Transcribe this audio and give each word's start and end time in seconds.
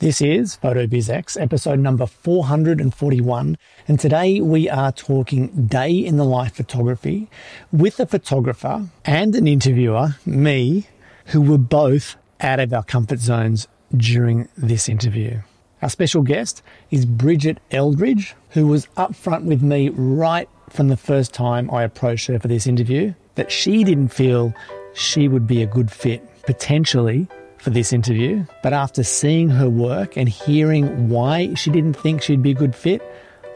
This 0.00 0.20
is 0.20 0.56
PhotoBizX, 0.62 1.40
episode 1.40 1.80
number 1.80 2.06
441, 2.06 3.58
and 3.88 3.98
today 3.98 4.40
we 4.40 4.70
are 4.70 4.92
talking 4.92 5.66
day 5.66 5.90
in 5.90 6.16
the 6.16 6.24
life 6.24 6.54
photography 6.54 7.28
with 7.72 7.98
a 7.98 8.06
photographer 8.06 8.90
and 9.04 9.34
an 9.34 9.48
interviewer, 9.48 10.10
me, 10.24 10.86
who 11.26 11.42
were 11.42 11.58
both 11.58 12.14
out 12.40 12.60
of 12.60 12.72
our 12.72 12.84
comfort 12.84 13.18
zones 13.18 13.66
during 13.96 14.46
this 14.56 14.88
interview. 14.88 15.40
Our 15.82 15.90
special 15.90 16.22
guest 16.22 16.62
is 16.92 17.04
Bridget 17.04 17.58
Eldridge, 17.72 18.36
who 18.50 18.68
was 18.68 18.86
upfront 18.96 19.46
with 19.46 19.62
me 19.62 19.88
right 19.88 20.48
from 20.70 20.86
the 20.86 20.96
first 20.96 21.34
time 21.34 21.68
I 21.72 21.82
approached 21.82 22.28
her 22.28 22.38
for 22.38 22.46
this 22.46 22.68
interview 22.68 23.14
that 23.34 23.50
she 23.50 23.82
didn't 23.82 24.10
feel 24.10 24.54
she 24.94 25.26
would 25.26 25.48
be 25.48 25.60
a 25.60 25.66
good 25.66 25.90
fit 25.90 26.22
potentially 26.44 27.26
for 27.60 27.70
this 27.70 27.92
interview, 27.92 28.44
but 28.62 28.72
after 28.72 29.02
seeing 29.02 29.48
her 29.50 29.68
work 29.68 30.16
and 30.16 30.28
hearing 30.28 31.08
why 31.08 31.54
she 31.54 31.70
didn't 31.70 31.94
think 31.94 32.22
she'd 32.22 32.42
be 32.42 32.52
a 32.52 32.54
good 32.54 32.74
fit, 32.74 33.02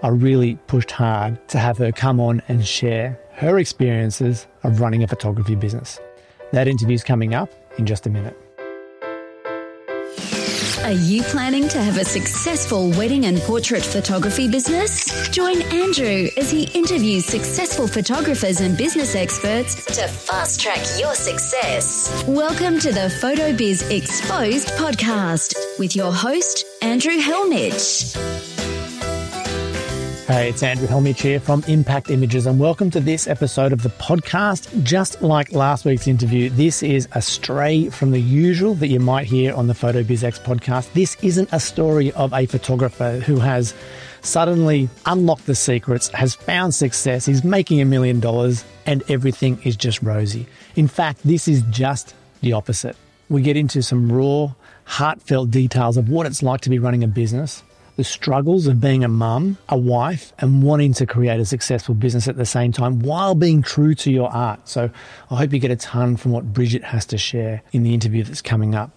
I 0.03 0.09
really 0.09 0.57
pushed 0.67 0.91
hard 0.91 1.39
to 1.49 1.59
have 1.59 1.79
her 1.79 1.93
come 1.93 2.19
on 2.19 2.43
and 2.49 2.67
share 2.67 3.19
her 3.35 3.59
experiences 3.59 4.47
of 4.65 4.81
running 4.81 5.03
a 5.03 5.09
photography 5.09 5.55
business. 5.55 6.01
That 6.53 6.69
interview's 6.69 7.05
coming 7.05 7.35
up 7.35 7.51
in 7.79 7.87
just 7.87 8.07
a 8.07 8.11
minute. 8.11 8.42
Are 10.85 10.91
you 10.91 11.23
planning 11.23 11.69
to 11.69 11.81
have 11.81 11.97
a 11.97 12.05
successful 12.05 12.91
wedding 12.91 13.27
and 13.27 13.39
portrait 13.43 13.85
photography 13.85 14.49
business? 14.49 15.29
Join 15.29 15.63
Andrew 15.63 16.27
as 16.37 16.51
he 16.51 16.65
interviews 16.75 17.25
successful 17.25 17.87
photographers 17.87 18.61
and 18.61 18.77
business 18.77 19.15
experts 19.15 19.85
to 19.85 20.09
fast 20.09 20.61
track 20.61 20.85
your 20.99 21.15
success. 21.15 22.25
Welcome 22.27 22.81
to 22.81 22.91
the 22.91 23.13
PhotoBiz 23.23 23.97
Exposed 23.97 24.71
podcast 24.71 25.55
with 25.79 25.95
your 25.95 26.13
host, 26.13 26.67
Andrew 26.83 27.17
Hellmich. 27.17 28.42
Hey, 30.33 30.49
it's 30.49 30.63
Andrew 30.63 30.89
Hellmich 30.89 31.21
here 31.21 31.39
from 31.39 31.63
Impact 31.69 32.09
Images, 32.09 32.47
and 32.47 32.59
welcome 32.59 32.91
to 32.93 33.01
this 33.01 33.29
episode 33.29 33.71
of 33.71 33.83
the 33.83 33.91
podcast. 33.91 34.83
Just 34.83 35.21
like 35.21 35.53
last 35.53 35.85
week's 35.85 36.09
interview, 36.09 36.49
this 36.49 36.83
is 36.83 37.07
a 37.13 37.21
stray 37.21 37.91
from 37.91 38.13
the 38.13 38.19
usual 38.19 38.73
that 38.77 38.87
you 38.89 38.99
might 38.99 39.27
hear 39.27 39.53
on 39.53 39.67
the 39.67 39.75
PhotoBizX 39.75 40.41
podcast. 40.41 40.91
This 40.95 41.19
isn't 41.23 41.51
a 41.53 41.61
story 41.61 42.13
of 42.13 42.33
a 42.33 42.47
photographer 42.47 43.19
who 43.19 43.41
has 43.41 43.75
suddenly 44.23 44.89
unlocked 45.05 45.45
the 45.45 45.55
secrets, 45.55 46.09
has 46.09 46.35
found 46.35 46.75
success, 46.75 47.27
he's 47.27 47.45
making 47.45 47.83
a 47.83 47.85
million 47.85 48.19
dollars, 48.19 48.65
and 48.87 49.03
everything 49.11 49.61
is 49.65 49.77
just 49.77 50.03
rosy. 50.03 50.47
In 50.77 50.89
fact, 50.89 51.21
this 51.25 51.47
is 51.47 51.61
just 51.69 52.15
the 52.41 52.55
opposite. 52.55 52.97
We 53.29 53.43
get 53.43 53.59
into 53.59 53.83
some 53.83 54.11
raw, 54.11 54.55
heartfelt 54.85 55.51
details 55.51 55.99
of 55.99 56.09
what 56.09 56.25
it's 56.25 56.43
like 56.43 56.63
to 56.63 56.71
be 56.71 56.79
running 56.79 57.05
a 57.05 57.07
business 57.07 57.63
the 57.97 58.05
struggles 58.05 58.67
of 58.67 58.81
being 58.81 59.05
a 59.05 59.09
mum, 59.09 59.59
a 59.69 59.77
wife, 59.77 60.33
and 60.39 60.63
wanting 60.63 60.95
to 60.95 61.07
create 61.07 61.41
a 61.41 61.45
successful 61.45 61.95
business 61.95 62.29
at 62.29 62.37
the 62.37 62.47
same 62.47 62.73
time 62.73 63.01
while 63.01 63.35
being 63.35 63.63
true 63.63 63.95
to 63.95 64.11
your 64.11 64.31
art. 64.33 64.69
So 64.69 64.91
I 65.31 65.37
hope 65.37 65.53
you 65.53 65.59
get 65.59 65.71
a 65.71 65.77
ton 65.77 66.17
from 66.17 66.33
what 66.33 66.53
Bridget 66.53 66.85
has 66.85 67.05
to 67.07 67.19
share 67.19 67.63
in 67.73 67.83
the 67.83 67.95
interview 67.95 68.25
that's 68.25 68.43
coming 68.43 68.75
up. 68.75 68.91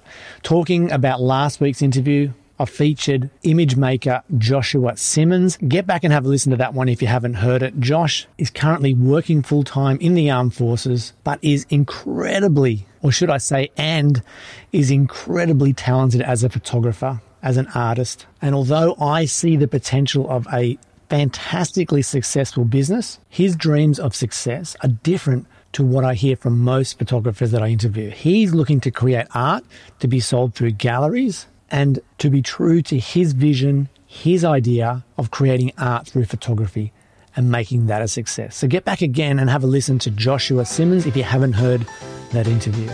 Talking 0.44 0.92
about 0.92 1.22
last 1.22 1.60
week's 1.60 1.82
interview, 1.82 2.32
I 2.58 2.64
featured 2.64 3.30
image 3.44 3.76
maker 3.76 4.24
Joshua 4.38 4.96
Simmons. 4.96 5.58
Get 5.58 5.86
back 5.86 6.06
and 6.06 6.14
have 6.14 6.26
a 6.26 6.30
listen 6.30 6.52
to 6.52 6.58
that 6.58 6.74
one 6.74 6.88
if 6.88 7.02
you 7.02 7.08
haven't 7.10 7.34
heard 7.36 7.62
it. 7.62 7.82
Josh 7.82 8.28
is 8.38 8.50
currently 8.50 8.94
working 8.94 9.42
full 9.42 9.66
time 9.66 9.98
in 10.00 10.14
the 10.14 10.32
armed 10.32 10.54
forces, 10.54 11.12
but 11.26 11.38
is 11.42 11.66
incredibly, 11.70 12.86
or 13.02 13.12
should 13.12 13.30
I 13.30 13.40
say, 13.40 13.72
and 13.76 14.24
is 14.72 14.90
incredibly 14.90 15.74
talented 15.74 16.22
as 16.22 16.46
a 16.46 16.50
photographer 16.50 17.20
as 17.46 17.56
an 17.56 17.68
artist. 17.74 18.26
And 18.42 18.54
although 18.54 18.96
I 19.00 19.24
see 19.26 19.56
the 19.56 19.68
potential 19.68 20.30
of 20.30 20.48
a 20.52 20.78
fantastically 21.10 22.02
successful 22.02 22.66
business, 22.66 23.20
his 23.30 23.56
dreams 23.56 24.00
of 24.00 24.16
success 24.16 24.76
are 24.82 24.90
different 24.90 25.46
to 25.74 25.84
what 25.86 26.04
I 26.04 26.16
hear 26.16 26.36
from 26.36 26.60
most 26.60 26.98
photographers 26.98 27.52
that 27.52 27.62
I 27.62 27.68
interview. 27.68 28.10
He's 28.10 28.54
looking 28.54 28.80
to 28.82 28.92
create 28.92 29.28
art 29.34 29.64
to 30.00 30.08
be 30.08 30.20
sold 30.20 30.56
through 30.56 30.72
galleries 30.72 31.46
and 31.70 32.00
to 32.18 32.30
be 32.30 32.42
true 32.42 32.82
to 32.82 32.98
his 32.98 33.34
vision, 33.34 33.90
his 34.08 34.44
idea 34.44 35.06
of 35.18 35.32
creating 35.32 35.74
art 35.78 36.08
through 36.08 36.26
photography 36.26 36.92
and 37.36 37.52
making 37.52 37.88
that 37.88 38.02
a 38.02 38.08
success. 38.08 38.56
So 38.56 38.68
get 38.68 38.86
back 38.86 39.02
again 39.02 39.38
and 39.38 39.50
have 39.50 39.64
a 39.64 39.68
listen 39.68 40.00
to 40.00 40.12
Joshua 40.12 40.66
Simmons 40.66 41.06
if 41.06 41.16
you 41.16 41.24
haven't 41.24 41.54
heard 41.54 41.86
that 42.32 42.48
interview. 42.48 42.90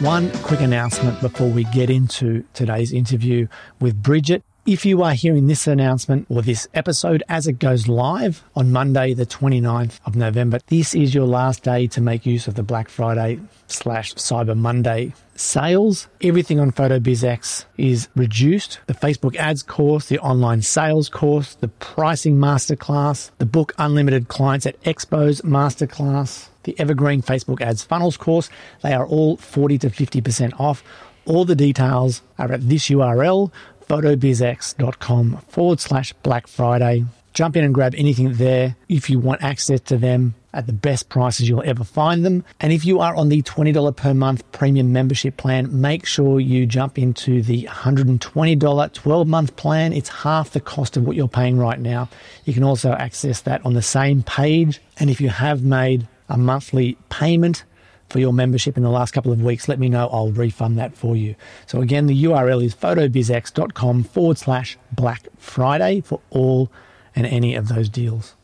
One 0.00 0.30
quick 0.42 0.60
announcement 0.60 1.20
before 1.20 1.48
we 1.48 1.64
get 1.64 1.90
into 1.90 2.44
today's 2.54 2.92
interview 2.92 3.48
with 3.80 4.00
Bridget. 4.00 4.44
If 4.64 4.86
you 4.86 5.02
are 5.02 5.12
hearing 5.12 5.48
this 5.48 5.66
announcement 5.66 6.26
or 6.28 6.40
this 6.40 6.68
episode 6.72 7.24
as 7.28 7.48
it 7.48 7.58
goes 7.58 7.88
live 7.88 8.44
on 8.54 8.70
Monday, 8.70 9.12
the 9.12 9.26
29th 9.26 9.98
of 10.06 10.14
November, 10.14 10.60
this 10.68 10.94
is 10.94 11.16
your 11.16 11.26
last 11.26 11.64
day 11.64 11.88
to 11.88 12.00
make 12.00 12.24
use 12.24 12.46
of 12.46 12.54
the 12.54 12.62
Black 12.62 12.88
Friday 12.88 13.40
slash 13.66 14.14
Cyber 14.14 14.56
Monday 14.56 15.14
sales. 15.34 16.06
Everything 16.22 16.60
on 16.60 16.70
PhotoBizX 16.70 17.64
is 17.76 18.08
reduced. 18.14 18.78
The 18.86 18.94
Facebook 18.94 19.34
ads 19.34 19.64
course, 19.64 20.06
the 20.06 20.20
online 20.20 20.62
sales 20.62 21.08
course, 21.08 21.54
the 21.54 21.68
pricing 21.68 22.36
masterclass, 22.36 23.32
the 23.38 23.46
book 23.46 23.74
Unlimited 23.78 24.28
Clients 24.28 24.64
at 24.64 24.80
Expos 24.82 25.42
masterclass, 25.42 26.50
the 26.68 26.78
Evergreen 26.78 27.22
Facebook 27.22 27.62
Ads 27.62 27.82
Funnels 27.84 28.18
course. 28.18 28.50
They 28.82 28.92
are 28.92 29.06
all 29.06 29.38
40 29.38 29.78
to 29.78 29.90
50% 29.90 30.60
off. 30.60 30.84
All 31.24 31.44
the 31.44 31.56
details 31.56 32.20
are 32.38 32.52
at 32.52 32.68
this 32.68 32.88
URL, 32.88 33.50
photobizx.com 33.86 35.38
forward 35.48 35.80
slash 35.80 36.12
Black 36.22 36.46
Friday. 36.46 37.06
Jump 37.32 37.56
in 37.56 37.64
and 37.64 37.74
grab 37.74 37.94
anything 37.96 38.34
there 38.34 38.76
if 38.88 39.08
you 39.08 39.18
want 39.18 39.42
access 39.42 39.80
to 39.80 39.96
them 39.96 40.34
at 40.52 40.66
the 40.66 40.72
best 40.72 41.08
prices 41.08 41.48
you'll 41.48 41.62
ever 41.64 41.84
find 41.84 42.24
them. 42.24 42.44
And 42.60 42.72
if 42.72 42.84
you 42.84 43.00
are 43.00 43.14
on 43.14 43.28
the 43.28 43.42
$20 43.42 43.96
per 43.96 44.12
month 44.12 44.50
premium 44.52 44.92
membership 44.92 45.36
plan, 45.36 45.80
make 45.80 46.04
sure 46.04 46.40
you 46.40 46.66
jump 46.66 46.98
into 46.98 47.42
the 47.42 47.64
$120 47.64 48.92
12 48.92 49.28
month 49.28 49.56
plan. 49.56 49.92
It's 49.92 50.08
half 50.08 50.50
the 50.50 50.60
cost 50.60 50.96
of 50.96 51.06
what 51.06 51.16
you're 51.16 51.28
paying 51.28 51.58
right 51.58 51.78
now. 51.78 52.08
You 52.44 52.54
can 52.54 52.64
also 52.64 52.92
access 52.92 53.42
that 53.42 53.64
on 53.64 53.74
the 53.74 53.82
same 53.82 54.22
page. 54.22 54.80
And 54.98 55.08
if 55.08 55.20
you 55.20 55.28
have 55.28 55.62
made 55.62 56.08
a 56.28 56.36
monthly 56.36 56.96
payment 57.08 57.64
for 58.08 58.18
your 58.18 58.32
membership 58.32 58.76
in 58.76 58.82
the 58.82 58.90
last 58.90 59.12
couple 59.12 59.32
of 59.32 59.42
weeks, 59.42 59.68
let 59.68 59.78
me 59.78 59.88
know. 59.88 60.08
I'll 60.10 60.32
refund 60.32 60.78
that 60.78 60.96
for 60.96 61.16
you. 61.16 61.34
So 61.66 61.80
again, 61.80 62.06
the 62.06 62.24
URL 62.24 62.64
is 62.64 62.74
photobizx.com 62.74 64.04
forward 64.04 64.38
slash 64.38 64.78
Black 64.92 65.28
Friday 65.36 66.00
for 66.00 66.20
all 66.30 66.70
and 67.14 67.26
any 67.26 67.54
of 67.54 67.68
those 67.68 67.88
deals. 67.88 68.34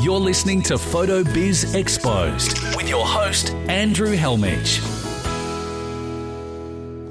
You're 0.00 0.20
listening 0.20 0.62
to 0.62 0.78
Photo 0.78 1.24
Biz 1.24 1.74
Exposed 1.74 2.76
with 2.76 2.88
your 2.88 3.06
host, 3.06 3.50
Andrew 3.68 4.16
Hellmich. 4.16 4.78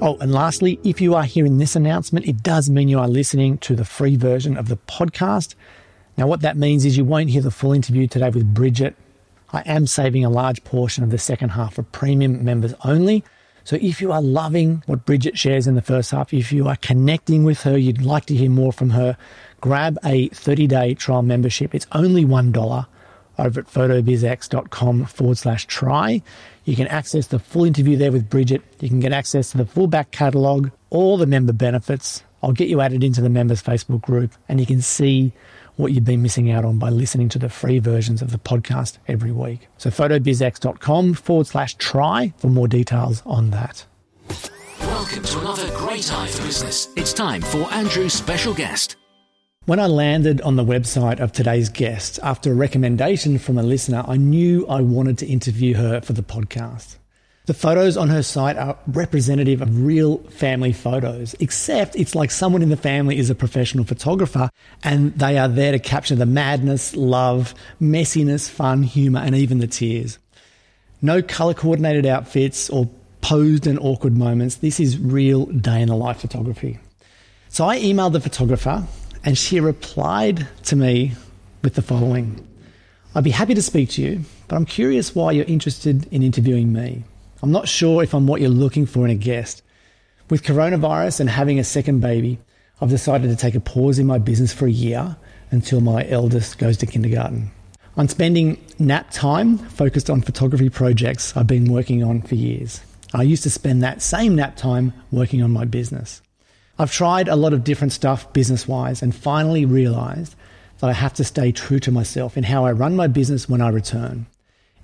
Oh, 0.00 0.16
and 0.20 0.32
lastly, 0.32 0.78
if 0.84 1.00
you 1.00 1.14
are 1.16 1.24
hearing 1.24 1.58
this 1.58 1.74
announcement, 1.74 2.26
it 2.26 2.42
does 2.42 2.70
mean 2.70 2.88
you 2.88 3.00
are 3.00 3.08
listening 3.08 3.58
to 3.58 3.74
the 3.74 3.84
free 3.84 4.16
version 4.16 4.56
of 4.56 4.68
the 4.68 4.76
podcast. 4.76 5.54
Now, 6.16 6.28
what 6.28 6.40
that 6.42 6.56
means 6.56 6.84
is 6.84 6.96
you 6.96 7.04
won't 7.04 7.30
hear 7.30 7.42
the 7.42 7.50
full 7.50 7.72
interview 7.72 8.06
today 8.06 8.30
with 8.30 8.54
Bridget 8.54 8.94
I 9.52 9.62
am 9.66 9.86
saving 9.86 10.24
a 10.24 10.30
large 10.30 10.62
portion 10.64 11.04
of 11.04 11.10
the 11.10 11.18
second 11.18 11.50
half 11.50 11.74
for 11.74 11.82
premium 11.82 12.44
members 12.44 12.74
only. 12.84 13.24
So 13.64 13.76
if 13.80 14.00
you 14.00 14.12
are 14.12 14.22
loving 14.22 14.82
what 14.86 15.04
Bridget 15.04 15.36
shares 15.36 15.66
in 15.66 15.74
the 15.74 15.82
first 15.82 16.10
half, 16.10 16.32
if 16.32 16.52
you 16.52 16.68
are 16.68 16.76
connecting 16.76 17.44
with 17.44 17.62
her, 17.62 17.76
you'd 17.76 18.02
like 18.02 18.26
to 18.26 18.34
hear 18.34 18.50
more 18.50 18.72
from 18.72 18.90
her, 18.90 19.16
grab 19.60 19.98
a 20.04 20.28
30 20.28 20.66
day 20.66 20.94
trial 20.94 21.22
membership. 21.22 21.74
It's 21.74 21.86
only 21.92 22.24
$1 22.24 22.86
over 23.38 23.60
at 23.60 23.66
photobizx.com 23.66 25.04
forward 25.04 25.38
slash 25.38 25.66
try. 25.66 26.22
You 26.64 26.76
can 26.76 26.86
access 26.88 27.28
the 27.28 27.38
full 27.38 27.64
interview 27.64 27.96
there 27.96 28.12
with 28.12 28.28
Bridget. 28.28 28.62
You 28.80 28.88
can 28.88 29.00
get 29.00 29.12
access 29.12 29.52
to 29.52 29.58
the 29.58 29.66
full 29.66 29.86
back 29.86 30.10
catalogue, 30.10 30.70
all 30.90 31.16
the 31.16 31.26
member 31.26 31.52
benefits. 31.52 32.22
I'll 32.42 32.52
get 32.52 32.68
you 32.68 32.80
added 32.80 33.02
into 33.02 33.20
the 33.20 33.28
members 33.28 33.62
Facebook 33.62 34.02
group 34.02 34.32
and 34.48 34.60
you 34.60 34.66
can 34.66 34.82
see 34.82 35.32
what 35.78 35.92
you've 35.92 36.04
been 36.04 36.22
missing 36.22 36.50
out 36.50 36.64
on 36.64 36.78
by 36.78 36.90
listening 36.90 37.28
to 37.30 37.38
the 37.38 37.48
free 37.48 37.78
versions 37.78 38.20
of 38.20 38.32
the 38.32 38.38
podcast 38.38 38.98
every 39.06 39.32
week. 39.32 39.68
So 39.78 39.90
photobizx.com 39.90 41.14
forward 41.14 41.46
slash 41.46 41.76
try 41.76 42.34
for 42.36 42.48
more 42.48 42.68
details 42.68 43.22
on 43.24 43.50
that. 43.50 43.86
Welcome 44.80 45.22
to 45.22 45.40
another 45.40 45.70
great 45.76 46.12
eye 46.12 46.26
for 46.26 46.42
business. 46.42 46.88
It's 46.96 47.12
time 47.12 47.40
for 47.40 47.62
Andrew's 47.72 48.12
special 48.12 48.52
guest. 48.52 48.96
When 49.66 49.80
I 49.80 49.86
landed 49.86 50.40
on 50.40 50.56
the 50.56 50.64
website 50.64 51.20
of 51.20 51.32
today's 51.32 51.68
guest, 51.68 52.18
after 52.22 52.52
a 52.52 52.54
recommendation 52.54 53.38
from 53.38 53.58
a 53.58 53.62
listener, 53.62 54.02
I 54.06 54.16
knew 54.16 54.66
I 54.66 54.80
wanted 54.80 55.18
to 55.18 55.26
interview 55.26 55.74
her 55.74 56.00
for 56.00 56.12
the 56.12 56.22
podcast. 56.22 56.97
The 57.48 57.54
photos 57.54 57.96
on 57.96 58.10
her 58.10 58.22
site 58.22 58.58
are 58.58 58.76
representative 58.88 59.62
of 59.62 59.82
real 59.82 60.18
family 60.18 60.70
photos, 60.70 61.34
except 61.40 61.96
it's 61.96 62.14
like 62.14 62.30
someone 62.30 62.60
in 62.60 62.68
the 62.68 62.76
family 62.76 63.16
is 63.16 63.30
a 63.30 63.34
professional 63.34 63.86
photographer 63.86 64.50
and 64.84 65.18
they 65.18 65.38
are 65.38 65.48
there 65.48 65.72
to 65.72 65.78
capture 65.78 66.14
the 66.14 66.26
madness, 66.26 66.94
love, 66.94 67.54
messiness, 67.80 68.50
fun, 68.50 68.82
humor, 68.82 69.20
and 69.20 69.34
even 69.34 69.60
the 69.60 69.66
tears. 69.66 70.18
No 71.00 71.22
color 71.22 71.54
coordinated 71.54 72.04
outfits 72.04 72.68
or 72.68 72.90
posed 73.22 73.66
and 73.66 73.78
awkward 73.78 74.14
moments. 74.14 74.56
This 74.56 74.78
is 74.78 74.98
real 74.98 75.46
day 75.46 75.80
in 75.80 75.88
the 75.88 75.96
life 75.96 76.20
photography. 76.20 76.78
So 77.48 77.64
I 77.64 77.78
emailed 77.78 78.12
the 78.12 78.20
photographer 78.20 78.86
and 79.24 79.38
she 79.38 79.58
replied 79.58 80.46
to 80.64 80.76
me 80.76 81.14
with 81.62 81.76
the 81.76 81.82
following 81.82 82.46
I'd 83.14 83.24
be 83.24 83.30
happy 83.30 83.54
to 83.54 83.62
speak 83.62 83.88
to 83.92 84.02
you, 84.02 84.20
but 84.48 84.56
I'm 84.56 84.66
curious 84.66 85.14
why 85.14 85.32
you're 85.32 85.46
interested 85.46 86.06
in 86.12 86.22
interviewing 86.22 86.74
me. 86.74 87.04
I'm 87.42 87.52
not 87.52 87.68
sure 87.68 88.02
if 88.02 88.14
I'm 88.14 88.26
what 88.26 88.40
you're 88.40 88.50
looking 88.50 88.86
for 88.86 89.04
in 89.04 89.10
a 89.10 89.14
guest. 89.14 89.62
With 90.28 90.42
coronavirus 90.42 91.20
and 91.20 91.30
having 91.30 91.58
a 91.58 91.64
second 91.64 92.00
baby, 92.00 92.38
I've 92.80 92.90
decided 92.90 93.30
to 93.30 93.36
take 93.36 93.54
a 93.54 93.60
pause 93.60 93.98
in 93.98 94.06
my 94.06 94.18
business 94.18 94.52
for 94.52 94.66
a 94.66 94.70
year 94.70 95.16
until 95.50 95.80
my 95.80 96.06
eldest 96.08 96.58
goes 96.58 96.76
to 96.78 96.86
kindergarten. 96.86 97.50
I'm 97.96 98.08
spending 98.08 98.64
nap 98.78 99.08
time 99.10 99.58
focused 99.58 100.10
on 100.10 100.22
photography 100.22 100.68
projects 100.68 101.36
I've 101.36 101.46
been 101.46 101.72
working 101.72 102.04
on 102.04 102.22
for 102.22 102.34
years. 102.34 102.80
I 103.14 103.22
used 103.22 103.42
to 103.44 103.50
spend 103.50 103.82
that 103.82 104.02
same 104.02 104.36
nap 104.36 104.56
time 104.56 104.92
working 105.10 105.42
on 105.42 105.50
my 105.50 105.64
business. 105.64 106.22
I've 106.78 106.92
tried 106.92 107.28
a 107.28 107.36
lot 107.36 107.52
of 107.52 107.64
different 107.64 107.92
stuff 107.92 108.32
business 108.32 108.68
wise 108.68 109.02
and 109.02 109.14
finally 109.14 109.64
realized 109.64 110.34
that 110.78 110.90
I 110.90 110.92
have 110.92 111.14
to 111.14 111.24
stay 111.24 111.50
true 111.50 111.80
to 111.80 111.90
myself 111.90 112.36
in 112.36 112.44
how 112.44 112.64
I 112.64 112.72
run 112.72 112.94
my 112.94 113.06
business 113.06 113.48
when 113.48 113.60
I 113.60 113.68
return. 113.68 114.26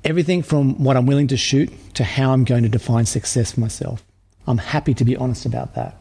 Everything 0.05 0.43
from 0.43 0.85
what 0.85 0.99
I'm 0.99 1.07
willing 1.07 1.29
to 1.29 1.37
shoot 1.39 1.73
to 1.95 2.05
how 2.05 2.33
I'm 2.33 2.45
going 2.45 2.63
to 2.63 2.69
define 2.69 3.07
success 3.07 3.53
for 3.53 3.61
myself. 3.61 4.05
I'm 4.47 4.59
happy 4.59 4.93
to 4.93 5.05
be 5.05 5.17
honest 5.17 5.47
about 5.47 5.75
that. 5.77 5.97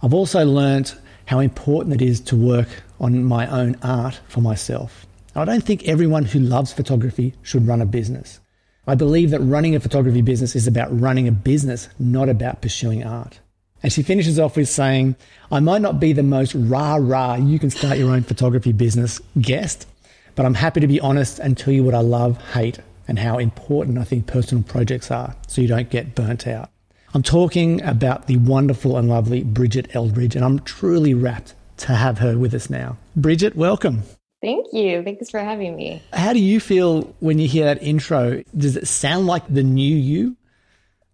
I've 0.00 0.14
also 0.14 0.44
learned 0.44 0.94
how 1.26 1.40
important 1.40 2.00
it 2.00 2.02
is 2.02 2.20
to 2.20 2.36
work 2.36 2.68
on 3.00 3.24
my 3.24 3.48
own 3.48 3.76
art 3.82 4.20
for 4.28 4.42
myself. 4.42 5.06
I 5.34 5.44
don't 5.44 5.64
think 5.64 5.88
everyone 5.88 6.24
who 6.24 6.38
loves 6.38 6.72
photography 6.72 7.34
should 7.42 7.66
run 7.66 7.82
a 7.82 7.86
business. 7.86 8.38
I 8.86 8.94
believe 8.94 9.30
that 9.30 9.40
running 9.40 9.74
a 9.74 9.80
photography 9.80 10.22
business 10.22 10.54
is 10.54 10.68
about 10.68 11.00
running 11.00 11.26
a 11.26 11.32
business, 11.32 11.88
not 11.98 12.28
about 12.28 12.62
pursuing 12.62 13.02
art. 13.02 13.40
And 13.82 13.92
she 13.92 14.04
finishes 14.04 14.38
off 14.38 14.56
with 14.56 14.68
saying, 14.68 15.16
I 15.50 15.58
might 15.58 15.82
not 15.82 15.98
be 15.98 16.12
the 16.12 16.22
most 16.22 16.54
rah 16.54 16.96
rah, 17.00 17.34
you 17.34 17.58
can 17.58 17.70
start 17.70 17.98
your 17.98 18.12
own 18.12 18.22
photography 18.22 18.72
business 18.72 19.20
guest, 19.40 19.88
but 20.36 20.46
I'm 20.46 20.54
happy 20.54 20.78
to 20.78 20.86
be 20.86 21.00
honest 21.00 21.40
and 21.40 21.58
tell 21.58 21.74
you 21.74 21.82
what 21.82 21.94
I 21.94 22.00
love, 22.00 22.40
hate, 22.52 22.78
and 23.08 23.18
how 23.18 23.38
important 23.38 23.98
I 23.98 24.04
think 24.04 24.26
personal 24.26 24.64
projects 24.64 25.10
are 25.10 25.34
so 25.46 25.60
you 25.60 25.68
don't 25.68 25.90
get 25.90 26.14
burnt 26.14 26.46
out. 26.46 26.70
I'm 27.14 27.22
talking 27.22 27.82
about 27.82 28.26
the 28.26 28.38
wonderful 28.38 28.96
and 28.96 29.08
lovely 29.08 29.42
Bridget 29.42 29.94
Eldridge, 29.94 30.34
and 30.34 30.44
I'm 30.44 30.60
truly 30.60 31.12
rapt 31.12 31.54
to 31.78 31.94
have 31.94 32.18
her 32.18 32.38
with 32.38 32.54
us 32.54 32.70
now. 32.70 32.96
Bridget, 33.14 33.54
welcome. 33.54 34.02
Thank 34.40 34.72
you. 34.72 35.02
Thanks 35.02 35.30
for 35.30 35.40
having 35.40 35.76
me. 35.76 36.02
How 36.12 36.32
do 36.32 36.38
you 36.38 36.58
feel 36.58 37.14
when 37.20 37.38
you 37.38 37.46
hear 37.46 37.66
that 37.66 37.82
intro? 37.82 38.42
Does 38.56 38.76
it 38.76 38.88
sound 38.88 39.26
like 39.26 39.42
the 39.48 39.62
new 39.62 39.96
you? 39.96 40.36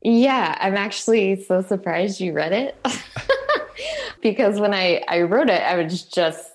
Yeah, 0.03 0.57
I'm 0.61 0.77
actually 0.77 1.43
so 1.43 1.63
surprised 1.63 2.21
you 2.21 2.33
read 2.33 2.53
it. 2.53 2.87
because 4.23 4.61
when 4.61 4.73
I, 4.73 5.03
I 5.09 5.23
wrote 5.23 5.51
it, 5.51 5.61
I 5.61 5.83
was 5.83 6.05
just 6.05 6.49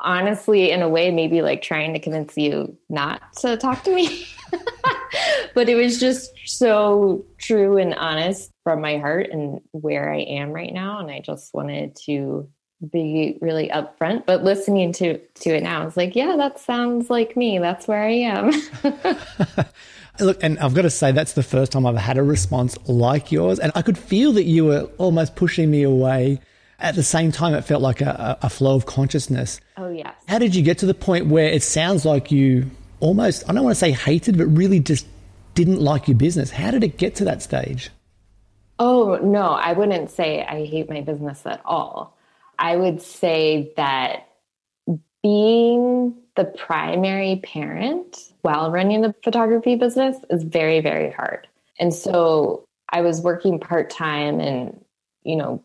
honestly, 0.00 0.70
in 0.70 0.82
a 0.82 0.88
way, 0.88 1.10
maybe 1.10 1.42
like 1.42 1.62
trying 1.62 1.92
to 1.92 1.98
convince 1.98 2.36
you 2.36 2.76
not 2.88 3.22
to 3.38 3.56
talk 3.56 3.84
to 3.84 3.94
me. 3.94 4.26
but 5.54 5.68
it 5.68 5.74
was 5.74 5.98
just 5.98 6.32
so 6.46 7.24
true 7.38 7.76
and 7.78 7.94
honest 7.94 8.50
from 8.64 8.80
my 8.80 8.98
heart 8.98 9.28
and 9.30 9.60
where 9.72 10.12
I 10.12 10.20
am 10.20 10.50
right 10.50 10.72
now. 10.72 10.98
And 11.00 11.10
I 11.10 11.20
just 11.20 11.52
wanted 11.54 11.96
to 12.06 12.48
be 12.90 13.38
really 13.40 13.68
upfront. 13.68 14.26
But 14.26 14.44
listening 14.44 14.92
to 14.94 15.18
to 15.18 15.50
it 15.50 15.62
now, 15.62 15.82
I 15.82 15.84
was 15.84 15.96
like, 15.96 16.14
yeah, 16.14 16.36
that 16.36 16.58
sounds 16.58 17.10
like 17.10 17.36
me. 17.36 17.58
That's 17.58 17.88
where 17.88 18.02
I 18.02 18.12
am. 18.12 18.52
Look, 20.20 20.42
and 20.42 20.58
I've 20.58 20.74
got 20.74 20.82
to 20.82 20.90
say, 20.90 21.12
that's 21.12 21.34
the 21.34 21.44
first 21.44 21.70
time 21.72 21.86
I've 21.86 21.96
had 21.96 22.18
a 22.18 22.22
response 22.22 22.76
like 22.88 23.30
yours. 23.30 23.60
And 23.60 23.70
I 23.76 23.82
could 23.82 23.96
feel 23.96 24.32
that 24.32 24.44
you 24.44 24.64
were 24.64 24.90
almost 24.98 25.36
pushing 25.36 25.70
me 25.70 25.82
away. 25.84 26.40
At 26.80 26.94
the 26.94 27.02
same 27.02 27.32
time, 27.32 27.54
it 27.54 27.62
felt 27.62 27.82
like 27.82 28.00
a, 28.00 28.38
a 28.42 28.48
flow 28.48 28.76
of 28.76 28.86
consciousness. 28.86 29.60
Oh, 29.76 29.90
yes. 29.90 30.14
How 30.28 30.38
did 30.38 30.54
you 30.54 30.62
get 30.62 30.78
to 30.78 30.86
the 30.86 30.94
point 30.94 31.26
where 31.26 31.48
it 31.48 31.62
sounds 31.62 32.04
like 32.04 32.30
you 32.30 32.70
almost, 33.00 33.48
I 33.48 33.52
don't 33.52 33.64
want 33.64 33.74
to 33.74 33.80
say 33.80 33.92
hated, 33.92 34.38
but 34.38 34.46
really 34.46 34.80
just 34.80 35.06
didn't 35.54 35.80
like 35.80 36.08
your 36.08 36.16
business? 36.16 36.50
How 36.50 36.70
did 36.70 36.84
it 36.84 36.96
get 36.96 37.16
to 37.16 37.24
that 37.24 37.42
stage? 37.42 37.90
Oh, 38.78 39.16
no, 39.16 39.42
I 39.42 39.72
wouldn't 39.72 40.10
say 40.10 40.44
I 40.44 40.64
hate 40.64 40.88
my 40.88 41.00
business 41.00 41.44
at 41.46 41.60
all. 41.64 42.16
I 42.58 42.76
would 42.76 43.02
say 43.02 43.72
that 43.76 44.28
being 45.22 46.14
the 46.36 46.44
primary 46.44 47.40
parent 47.42 48.32
while 48.42 48.70
running 48.70 49.00
the 49.00 49.14
photography 49.24 49.74
business 49.74 50.16
is 50.30 50.44
very, 50.44 50.80
very 50.80 51.10
hard. 51.10 51.48
And 51.80 51.92
so 51.92 52.64
I 52.88 53.00
was 53.00 53.20
working 53.20 53.58
part 53.58 53.90
time 53.90 54.40
and, 54.40 54.84
you 55.24 55.36
know, 55.36 55.62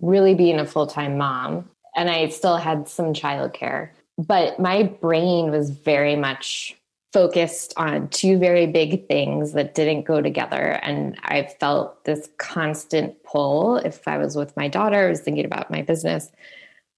really 0.00 0.34
being 0.34 0.58
a 0.58 0.66
full 0.66 0.86
time 0.86 1.18
mom. 1.18 1.68
And 1.94 2.10
I 2.10 2.28
still 2.28 2.56
had 2.56 2.88
some 2.88 3.12
childcare, 3.12 3.90
but 4.18 4.58
my 4.58 4.84
brain 4.84 5.50
was 5.50 5.70
very 5.70 6.16
much 6.16 6.76
focused 7.12 7.72
on 7.76 8.08
two 8.08 8.38
very 8.38 8.66
big 8.66 9.06
things 9.06 9.52
that 9.52 9.76
didn't 9.76 10.02
go 10.02 10.20
together. 10.20 10.80
And 10.82 11.16
I 11.22 11.44
felt 11.60 12.04
this 12.04 12.28
constant 12.38 13.22
pull. 13.22 13.76
If 13.76 14.08
I 14.08 14.18
was 14.18 14.34
with 14.34 14.56
my 14.56 14.66
daughter, 14.66 15.06
I 15.06 15.10
was 15.10 15.20
thinking 15.20 15.44
about 15.44 15.70
my 15.70 15.82
business. 15.82 16.32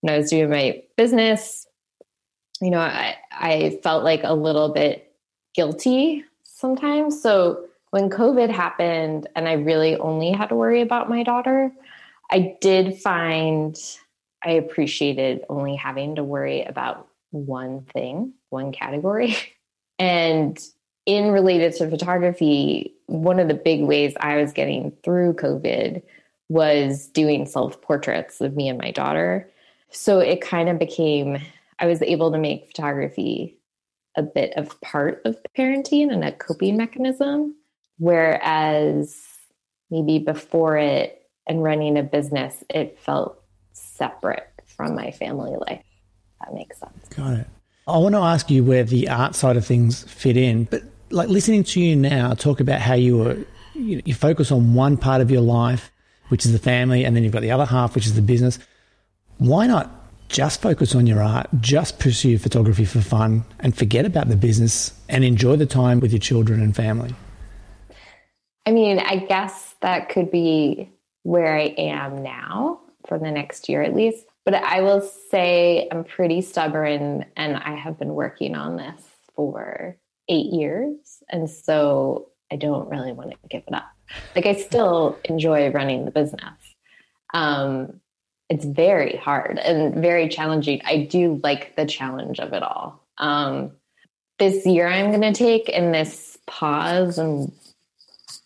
When 0.00 0.14
I 0.14 0.16
was 0.16 0.30
doing 0.30 0.48
my 0.48 0.82
business, 0.96 1.66
you 2.62 2.70
know, 2.70 2.80
I, 2.80 3.16
I 3.30 3.78
felt 3.82 4.04
like 4.04 4.22
a 4.24 4.32
little 4.32 4.70
bit 4.70 5.12
guilty 5.54 6.24
sometimes. 6.44 7.20
So 7.20 7.66
when 7.90 8.08
COVID 8.08 8.50
happened 8.50 9.28
and 9.36 9.46
I 9.46 9.52
really 9.52 9.96
only 9.96 10.32
had 10.32 10.48
to 10.48 10.54
worry 10.54 10.80
about 10.80 11.10
my 11.10 11.22
daughter, 11.22 11.70
I 12.30 12.56
did 12.62 12.96
find 12.98 13.78
I 14.44 14.52
appreciated 14.52 15.42
only 15.48 15.76
having 15.76 16.16
to 16.16 16.24
worry 16.24 16.62
about 16.62 17.08
one 17.30 17.82
thing, 17.92 18.34
one 18.50 18.72
category. 18.72 19.36
And 19.98 20.62
in 21.06 21.30
related 21.30 21.74
to 21.76 21.88
photography, 21.88 22.94
one 23.06 23.38
of 23.38 23.48
the 23.48 23.54
big 23.54 23.82
ways 23.82 24.12
I 24.20 24.36
was 24.36 24.52
getting 24.52 24.92
through 25.02 25.34
COVID 25.34 26.02
was 26.50 27.06
doing 27.08 27.46
self 27.46 27.80
portraits 27.80 28.40
of 28.40 28.54
me 28.54 28.68
and 28.68 28.78
my 28.78 28.90
daughter. 28.90 29.50
So 29.90 30.18
it 30.18 30.40
kind 30.40 30.68
of 30.68 30.78
became, 30.78 31.38
I 31.78 31.86
was 31.86 32.02
able 32.02 32.32
to 32.32 32.38
make 32.38 32.66
photography 32.66 33.56
a 34.16 34.22
bit 34.22 34.52
of 34.56 34.80
part 34.80 35.22
of 35.24 35.38
parenting 35.56 36.12
and 36.12 36.24
a 36.24 36.32
coping 36.32 36.76
mechanism. 36.76 37.54
Whereas 37.98 39.16
maybe 39.90 40.18
before 40.18 40.76
it 40.76 41.22
and 41.46 41.62
running 41.62 41.96
a 41.96 42.02
business, 42.02 42.64
it 42.68 42.98
felt 42.98 43.42
separate 43.96 44.48
from 44.64 44.94
my 44.94 45.10
family 45.10 45.56
life. 45.68 45.82
That 46.40 46.54
makes 46.54 46.78
sense. 46.78 47.08
Got 47.16 47.34
it. 47.34 47.46
I 47.88 47.98
want 47.98 48.14
to 48.14 48.20
ask 48.20 48.50
you 48.50 48.64
where 48.64 48.84
the 48.84 49.08
art 49.08 49.34
side 49.34 49.56
of 49.56 49.64
things 49.64 50.02
fit 50.04 50.36
in, 50.36 50.64
but 50.64 50.82
like 51.10 51.28
listening 51.28 51.62
to 51.64 51.80
you 51.80 51.94
now 51.94 52.34
talk 52.34 52.60
about 52.60 52.80
how 52.80 52.94
you 52.94 53.18
were, 53.18 53.38
you, 53.74 54.02
you 54.04 54.14
focus 54.14 54.50
on 54.50 54.74
one 54.74 54.96
part 54.96 55.20
of 55.20 55.30
your 55.30 55.40
life, 55.40 55.92
which 56.28 56.44
is 56.44 56.52
the 56.52 56.58
family, 56.58 57.04
and 57.04 57.14
then 57.14 57.22
you've 57.22 57.32
got 57.32 57.42
the 57.42 57.52
other 57.52 57.64
half, 57.64 57.94
which 57.94 58.06
is 58.06 58.14
the 58.14 58.22
business. 58.22 58.58
Why 59.38 59.68
not 59.68 59.90
just 60.28 60.60
focus 60.60 60.96
on 60.96 61.06
your 61.06 61.22
art, 61.22 61.48
just 61.60 62.00
pursue 62.00 62.38
photography 62.38 62.84
for 62.84 63.00
fun 63.00 63.44
and 63.60 63.76
forget 63.76 64.04
about 64.04 64.28
the 64.28 64.36
business 64.36 64.92
and 65.08 65.24
enjoy 65.24 65.54
the 65.54 65.66
time 65.66 66.00
with 66.00 66.10
your 66.12 66.18
children 66.18 66.60
and 66.60 66.74
family? 66.74 67.14
I 68.66 68.72
mean, 68.72 68.98
I 68.98 69.18
guess 69.18 69.76
that 69.80 70.08
could 70.08 70.32
be 70.32 70.90
where 71.22 71.56
I 71.56 71.74
am 71.78 72.24
now 72.24 72.80
for 73.06 73.18
the 73.18 73.30
next 73.30 73.68
year 73.68 73.82
at 73.82 73.94
least. 73.94 74.26
But 74.44 74.54
I 74.54 74.82
will 74.82 75.00
say 75.00 75.88
I'm 75.90 76.04
pretty 76.04 76.40
stubborn 76.40 77.26
and 77.36 77.56
I 77.56 77.74
have 77.74 77.98
been 77.98 78.14
working 78.14 78.54
on 78.54 78.76
this 78.76 79.02
for 79.34 79.96
eight 80.28 80.52
years. 80.52 81.22
And 81.28 81.50
so 81.50 82.28
I 82.52 82.56
don't 82.56 82.88
really 82.88 83.12
want 83.12 83.32
to 83.32 83.36
give 83.48 83.64
it 83.66 83.74
up. 83.74 83.90
Like, 84.36 84.46
I 84.46 84.54
still 84.54 85.18
enjoy 85.24 85.70
running 85.70 86.04
the 86.04 86.12
business. 86.12 86.54
Um, 87.34 88.00
it's 88.48 88.64
very 88.64 89.16
hard 89.16 89.58
and 89.58 89.96
very 89.96 90.28
challenging. 90.28 90.80
I 90.84 91.04
do 91.10 91.40
like 91.42 91.74
the 91.74 91.86
challenge 91.86 92.38
of 92.38 92.52
it 92.52 92.62
all. 92.62 93.04
Um, 93.18 93.72
this 94.38 94.64
year 94.64 94.86
I'm 94.86 95.10
going 95.10 95.22
to 95.22 95.32
take 95.32 95.68
in 95.68 95.90
this 95.90 96.38
pause 96.46 97.18
and 97.18 97.50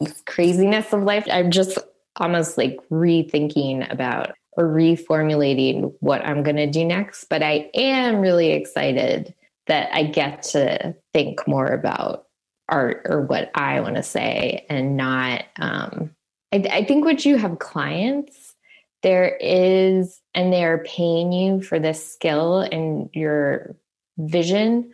this 0.01 0.23
craziness 0.27 0.93
of 0.95 1.03
life. 1.03 1.27
I'm 1.31 1.51
just 1.51 1.79
almost 2.17 2.57
like 2.57 2.79
rethinking 2.91 3.91
about 3.93 4.33
or 4.53 4.65
reformulating 4.65 5.95
what 6.01 6.25
I'm 6.25 6.43
going 6.43 6.57
to 6.57 6.67
do 6.67 6.85
next. 6.85 7.25
But 7.25 7.43
I 7.43 7.71
am 7.75 8.21
really 8.21 8.53
excited 8.53 9.35
that 9.67 9.91
I 9.95 10.05
get 10.05 10.43
to 10.43 10.95
think 11.13 11.47
more 11.47 11.67
about 11.67 12.27
art 12.69 13.03
or 13.09 13.23
what 13.23 13.51
I 13.55 13.81
want 13.81 13.97
to 13.97 14.03
say 14.03 14.67
and 14.69 14.97
not. 14.97 15.45
Um, 15.59 16.11
I, 16.53 16.65
I 16.71 16.85
think 16.85 17.05
once 17.05 17.25
you 17.25 17.37
have 17.37 17.59
clients, 17.59 18.55
there 19.03 19.37
is, 19.41 20.21
and 20.35 20.53
they're 20.53 20.85
paying 20.85 21.33
you 21.33 21.63
for 21.63 21.79
this 21.79 22.13
skill 22.13 22.61
and 22.61 23.09
your 23.13 23.77
vision, 24.19 24.93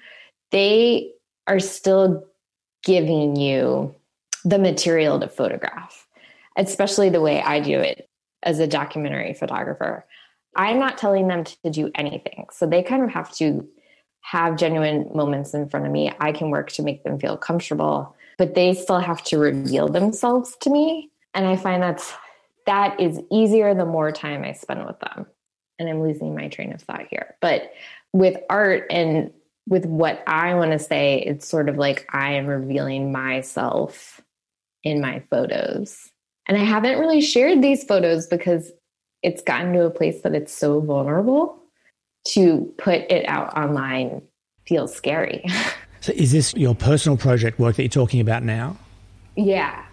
they 0.53 1.13
are 1.47 1.61
still 1.61 2.25
giving 2.85 3.37
you 3.37 3.95
the 4.45 4.59
material 4.59 5.19
to 5.19 5.29
photograph. 5.29 6.07
especially 6.57 7.11
the 7.11 7.21
way 7.21 7.43
I 7.43 7.61
do 7.61 7.79
it 7.79 8.09
as 8.47 8.61
a 8.61 8.67
documentary 8.67 9.35
photographer. 9.35 10.07
I'm 10.55 10.79
not 10.79 10.97
telling 10.97 11.29
them 11.29 11.45
to 11.45 11.71
do 11.71 11.91
anything. 11.95 12.47
So 12.53 12.67
they 12.67 12.83
kind 12.83 13.03
of 13.03 13.11
have 13.11 13.35
to 13.37 13.69
have 14.23 14.57
genuine 14.57 15.11
moments 15.15 15.53
in 15.53 15.69
front 15.69 15.85
of 15.85 15.93
me. 15.93 16.11
I 16.19 16.33
can 16.33 16.51
work 16.51 16.71
to 16.73 16.83
make 16.83 17.05
them 17.05 17.19
feel 17.19 17.37
comfortable, 17.37 18.17
but 18.39 18.55
they 18.55 18.73
still 18.73 19.01
have 19.01 19.23
to 19.25 19.39
reveal 19.39 19.89
themselves 19.89 20.57
to 20.63 20.71
me. 20.71 21.11
And 21.35 21.47
I 21.47 21.57
find 21.57 21.83
that's 21.83 22.15
that 22.65 22.99
is 22.99 23.21
easier 23.31 23.75
the 23.75 23.85
more 23.85 24.11
time 24.11 24.43
I 24.43 24.53
spend 24.53 24.87
with 24.87 24.99
them. 25.01 25.27
And 25.79 25.89
I'm 25.89 26.03
losing 26.03 26.35
my 26.35 26.49
train 26.49 26.73
of 26.73 26.81
thought 26.81 27.07
here. 27.11 27.37
But 27.41 27.73
with 28.13 28.39
art 28.49 28.87
and 28.91 29.31
with 29.69 29.85
what 29.85 30.23
I 30.27 30.55
want 30.55 30.73
to 30.73 30.79
say, 30.79 31.23
it's 31.25 31.47
sort 31.47 31.69
of 31.69 31.77
like 31.77 32.09
I 32.13 32.35
am 32.35 32.47
revealing 32.47 33.13
myself 33.13 34.21
in 34.83 35.01
my 35.01 35.23
photos. 35.31 36.11
And 36.49 36.57
I 36.57 36.65
haven't 36.65 36.99
really 36.99 37.21
shared 37.21 37.63
these 37.63 37.85
photos 37.85 38.27
because 38.27 38.73
it's 39.23 39.43
gotten 39.43 39.73
to 39.73 39.85
a 39.85 39.91
place 39.91 40.23
that 40.23 40.35
it's 40.35 40.53
so 40.53 40.81
vulnerable 40.81 41.59
to 42.29 42.73
put 42.79 43.01
it 43.11 43.29
out 43.29 43.57
online 43.57 44.23
feels 44.67 44.95
scary. 44.95 45.45
so 46.01 46.13
is 46.13 46.33
this 46.33 46.55
your 46.55 46.75
personal 46.75 47.17
project 47.17 47.59
work 47.59 47.77
that 47.77 47.83
you're 47.83 47.89
talking 47.89 48.21
about 48.21 48.43
now? 48.43 48.77
Yeah. 49.37 49.85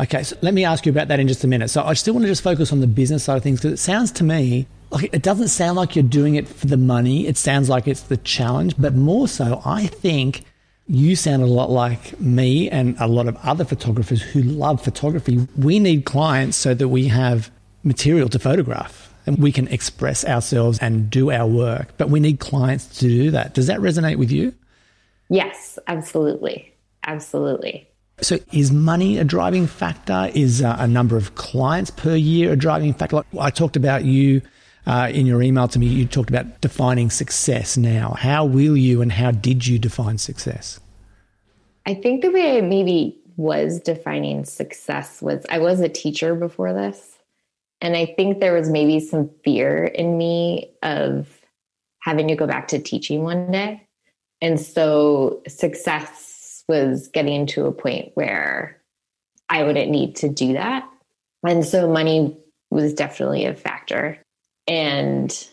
Okay, 0.00 0.22
so 0.22 0.36
let 0.42 0.54
me 0.54 0.64
ask 0.64 0.86
you 0.86 0.92
about 0.92 1.08
that 1.08 1.20
in 1.20 1.28
just 1.28 1.44
a 1.44 1.46
minute. 1.46 1.68
So 1.68 1.82
I 1.82 1.94
still 1.94 2.14
want 2.14 2.24
to 2.24 2.28
just 2.28 2.42
focus 2.42 2.72
on 2.72 2.80
the 2.80 2.86
business 2.86 3.24
side 3.24 3.36
of 3.36 3.42
things 3.42 3.60
because 3.60 3.72
it 3.72 3.82
sounds 3.82 4.10
to 4.12 4.24
me 4.24 4.66
like 4.90 5.12
it 5.12 5.22
doesn't 5.22 5.48
sound 5.48 5.76
like 5.76 5.96
you're 5.96 6.02
doing 6.02 6.34
it 6.34 6.46
for 6.46 6.66
the 6.66 6.76
money. 6.76 7.26
It 7.26 7.36
sounds 7.36 7.68
like 7.68 7.88
it's 7.88 8.02
the 8.02 8.16
challenge, 8.18 8.74
but 8.78 8.94
more 8.94 9.28
so, 9.28 9.62
I 9.64 9.86
think 9.86 10.44
you 10.86 11.16
sound 11.16 11.42
a 11.42 11.46
lot 11.46 11.70
like 11.70 12.18
me 12.20 12.68
and 12.70 12.96
a 12.98 13.06
lot 13.06 13.28
of 13.28 13.36
other 13.42 13.64
photographers 13.64 14.20
who 14.20 14.42
love 14.42 14.82
photography. 14.82 15.46
We 15.56 15.78
need 15.78 16.04
clients 16.04 16.56
so 16.56 16.74
that 16.74 16.88
we 16.88 17.08
have 17.08 17.50
material 17.82 18.28
to 18.30 18.38
photograph 18.38 19.12
and 19.26 19.38
we 19.38 19.52
can 19.52 19.68
express 19.68 20.24
ourselves 20.24 20.78
and 20.80 21.08
do 21.08 21.30
our 21.30 21.46
work, 21.46 21.96
but 21.96 22.10
we 22.10 22.20
need 22.20 22.40
clients 22.40 22.98
to 22.98 23.06
do 23.06 23.30
that. 23.30 23.54
Does 23.54 23.68
that 23.68 23.80
resonate 23.80 24.16
with 24.16 24.32
you? 24.32 24.54
Yes, 25.28 25.78
absolutely. 25.86 26.72
Absolutely. 27.04 27.88
So, 28.20 28.38
is 28.52 28.70
money 28.70 29.18
a 29.18 29.24
driving 29.24 29.66
factor? 29.66 30.30
Is 30.34 30.62
uh, 30.62 30.76
a 30.78 30.86
number 30.86 31.16
of 31.16 31.34
clients 31.34 31.90
per 31.90 32.14
year 32.14 32.52
a 32.52 32.56
driving 32.56 32.94
factor? 32.94 33.16
Like 33.16 33.26
I 33.38 33.50
talked 33.50 33.76
about 33.76 34.04
you 34.04 34.42
uh, 34.86 35.10
in 35.12 35.26
your 35.26 35.42
email 35.42 35.68
to 35.68 35.78
me, 35.78 35.86
you 35.86 36.06
talked 36.06 36.30
about 36.30 36.60
defining 36.60 37.10
success 37.10 37.76
now. 37.76 38.10
How 38.18 38.44
will 38.44 38.76
you 38.76 39.00
and 39.00 39.12
how 39.12 39.30
did 39.30 39.66
you 39.66 39.78
define 39.78 40.18
success? 40.18 40.80
I 41.86 41.94
think 41.94 42.22
the 42.22 42.30
way 42.30 42.58
I 42.58 42.60
maybe 42.60 43.18
was 43.36 43.80
defining 43.80 44.44
success 44.44 45.22
was 45.22 45.44
I 45.50 45.58
was 45.58 45.80
a 45.80 45.88
teacher 45.88 46.34
before 46.34 46.72
this. 46.72 47.18
And 47.80 47.96
I 47.96 48.06
think 48.06 48.38
there 48.38 48.54
was 48.54 48.70
maybe 48.70 49.00
some 49.00 49.30
fear 49.44 49.84
in 49.84 50.16
me 50.16 50.72
of 50.82 51.28
having 52.00 52.28
to 52.28 52.36
go 52.36 52.46
back 52.46 52.68
to 52.68 52.78
teaching 52.78 53.22
one 53.22 53.50
day. 53.50 53.86
And 54.40 54.60
so 54.60 55.42
success 55.48 56.64
was 56.68 57.08
getting 57.08 57.46
to 57.46 57.66
a 57.66 57.72
point 57.72 58.12
where 58.14 58.80
I 59.48 59.64
wouldn't 59.64 59.90
need 59.90 60.16
to 60.16 60.28
do 60.28 60.54
that. 60.54 60.88
And 61.46 61.64
so 61.64 61.88
money 61.88 62.36
was 62.70 62.94
definitely 62.94 63.46
a 63.46 63.54
factor 63.54 64.18
and 64.66 65.48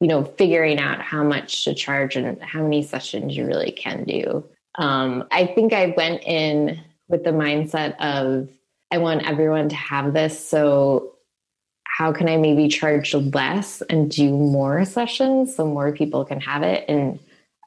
you 0.00 0.08
know 0.08 0.24
figuring 0.24 0.78
out 0.78 1.00
how 1.00 1.22
much 1.22 1.64
to 1.64 1.74
charge 1.74 2.16
and 2.16 2.40
how 2.42 2.62
many 2.62 2.82
sessions 2.82 3.36
you 3.36 3.46
really 3.46 3.72
can 3.72 4.04
do. 4.04 4.44
Um, 4.76 5.24
i 5.30 5.44
think 5.44 5.74
i 5.74 5.92
went 5.96 6.22
in 6.24 6.80
with 7.08 7.24
the 7.24 7.30
mindset 7.30 7.94
of 7.98 8.48
i 8.90 8.96
want 8.96 9.28
everyone 9.28 9.68
to 9.68 9.76
have 9.76 10.14
this 10.14 10.48
so 10.48 11.12
how 11.86 12.10
can 12.10 12.26
i 12.26 12.38
maybe 12.38 12.68
charge 12.68 13.12
less 13.12 13.82
and 13.82 14.10
do 14.10 14.30
more 14.30 14.86
sessions 14.86 15.54
so 15.54 15.66
more 15.66 15.92
people 15.92 16.24
can 16.24 16.40
have 16.40 16.62
it? 16.62 16.86
And 16.88 17.18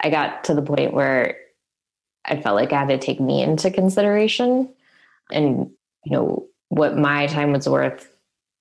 i 0.01 0.09
got 0.09 0.45
to 0.45 0.55
the 0.55 0.63
point 0.63 0.93
where 0.93 1.37
i 2.25 2.41
felt 2.41 2.55
like 2.55 2.73
i 2.73 2.79
had 2.79 2.89
to 2.89 2.97
take 2.97 3.19
me 3.19 3.43
into 3.43 3.69
consideration 3.69 4.73
and 5.31 5.69
you 6.05 6.11
know 6.11 6.47
what 6.69 6.97
my 6.97 7.27
time 7.27 7.51
was 7.51 7.69
worth 7.69 8.11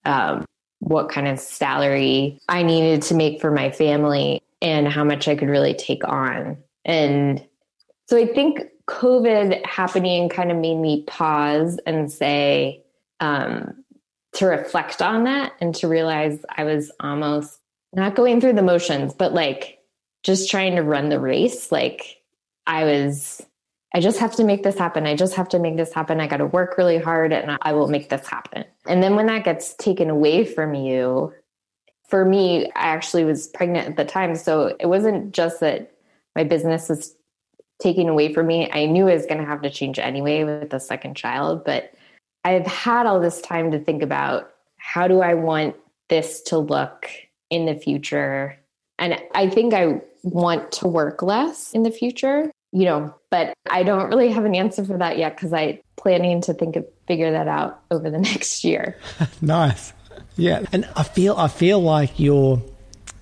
um, 0.05 0.45
what 0.81 1.09
kind 1.09 1.29
of 1.29 1.39
salary 1.39 2.41
I 2.49 2.63
needed 2.63 3.03
to 3.03 3.15
make 3.15 3.41
for 3.41 3.51
my 3.51 3.71
family 3.71 4.43
and 4.61 4.89
how 4.89 5.05
much 5.05 5.29
I 5.29 5.37
could 5.37 5.49
really 5.49 5.75
take 5.75 6.05
on. 6.05 6.59
And 6.85 7.45
so 8.09 8.17
I 8.19 8.27
think 8.27 8.61
COVID 8.89 9.65
happening 9.65 10.29
kind 10.29 10.51
of 10.51 10.59
made 10.59 10.77
me 10.77 11.05
pause 11.07 11.79
and 11.87 12.13
say, 12.13 12.85
um, 13.21 13.85
to 14.35 14.47
reflect 14.47 15.01
on 15.01 15.25
that 15.25 15.53
and 15.61 15.75
to 15.77 15.89
realize 15.89 16.45
I 16.49 16.65
was 16.65 16.91
almost 17.01 17.59
not 17.93 18.17
going 18.17 18.41
through 18.41 18.55
the 18.55 18.63
motions, 18.63 19.15
but 19.15 19.33
like 19.33 19.79
just 20.23 20.51
trying 20.51 20.77
to 20.77 20.83
run 20.83 21.09
the 21.09 21.21
race. 21.21 21.71
Like 21.71 22.21
I 22.67 22.85
was 22.85 23.41
I 23.95 24.01
just 24.01 24.19
have 24.19 24.35
to 24.37 24.45
make 24.45 24.65
this 24.65 24.77
happen. 24.77 25.07
I 25.07 25.15
just 25.15 25.37
have 25.37 25.49
to 25.51 25.61
make 25.61 25.77
this 25.77 25.93
happen. 25.93 26.21
I 26.21 26.27
got 26.27 26.39
to 26.39 26.47
work 26.47 26.77
really 26.77 26.99
hard 26.99 27.33
and 27.33 27.57
I 27.63 27.73
will 27.73 27.87
make 27.87 28.11
this 28.11 28.27
happen. 28.27 28.65
And 28.87 29.01
then 29.01 29.15
when 29.15 29.27
that 29.27 29.45
gets 29.45 29.75
taken 29.75 30.11
away 30.11 30.45
from 30.45 30.75
you, 30.75 31.33
for 32.09 32.25
me, 32.25 32.67
I 32.67 32.89
actually 32.89 33.25
was 33.25 33.47
pregnant 33.47 33.89
at 33.89 33.97
the 33.97 34.05
time. 34.05 34.35
So 34.35 34.77
it 34.81 34.87
wasn't 34.87 35.33
just 35.33 35.61
that 35.61 35.93
my 36.35 36.43
business 36.43 36.89
was 36.89 37.15
taken 37.81 38.09
away 38.09 38.35
from 38.35 38.49
me. 38.49 38.69
I 38.71 38.87
knew 38.87 39.09
I 39.09 39.15
was 39.15 39.27
going 39.27 39.41
to 39.41 39.47
have 39.47 39.63
to 39.63 39.71
change 39.71 40.01
anyway 40.01 40.43
with 40.43 40.71
the 40.71 40.81
second 40.81 41.17
child, 41.17 41.65
but 41.65 41.93
I've 42.43 42.67
had 42.67 43.07
all 43.07 43.21
this 43.21 43.41
time 43.41 43.71
to 43.71 43.79
think 43.79 44.03
about 44.03 44.51
how 44.77 45.07
do 45.07 45.21
I 45.21 45.35
want 45.35 45.77
this 46.09 46.43
to 46.43 46.59
look 46.59 47.09
in 47.49 47.65
the 47.65 47.77
future? 47.77 48.59
And 48.99 49.23
I 49.35 49.49
think 49.49 49.73
I 49.73 50.01
want 50.25 50.73
to 50.73 50.89
work 50.89 51.23
less 51.23 51.73
in 51.73 51.85
the 51.85 51.91
future 51.91 52.51
you 52.75 52.87
know, 52.87 53.15
but 53.31 53.55
I 53.71 53.85
don't 53.85 54.09
really 54.09 54.31
have 54.31 54.45
an 54.45 54.57
answer 54.57 54.85
for 54.85 54.99
that 54.99 55.17
yet 55.17 55.37
because 55.37 55.53
I 55.53 55.81
planning 55.97 56.41
to 56.43 56.55
think 56.55 56.75
of 56.75 56.85
figure 57.07 57.31
that 57.31 57.47
out 57.47 57.81
over 57.93 58.11
the 58.11 58.19
next 58.33 58.65
year. 58.65 58.99
nice. 59.41 59.93
Yeah. 60.37 60.65
And 60.73 60.85
I 60.97 61.05
feel 61.05 61.37
I 61.37 61.47
feel 61.47 61.81
like 61.81 62.19
you're 62.19 62.61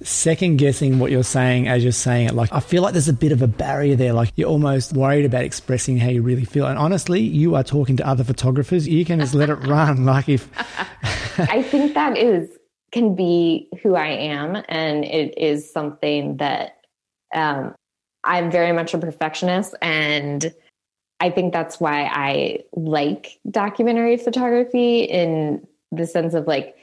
second 0.03 0.57
guessing 0.57 0.99
what 0.99 1.11
you're 1.11 1.23
saying 1.23 1.69
as 1.69 1.83
you're 1.83 1.93
saying 1.93 2.29
it. 2.29 2.35
Like 2.35 2.51
I 2.51 2.61
feel 2.61 2.83
like 2.83 2.95
there's 2.95 3.11
a 3.11 3.13
bit 3.13 3.31
of 3.31 3.43
a 3.43 3.47
barrier 3.47 3.95
there. 3.95 4.15
Like 4.15 4.33
you're 4.37 4.49
almost 4.49 4.95
worried 4.95 5.27
about 5.27 5.45
expressing 5.45 5.99
how 5.99 6.09
you 6.09 6.23
really 6.23 6.47
feel. 6.47 6.67
And 6.67 6.79
honestly, 6.79 7.21
you 7.21 7.55
are 7.55 7.63
talking 7.63 7.99
to 7.99 8.09
other 8.09 8.25
photographers. 8.25 8.89
You 8.89 9.05
can 9.05 9.21
just 9.21 9.35
let 9.35 9.51
it 9.51 9.55
run. 9.67 10.07
Like 10.07 10.31
if 10.31 10.49
I 11.39 11.63
think 11.63 11.93
that 11.93 12.17
is 12.17 12.49
can 12.91 13.15
be 13.15 13.69
who 13.83 13.97
I 13.97 14.09
am 14.09 14.57
and 14.67 15.05
it 15.05 15.37
is 15.37 15.71
something 15.71 16.39
that 16.39 16.79
um, 17.35 17.75
I'm 18.25 18.51
very 18.51 18.73
much 18.73 18.95
a 18.95 18.99
perfectionist 18.99 19.75
and 19.83 20.53
I 21.21 21.31
think 21.31 21.53
that's 21.53 21.81
why 21.81 22.11
I 22.13 22.61
like 22.73 23.39
documentary 23.51 24.17
photography 24.17 25.01
in 25.03 25.67
the 25.91 26.07
sense 26.07 26.35
of 26.35 26.47
like 26.47 26.77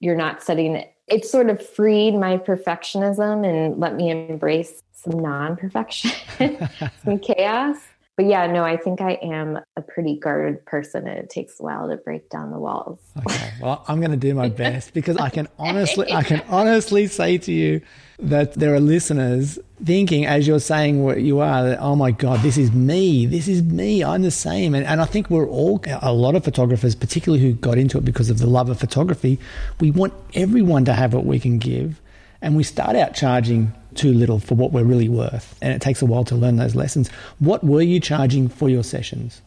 you're 0.00 0.16
not 0.16 0.42
setting 0.42 0.84
it 1.08 1.24
sort 1.24 1.50
of 1.50 1.64
freed 1.64 2.14
my 2.14 2.36
perfectionism 2.36 3.46
and 3.46 3.78
let 3.78 3.94
me 3.94 4.10
embrace 4.10 4.82
some 4.92 5.20
non-perfection, 5.20 6.10
some 7.04 7.18
chaos 7.20 7.78
but 8.16 8.24
yeah, 8.24 8.46
no, 8.46 8.64
I 8.64 8.78
think 8.78 9.02
I 9.02 9.12
am 9.22 9.60
a 9.76 9.82
pretty 9.82 10.16
guarded 10.16 10.64
person 10.64 11.06
and 11.06 11.18
it 11.18 11.28
takes 11.28 11.60
a 11.60 11.62
while 11.62 11.86
to 11.88 11.98
break 11.98 12.30
down 12.30 12.50
the 12.50 12.58
walls. 12.58 12.98
Okay. 13.18 13.52
Well, 13.60 13.84
I'm 13.88 14.00
going 14.00 14.10
to 14.10 14.16
do 14.16 14.34
my 14.34 14.48
best 14.48 14.94
because 14.94 15.18
I 15.18 15.28
can 15.28 15.48
honestly, 15.58 16.10
I 16.10 16.22
can 16.22 16.42
honestly 16.48 17.08
say 17.08 17.36
to 17.36 17.52
you 17.52 17.82
that 18.18 18.54
there 18.54 18.74
are 18.74 18.80
listeners 18.80 19.58
thinking 19.84 20.26
as 20.26 20.46
you're 20.46 20.60
saying 20.60 21.04
what 21.04 21.20
you 21.20 21.40
are, 21.40 21.62
that, 21.64 21.80
oh 21.80 21.96
my 21.96 22.10
God, 22.10 22.40
this 22.40 22.56
is 22.56 22.72
me. 22.72 23.26
This 23.26 23.48
is 23.48 23.62
me. 23.62 24.02
I'm 24.02 24.22
the 24.22 24.30
same. 24.30 24.74
And, 24.74 24.86
and 24.86 25.00
I 25.00 25.04
think 25.04 25.30
we're 25.30 25.48
all, 25.48 25.82
a 26.02 26.12
lot 26.12 26.34
of 26.34 26.44
photographers, 26.44 26.94
particularly 26.94 27.42
who 27.42 27.52
got 27.54 27.78
into 27.78 27.98
it 27.98 28.04
because 28.04 28.30
of 28.30 28.38
the 28.38 28.46
love 28.46 28.68
of 28.68 28.78
photography, 28.78 29.38
we 29.80 29.90
want 29.90 30.14
everyone 30.34 30.84
to 30.86 30.92
have 30.92 31.12
what 31.14 31.26
we 31.26 31.38
can 31.38 31.58
give. 31.58 32.00
And 32.42 32.56
we 32.56 32.62
start 32.62 32.96
out 32.96 33.14
charging 33.14 33.72
too 33.94 34.12
little 34.12 34.38
for 34.38 34.54
what 34.54 34.72
we're 34.72 34.84
really 34.84 35.08
worth. 35.08 35.56
And 35.62 35.72
it 35.72 35.80
takes 35.80 36.02
a 36.02 36.06
while 36.06 36.24
to 36.24 36.34
learn 36.34 36.56
those 36.56 36.74
lessons. 36.74 37.08
What 37.38 37.64
were 37.64 37.82
you 37.82 37.98
charging 37.98 38.48
for 38.48 38.68
your 38.68 38.84
sessions? 38.84 39.40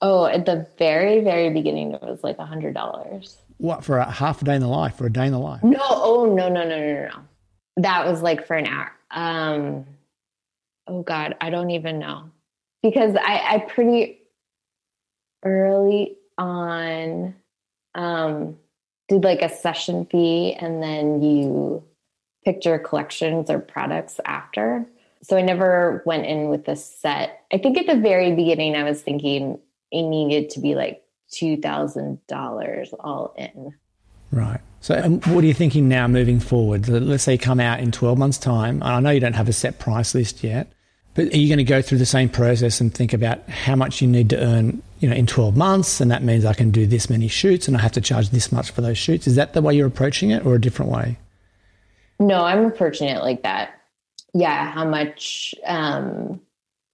Oh, 0.00 0.26
at 0.26 0.46
the 0.46 0.66
very, 0.78 1.20
very 1.20 1.50
beginning, 1.50 1.92
it 1.92 2.02
was 2.02 2.22
like 2.22 2.38
a 2.38 2.46
hundred 2.46 2.74
dollars. 2.74 3.38
What 3.58 3.84
for 3.84 3.98
a 3.98 4.10
half 4.10 4.42
a 4.42 4.44
day 4.44 4.54
in 4.54 4.60
the 4.60 4.68
life, 4.68 4.96
for 4.96 5.06
a 5.06 5.12
day 5.12 5.26
in 5.26 5.32
the 5.32 5.38
life? 5.38 5.64
No, 5.64 5.80
oh 5.82 6.34
no, 6.34 6.48
no, 6.48 6.68
no, 6.68 6.78
no, 6.78 7.08
no. 7.08 7.20
That 7.78 8.06
was 8.06 8.22
like 8.22 8.46
for 8.46 8.56
an 8.56 8.66
hour. 8.66 8.92
Um, 9.10 9.86
oh 10.86 11.02
God, 11.02 11.36
I 11.40 11.50
don't 11.50 11.70
even 11.70 11.98
know 11.98 12.30
because 12.82 13.16
I, 13.16 13.54
I 13.54 13.58
pretty 13.68 14.20
early 15.44 16.16
on 16.38 17.34
um, 17.94 18.56
did 19.08 19.24
like 19.24 19.42
a 19.42 19.48
session 19.48 20.06
fee, 20.06 20.52
and 20.52 20.82
then 20.82 21.22
you 21.22 21.82
picked 22.44 22.64
your 22.64 22.78
collections 22.78 23.50
or 23.50 23.58
products 23.58 24.20
after. 24.24 24.86
So 25.22 25.36
I 25.36 25.42
never 25.42 26.02
went 26.06 26.26
in 26.26 26.48
with 26.48 26.68
a 26.68 26.76
set. 26.76 27.44
I 27.52 27.58
think 27.58 27.78
at 27.78 27.86
the 27.86 28.00
very 28.00 28.34
beginning, 28.34 28.76
I 28.76 28.84
was 28.84 29.02
thinking 29.02 29.58
it 29.90 30.02
needed 30.02 30.50
to 30.50 30.60
be 30.60 30.74
like 30.74 31.02
$2,000 31.32 32.94
all 33.00 33.34
in. 33.36 33.74
Right. 34.30 34.60
So, 34.86 34.96
um, 34.96 35.20
what 35.22 35.42
are 35.42 35.46
you 35.48 35.52
thinking 35.52 35.88
now 35.88 36.06
moving 36.06 36.38
forward? 36.38 36.88
Let's 36.88 37.24
say 37.24 37.32
you 37.32 37.38
come 37.40 37.58
out 37.58 37.80
in 37.80 37.90
12 37.90 38.16
months' 38.16 38.38
time. 38.38 38.84
I 38.84 39.00
know 39.00 39.10
you 39.10 39.18
don't 39.18 39.32
have 39.32 39.48
a 39.48 39.52
set 39.52 39.80
price 39.80 40.14
list 40.14 40.44
yet, 40.44 40.72
but 41.14 41.34
are 41.34 41.36
you 41.36 41.48
going 41.48 41.58
to 41.58 41.64
go 41.64 41.82
through 41.82 41.98
the 41.98 42.06
same 42.06 42.28
process 42.28 42.80
and 42.80 42.94
think 42.94 43.12
about 43.12 43.48
how 43.48 43.74
much 43.74 44.00
you 44.00 44.06
need 44.06 44.30
to 44.30 44.40
earn, 44.40 44.80
you 45.00 45.08
know, 45.08 45.16
in 45.16 45.26
12 45.26 45.56
months? 45.56 46.00
And 46.00 46.08
that 46.12 46.22
means 46.22 46.44
I 46.44 46.54
can 46.54 46.70
do 46.70 46.86
this 46.86 47.10
many 47.10 47.26
shoots 47.26 47.66
and 47.66 47.76
I 47.76 47.80
have 47.80 47.90
to 47.92 48.00
charge 48.00 48.30
this 48.30 48.52
much 48.52 48.70
for 48.70 48.80
those 48.80 48.96
shoots. 48.96 49.26
Is 49.26 49.34
that 49.34 49.54
the 49.54 49.60
way 49.60 49.74
you're 49.74 49.88
approaching 49.88 50.30
it 50.30 50.46
or 50.46 50.54
a 50.54 50.60
different 50.60 50.92
way? 50.92 51.18
No, 52.20 52.44
I'm 52.44 52.64
approaching 52.64 53.08
it 53.08 53.22
like 53.22 53.42
that. 53.42 53.80
Yeah. 54.34 54.70
How 54.70 54.84
much, 54.84 55.52
um, 55.64 56.40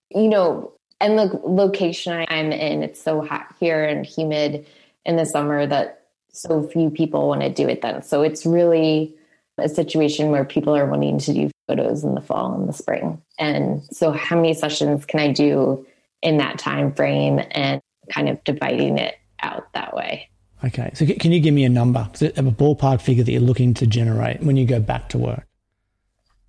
you 0.08 0.28
know, 0.28 0.72
and 0.98 1.18
the 1.18 1.38
location 1.44 2.24
I'm 2.26 2.52
in, 2.52 2.84
it's 2.84 3.02
so 3.02 3.20
hot 3.20 3.54
here 3.60 3.84
and 3.84 4.06
humid 4.06 4.64
in 5.04 5.16
the 5.16 5.26
summer 5.26 5.66
that 5.66 6.01
so 6.32 6.66
few 6.68 6.90
people 6.90 7.28
want 7.28 7.42
to 7.42 7.50
do 7.50 7.68
it 7.68 7.82
then. 7.82 8.02
So 8.02 8.22
it's 8.22 8.44
really 8.44 9.14
a 9.58 9.68
situation 9.68 10.30
where 10.30 10.44
people 10.44 10.74
are 10.74 10.86
wanting 10.86 11.18
to 11.18 11.32
do 11.32 11.50
photos 11.68 12.04
in 12.04 12.14
the 12.14 12.20
fall 12.20 12.54
and 12.54 12.68
the 12.68 12.72
spring. 12.72 13.20
And 13.38 13.82
so 13.84 14.10
how 14.12 14.36
many 14.36 14.54
sessions 14.54 15.04
can 15.04 15.20
I 15.20 15.30
do 15.30 15.86
in 16.22 16.38
that 16.38 16.58
time 16.58 16.94
frame 16.94 17.40
and 17.50 17.80
kind 18.10 18.28
of 18.28 18.42
dividing 18.44 18.98
it 18.98 19.16
out 19.42 19.72
that 19.74 19.94
way. 19.94 20.28
Okay. 20.64 20.90
So 20.94 21.04
can 21.04 21.32
you 21.32 21.40
give 21.40 21.52
me 21.52 21.64
a 21.64 21.68
number, 21.68 22.00
a 22.00 22.42
ballpark 22.42 23.00
figure 23.00 23.24
that 23.24 23.32
you're 23.32 23.40
looking 23.40 23.74
to 23.74 23.86
generate 23.86 24.42
when 24.42 24.56
you 24.56 24.64
go 24.64 24.78
back 24.78 25.08
to 25.10 25.18
work? 25.18 25.46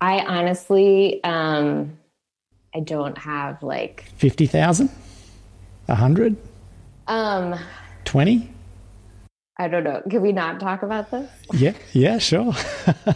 I 0.00 0.20
honestly, 0.20 1.22
um, 1.24 1.98
I 2.74 2.80
don't 2.80 3.18
have 3.18 3.62
like 3.62 4.04
50,000, 4.16 4.88
100, 5.86 6.36
um, 7.08 7.58
20. 8.04 8.53
I 9.58 9.68
don't 9.68 9.84
know. 9.84 10.02
Can 10.10 10.22
we 10.22 10.32
not 10.32 10.58
talk 10.58 10.82
about 10.82 11.10
this? 11.10 11.30
Yeah, 11.52 11.74
yeah, 11.92 12.18
sure. 12.18 12.54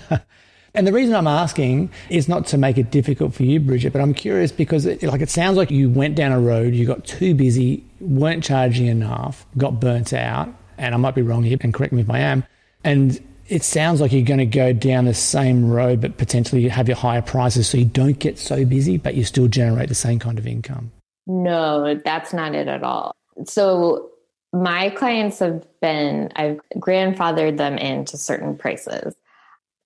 and 0.75 0.87
the 0.87 0.93
reason 0.93 1.15
I'm 1.15 1.27
asking 1.27 1.91
is 2.11 2.29
not 2.29 2.47
to 2.49 2.59
make 2.59 2.79
it 2.79 2.91
difficult 2.91 3.35
for 3.35 3.43
you, 3.43 3.59
Bridget, 3.59 3.93
but 3.93 4.01
I'm 4.01 4.15
curious 4.15 4.53
because 4.53 4.87
it, 4.87 5.03
like 5.03 5.21
it 5.21 5.31
sounds 5.31 5.57
like 5.57 5.71
you 5.71 5.91
went 5.91 6.15
down 6.15 6.31
a 6.31 6.41
road, 6.41 6.75
you 6.75 6.87
got 6.87 7.05
too 7.05 7.35
busy, 7.35 7.85
weren't 8.01 8.45
charging 8.45 8.87
enough, 8.87 9.47
got 9.57 9.81
burnt 9.81 10.13
out, 10.13 10.49
and 10.77 10.95
I 10.95 10.99
might 10.99 11.17
be 11.17 11.23
wrong 11.23 11.43
here, 11.43 11.59
and 11.61 11.75
correct 11.75 11.93
me 11.93 12.03
if 12.03 12.11
I 12.11 12.21
am. 12.21 12.45
And 12.85 13.21
it 13.49 13.65
sounds 13.65 14.01
like 14.01 14.13
you're 14.13 14.23
going 14.23 14.39
to 14.39 14.47
go 14.47 14.73
down 14.73 15.07
the 15.07 15.15
same 15.15 15.69
road, 15.71 16.01
but 16.01 16.19
potentially 16.19 16.63
you 16.63 16.71
have 16.71 16.87
your 16.87 16.97
higher 16.97 17.23
prices 17.23 17.69
so 17.69 17.79
you 17.79 17.87
don't 17.87 18.19
get 18.19 18.39
so 18.39 18.65
busy, 18.65 18.97
but 18.97 19.15
you 19.15 19.25
still 19.25 19.49
generate 19.49 19.89
the 19.89 19.95
same 19.95 20.19
kind 20.19 20.39
of 20.39 20.47
income. 20.47 20.93
No, 21.27 22.01
that's 22.05 22.33
not 22.33 22.55
it 22.55 22.69
at 22.69 22.83
all. 22.83 23.13
So 23.47 24.11
my 24.53 24.91
clients 24.91 25.39
have 25.41 25.67
been, 25.81 26.33
I've 26.37 26.61
grandfathered 26.77 27.57
them 27.57 27.77
into 27.77 28.17
certain 28.17 28.57
prices. 28.57 29.15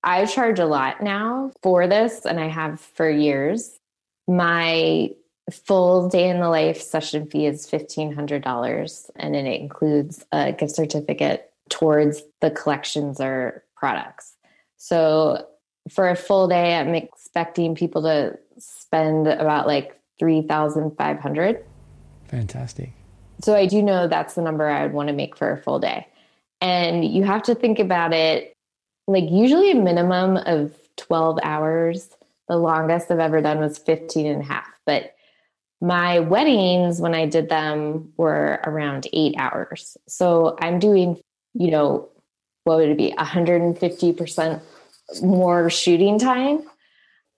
I 0.05 0.27
charge 0.27 0.59
a 0.59 0.67
lot 0.67 1.03
now 1.03 1.53
for 1.63 1.87
this, 1.87 2.25
and 2.25 2.41
I 2.41 2.49
have 2.49 2.81
for 2.81 3.09
years. 3.09 3.79
My 4.27 5.11
full 5.51 6.09
day 6.09 6.29
in 6.29 6.41
the 6.41 6.49
life 6.49 6.81
session 6.81 7.27
fee 7.27 7.47
is 7.47 7.67
$1,500, 7.67 9.11
and 9.17 9.37
it 9.37 9.61
includes 9.61 10.25
a 10.33 10.53
gift 10.53 10.75
certificate 10.75 11.51
towards 11.69 12.23
the 12.41 12.51
collections 12.51 13.21
or 13.21 13.65
products. 13.77 14.35
So 14.77 15.47
for 15.91 16.09
a 16.09 16.17
full 16.17 16.49
day, 16.49 16.77
I'm 16.77 16.95
expecting 16.95 17.75
people 17.75 18.03
to 18.03 18.39
spend 18.59 19.27
about 19.27 19.67
like 19.67 19.99
3500 20.19 21.65
Fantastic 22.29 22.93
so 23.43 23.57
I 23.57 23.67
do 23.67 23.83
know 23.83 24.09
that's 24.09 24.35
the 24.35 24.43
number 24.43 24.69
I 24.69 24.83
would 24.83 24.93
want 24.93 25.09
to 25.09 25.15
make 25.15 25.37
for 25.37 25.51
a 25.51 25.59
full 25.59 25.79
day. 25.79 26.07
And 26.61 27.05
you 27.05 27.25
have 27.25 27.43
to 27.45 27.55
think 27.55 27.79
about 27.79 28.13
it 28.13 28.57
like 29.07 29.25
usually 29.31 29.73
a 29.73 29.77
minimum 29.77 30.37
of 30.37 30.75
12 30.97 31.41
hours. 31.43 32.09
The 32.49 32.57
longest 32.57 33.11
I've 33.11 33.19
ever 33.19 33.41
done 33.41 33.59
was 33.59 33.79
15 33.79 34.27
and 34.27 34.43
a 34.43 34.45
half. 34.45 34.69
But 34.87 35.15
my 35.81 36.21
weddings, 36.21 37.01
when 37.01 37.15
I 37.15 37.27
did 37.27 37.49
them, 37.49 38.13
were 38.17 38.61
around 38.65 39.09
eight 39.13 39.35
hours. 39.37 39.97
So 40.07 40.57
I'm 40.61 40.79
doing, 40.79 41.21
you 41.55 41.71
know, 41.71 42.09
what 42.65 42.79
would 42.79 42.91
it 42.91 42.97
be, 42.97 43.13
150% 43.19 44.63
more 45.23 45.69
shooting 45.69 46.19
time 46.19 46.63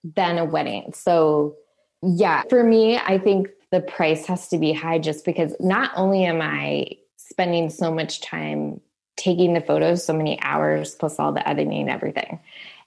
than 0.05 0.37
a 0.37 0.45
wedding. 0.45 0.93
So, 0.93 1.57
yeah, 2.03 2.43
for 2.51 2.63
me, 2.63 2.99
I 2.99 3.19
think 3.19 3.49
the 3.75 3.81
price 3.81 4.25
has 4.27 4.47
to 4.49 4.59
be 4.59 4.73
high 4.73 5.01
just 5.01 5.25
because 5.25 5.53
not 5.59 5.91
only 5.97 6.25
am 6.25 6.41
I 6.41 6.91
spending 7.17 7.71
so 7.71 7.93
much 7.93 8.21
time 8.21 8.81
taking 9.17 9.53
the 9.53 9.61
photos, 9.61 10.05
so 10.05 10.13
many 10.13 10.41
hours 10.43 10.95
plus 10.95 11.19
all 11.19 11.33
the 11.33 11.47
editing 11.49 11.81
and 11.81 11.91
everything. 11.91 12.39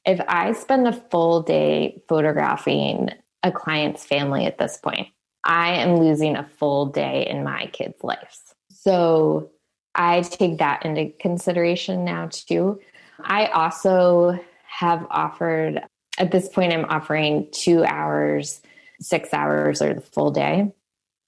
If 0.05 0.21
I 0.29 0.53
spend 0.53 0.87
a 0.87 0.93
full 0.93 1.41
day 1.41 2.01
photographing 2.07 3.09
a 3.43 3.51
client's 3.51 4.05
family 4.05 4.45
at 4.45 4.57
this 4.57 4.77
point, 4.77 5.09
I 5.43 5.73
am 5.73 5.97
losing 5.97 6.37
a 6.37 6.47
full 6.57 6.85
day 6.85 7.27
in 7.27 7.43
my 7.43 7.65
kids' 7.73 8.01
lives. 8.01 8.55
So 8.69 9.51
I 9.93 10.21
take 10.21 10.59
that 10.59 10.85
into 10.85 11.11
consideration 11.19 12.05
now 12.05 12.29
too. 12.31 12.79
I 13.19 13.47
also 13.47 14.39
have 14.67 15.05
offered, 15.09 15.81
at 16.17 16.31
this 16.31 16.47
point, 16.47 16.71
I'm 16.71 16.85
offering 16.85 17.49
two 17.51 17.83
hours, 17.83 18.61
six 19.01 19.33
hours, 19.33 19.81
or 19.81 19.93
the 19.93 20.01
full 20.01 20.31
day. 20.31 20.71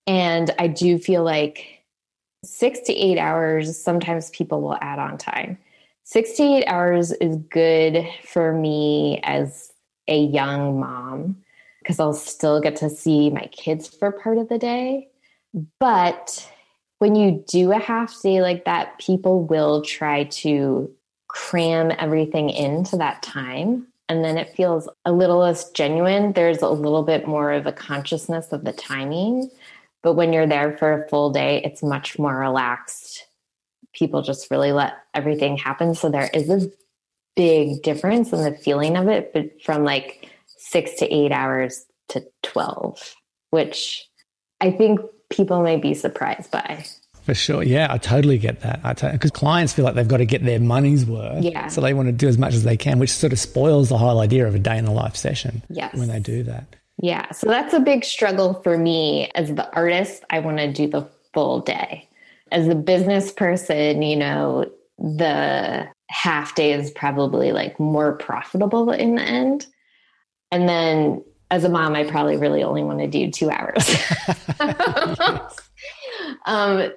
And 0.08 0.54
I 0.58 0.68
do 0.68 0.98
feel 0.98 1.24
like 1.24 1.84
six 2.44 2.80
to 2.82 2.94
eight 2.94 3.18
hours, 3.18 3.82
sometimes 3.82 4.30
people 4.32 4.62
will 4.62 4.78
add 4.82 5.00
on 5.00 5.18
time. 5.18 5.58
Six 6.04 6.34
to 6.38 6.44
eight 6.44 6.66
hours 6.66 7.12
is 7.12 7.36
good 7.50 8.08
for 8.24 8.54
me 8.54 9.20
as 9.24 9.72
a 10.08 10.20
young 10.20 10.80
mom 10.80 11.38
because 11.80 12.00
I'll 12.00 12.14
still 12.14 12.60
get 12.60 12.76
to 12.78 12.90
see 12.90 13.30
my 13.30 13.48
kids 13.52 13.88
for 13.88 14.12
part 14.12 14.38
of 14.38 14.50
the 14.50 14.58
day. 14.58 15.10
But 15.80 16.52
when 17.00 17.16
you 17.16 17.44
do 17.48 17.72
a 17.72 17.80
half 17.80 18.22
day 18.22 18.42
like 18.42 18.66
that, 18.66 18.98
people 19.00 19.44
will 19.44 19.82
try 19.82 20.26
to 20.26 20.92
cram 21.28 21.92
everything 21.98 22.50
into 22.50 22.98
that 22.98 23.22
time. 23.24 23.88
And 24.10 24.24
then 24.26 24.38
it 24.38 24.56
feels 24.56 24.90
a 25.06 25.12
little 25.12 25.38
less 25.38 25.70
genuine. 25.72 26.34
There's 26.34 26.62
a 26.62 26.70
little 26.70 27.04
bit 27.04 27.28
more 27.28 27.52
of 27.52 27.68
a 27.68 27.72
consciousness 27.72 28.52
of 28.52 28.66
the 28.66 28.74
timing. 28.74 29.50
But 30.02 30.14
when 30.14 30.34
you're 30.34 30.48
there 30.48 30.78
for 30.78 31.04
a 31.04 31.10
full 31.10 31.32
day, 31.32 31.62
it's 31.64 31.84
much 31.84 32.18
more 32.18 32.36
relaxed. 32.36 33.26
People 33.94 34.22
just 34.22 34.50
really 34.50 34.72
let 34.72 34.94
everything 35.14 35.58
happen. 35.58 35.96
So 35.96 36.10
there 36.10 36.30
is 36.34 36.50
a 36.50 36.70
big 37.36 37.82
difference 37.84 38.32
in 38.32 38.44
the 38.44 38.58
feeling 38.58 38.96
of 38.96 39.08
it, 39.08 39.34
but 39.34 39.62
from 39.64 39.84
like 39.84 40.30
six 40.58 40.96
to 40.96 41.14
eight 41.14 41.32
hours 41.32 41.86
to 42.10 42.26
12, 42.44 43.16
which 43.50 44.08
I 44.62 44.72
think 44.72 45.02
people 45.30 45.62
may 45.62 45.78
be 45.78 45.94
surprised 45.94 46.52
by. 46.52 46.86
For 47.24 47.34
sure. 47.34 47.62
Yeah, 47.62 47.88
I 47.92 47.98
totally 47.98 48.38
get 48.38 48.62
that. 48.62 48.80
I 48.84 48.94
because 49.12 49.32
clients 49.32 49.72
feel 49.74 49.86
like 49.86 49.94
they've 49.94 50.08
got 50.08 50.18
to 50.18 50.26
get 50.26 50.44
their 50.44 50.60
money's 50.60 51.06
worth. 51.06 51.44
Yeah. 51.44 51.68
So 51.68 51.80
they 51.82 51.94
want 51.94 52.08
to 52.08 52.12
do 52.12 52.28
as 52.28 52.38
much 52.38 52.56
as 52.56 52.64
they 52.64 52.76
can, 52.76 52.98
which 52.98 53.12
sort 53.12 53.34
of 53.34 53.40
spoils 53.40 53.90
the 53.90 53.98
whole 53.98 54.20
idea 54.20 54.48
of 54.48 54.56
a 54.56 54.60
day 54.60 54.78
in 54.78 54.86
the 54.86 54.92
life 54.92 55.16
session. 55.16 55.62
Yes. 55.70 55.96
When 55.96 56.08
they 56.08 56.20
do 56.20 56.44
that. 56.44 56.76
Yeah. 57.02 57.32
So 57.32 57.48
that's 57.48 57.74
a 57.74 57.80
big 57.80 58.04
struggle 58.04 58.56
for 58.62 58.78
me 58.78 59.32
as 59.36 59.54
the 59.54 59.74
artist. 59.74 60.24
I 60.30 60.40
want 60.40 60.58
to 60.58 60.72
do 60.72 60.88
the 60.88 61.08
full 61.34 61.62
day. 61.62 62.08
As 62.52 62.68
a 62.68 62.76
business 62.76 63.32
person, 63.32 64.02
you 64.02 64.18
know, 64.18 64.70
the 64.98 65.88
half 66.10 66.56
day 66.56 66.74
is 66.74 66.92
probably 66.92 67.52
like 67.52 67.80
more 67.80 68.14
profitable 68.18 68.92
in 68.92 69.16
the 69.16 69.22
end. 69.22 69.68
And 70.52 70.68
then 70.68 71.24
as 71.52 71.64
a 71.64 71.70
mom, 71.70 71.96
I 71.96 72.04
probably 72.04 72.36
really 72.36 72.64
only 72.64 72.84
want 72.84 73.00
to 73.00 73.08
do 73.08 73.32
two 73.32 73.50
hours. 73.50 73.90
um, 76.46 76.92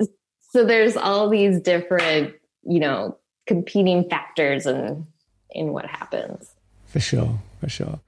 so 0.51 0.65
there's 0.65 0.97
all 0.97 1.29
these 1.29 1.61
different, 1.61 2.35
you 2.65 2.81
know, 2.81 3.19
competing 3.47 4.09
factors 4.09 4.67
in 4.67 5.07
in 5.51 5.73
what 5.73 5.87
happens. 5.87 6.55
For 6.87 7.01
sure, 7.01 7.39
for 7.61 7.69
sure. 7.69 8.01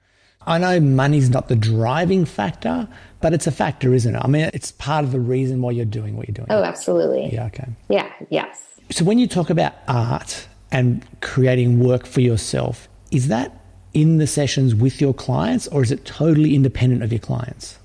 I 0.47 0.57
know 0.57 0.79
money's 0.79 1.29
not 1.29 1.47
the 1.47 1.55
driving 1.55 2.25
factor, 2.25 2.87
but 3.21 3.33
it's 3.33 3.47
a 3.47 3.51
factor, 3.51 3.93
isn't 3.93 4.15
it? 4.15 4.21
I 4.23 4.27
mean, 4.27 4.49
it's 4.53 4.71
part 4.73 5.03
of 5.03 5.11
the 5.11 5.19
reason 5.19 5.61
why 5.61 5.71
you're 5.71 5.85
doing 5.85 6.15
what 6.15 6.27
you're 6.27 6.33
doing. 6.33 6.47
Oh, 6.49 6.63
absolutely. 6.63 7.33
Yeah, 7.33 7.45
okay. 7.47 7.67
Yeah, 7.89 8.11
yes. 8.29 8.61
So 8.91 9.03
when 9.03 9.17
you 9.17 9.27
talk 9.27 9.49
about 9.49 9.73
art 9.87 10.47
and 10.71 11.03
creating 11.21 11.79
work 11.79 12.05
for 12.05 12.21
yourself, 12.21 12.87
is 13.11 13.27
that 13.29 13.59
in 13.93 14.17
the 14.17 14.27
sessions 14.27 14.75
with 14.75 15.01
your 15.01 15.13
clients 15.13 15.67
or 15.69 15.81
is 15.81 15.91
it 15.91 16.05
totally 16.05 16.53
independent 16.53 17.01
of 17.01 17.11
your 17.11 17.19
clients? 17.19 17.79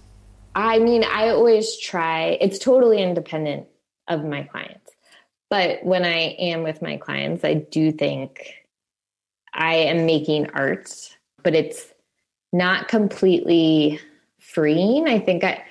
I 0.54 0.78
mean, 0.80 1.04
I 1.04 1.28
always 1.28 1.78
try, 1.78 2.36
it's 2.40 2.58
totally 2.58 3.00
independent 3.02 3.66
of 4.08 4.24
my 4.24 4.42
clients. 4.42 4.90
But 5.48 5.84
when 5.84 6.04
I 6.04 6.36
am 6.38 6.62
with 6.62 6.82
my 6.82 6.96
clients, 6.96 7.44
I 7.44 7.54
do 7.54 7.92
think 7.92 8.52
I 9.54 9.74
am 9.74 10.06
making 10.06 10.50
art, 10.50 11.16
but 11.42 11.54
it's 11.54 11.92
not 12.52 12.88
completely 12.88 14.00
freeing. 14.38 15.08
I 15.08 15.18
think 15.18 15.44
I, 15.44 15.62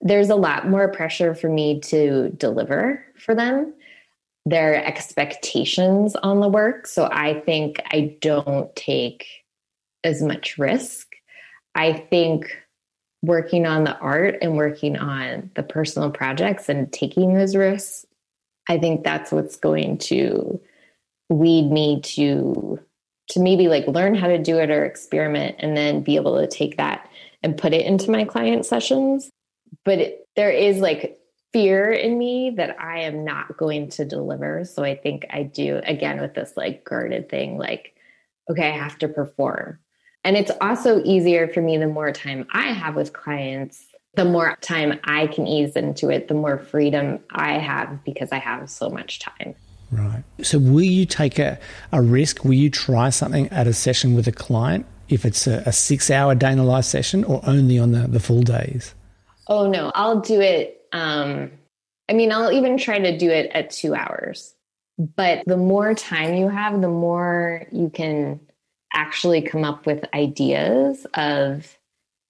there's 0.00 0.30
a 0.30 0.36
lot 0.36 0.68
more 0.68 0.88
pressure 0.88 1.34
for 1.34 1.48
me 1.48 1.80
to 1.80 2.30
deliver 2.30 3.04
for 3.16 3.34
them. 3.34 3.72
their 4.46 4.84
expectations 4.84 6.14
on 6.16 6.40
the 6.40 6.48
work. 6.48 6.86
So 6.86 7.08
I 7.10 7.40
think 7.40 7.80
I 7.90 8.16
don't 8.20 8.74
take 8.76 9.26
as 10.02 10.22
much 10.22 10.58
risk. 10.58 11.08
I 11.74 11.94
think 11.94 12.54
working 13.22 13.64
on 13.64 13.84
the 13.84 13.96
art 13.98 14.36
and 14.42 14.56
working 14.56 14.98
on 14.98 15.50
the 15.54 15.62
personal 15.62 16.10
projects 16.10 16.68
and 16.68 16.92
taking 16.92 17.34
those 17.34 17.56
risks, 17.56 18.04
I 18.68 18.78
think 18.78 19.02
that's 19.02 19.32
what's 19.32 19.56
going 19.56 19.98
to 19.98 20.60
lead 21.30 21.70
me 21.70 22.02
to 22.02 22.78
to 23.28 23.40
maybe 23.40 23.68
like 23.68 23.86
learn 23.86 24.14
how 24.14 24.28
to 24.28 24.38
do 24.38 24.58
it 24.58 24.70
or 24.70 24.84
experiment 24.84 25.56
and 25.58 25.76
then 25.76 26.02
be 26.02 26.16
able 26.16 26.38
to 26.38 26.46
take 26.46 26.76
that 26.76 27.08
and 27.42 27.56
put 27.56 27.72
it 27.72 27.86
into 27.86 28.10
my 28.10 28.24
client 28.24 28.66
sessions. 28.66 29.30
But 29.84 29.98
it, 29.98 30.28
there 30.36 30.50
is 30.50 30.78
like 30.78 31.18
fear 31.52 31.90
in 31.90 32.18
me 32.18 32.50
that 32.56 32.76
I 32.80 33.00
am 33.00 33.24
not 33.24 33.56
going 33.56 33.88
to 33.90 34.04
deliver. 34.04 34.64
So 34.64 34.82
I 34.82 34.96
think 34.96 35.26
I 35.30 35.44
do 35.44 35.80
again 35.84 36.20
with 36.20 36.34
this 36.34 36.56
like 36.56 36.84
guarded 36.84 37.28
thing, 37.28 37.58
like, 37.58 37.94
okay, 38.50 38.68
I 38.68 38.76
have 38.76 38.98
to 38.98 39.08
perform. 39.08 39.78
And 40.24 40.36
it's 40.36 40.50
also 40.60 41.02
easier 41.04 41.48
for 41.48 41.60
me 41.60 41.76
the 41.76 41.86
more 41.86 42.10
time 42.12 42.46
I 42.52 42.72
have 42.72 42.96
with 42.96 43.12
clients, 43.12 43.86
the 44.16 44.24
more 44.24 44.56
time 44.62 44.98
I 45.04 45.26
can 45.26 45.46
ease 45.46 45.76
into 45.76 46.08
it, 46.08 46.28
the 46.28 46.34
more 46.34 46.58
freedom 46.58 47.20
I 47.30 47.58
have 47.58 48.02
because 48.04 48.32
I 48.32 48.38
have 48.38 48.70
so 48.70 48.88
much 48.88 49.20
time. 49.20 49.54
Right. 49.90 50.24
So, 50.42 50.58
will 50.58 50.82
you 50.82 51.06
take 51.06 51.38
a, 51.38 51.58
a 51.92 52.02
risk? 52.02 52.44
Will 52.44 52.54
you 52.54 52.70
try 52.70 53.10
something 53.10 53.48
at 53.50 53.66
a 53.66 53.72
session 53.72 54.14
with 54.14 54.26
a 54.26 54.32
client 54.32 54.86
if 55.08 55.24
it's 55.24 55.46
a, 55.46 55.62
a 55.66 55.72
six 55.72 56.10
hour 56.10 56.34
day 56.34 56.52
in 56.52 56.58
the 56.58 56.64
life 56.64 56.84
session 56.84 57.24
or 57.24 57.40
only 57.44 57.78
on 57.78 57.92
the, 57.92 58.08
the 58.08 58.20
full 58.20 58.42
days? 58.42 58.94
Oh, 59.46 59.68
no, 59.68 59.92
I'll 59.94 60.20
do 60.20 60.40
it. 60.40 60.86
Um, 60.92 61.50
I 62.08 62.12
mean, 62.12 62.32
I'll 62.32 62.52
even 62.52 62.78
try 62.78 62.98
to 62.98 63.16
do 63.16 63.30
it 63.30 63.50
at 63.54 63.70
two 63.70 63.94
hours. 63.94 64.54
But 64.98 65.42
the 65.46 65.56
more 65.56 65.94
time 65.94 66.34
you 66.34 66.48
have, 66.48 66.80
the 66.80 66.88
more 66.88 67.66
you 67.72 67.90
can 67.90 68.40
actually 68.92 69.42
come 69.42 69.64
up 69.64 69.86
with 69.86 70.04
ideas 70.14 71.06
of 71.14 71.76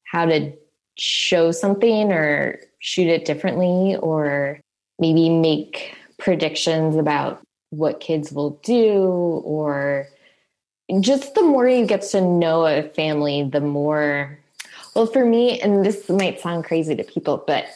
how 0.05 0.27
to 0.27 0.53
show 0.97 1.51
something 1.51 2.11
or 2.12 2.61
shoot 2.79 3.09
it 3.09 3.25
differently 3.25 3.97
or 3.97 4.61
maybe 4.99 5.29
make 5.29 5.97
predictions 6.24 6.96
about 6.96 7.40
what 7.70 8.00
kids 8.00 8.32
will 8.32 8.58
do 8.64 9.02
or 9.44 10.08
just 11.00 11.34
the 11.34 11.42
more 11.42 11.68
you 11.68 11.87
get 11.87 12.02
to 12.02 12.20
know 12.20 12.66
a 12.66 12.82
family 12.90 13.48
the 13.52 13.60
more 13.60 14.38
well 14.94 15.06
for 15.06 15.24
me 15.24 15.60
and 15.60 15.84
this 15.84 16.08
might 16.08 16.40
sound 16.40 16.64
crazy 16.64 16.94
to 16.94 17.04
people 17.04 17.42
but 17.46 17.66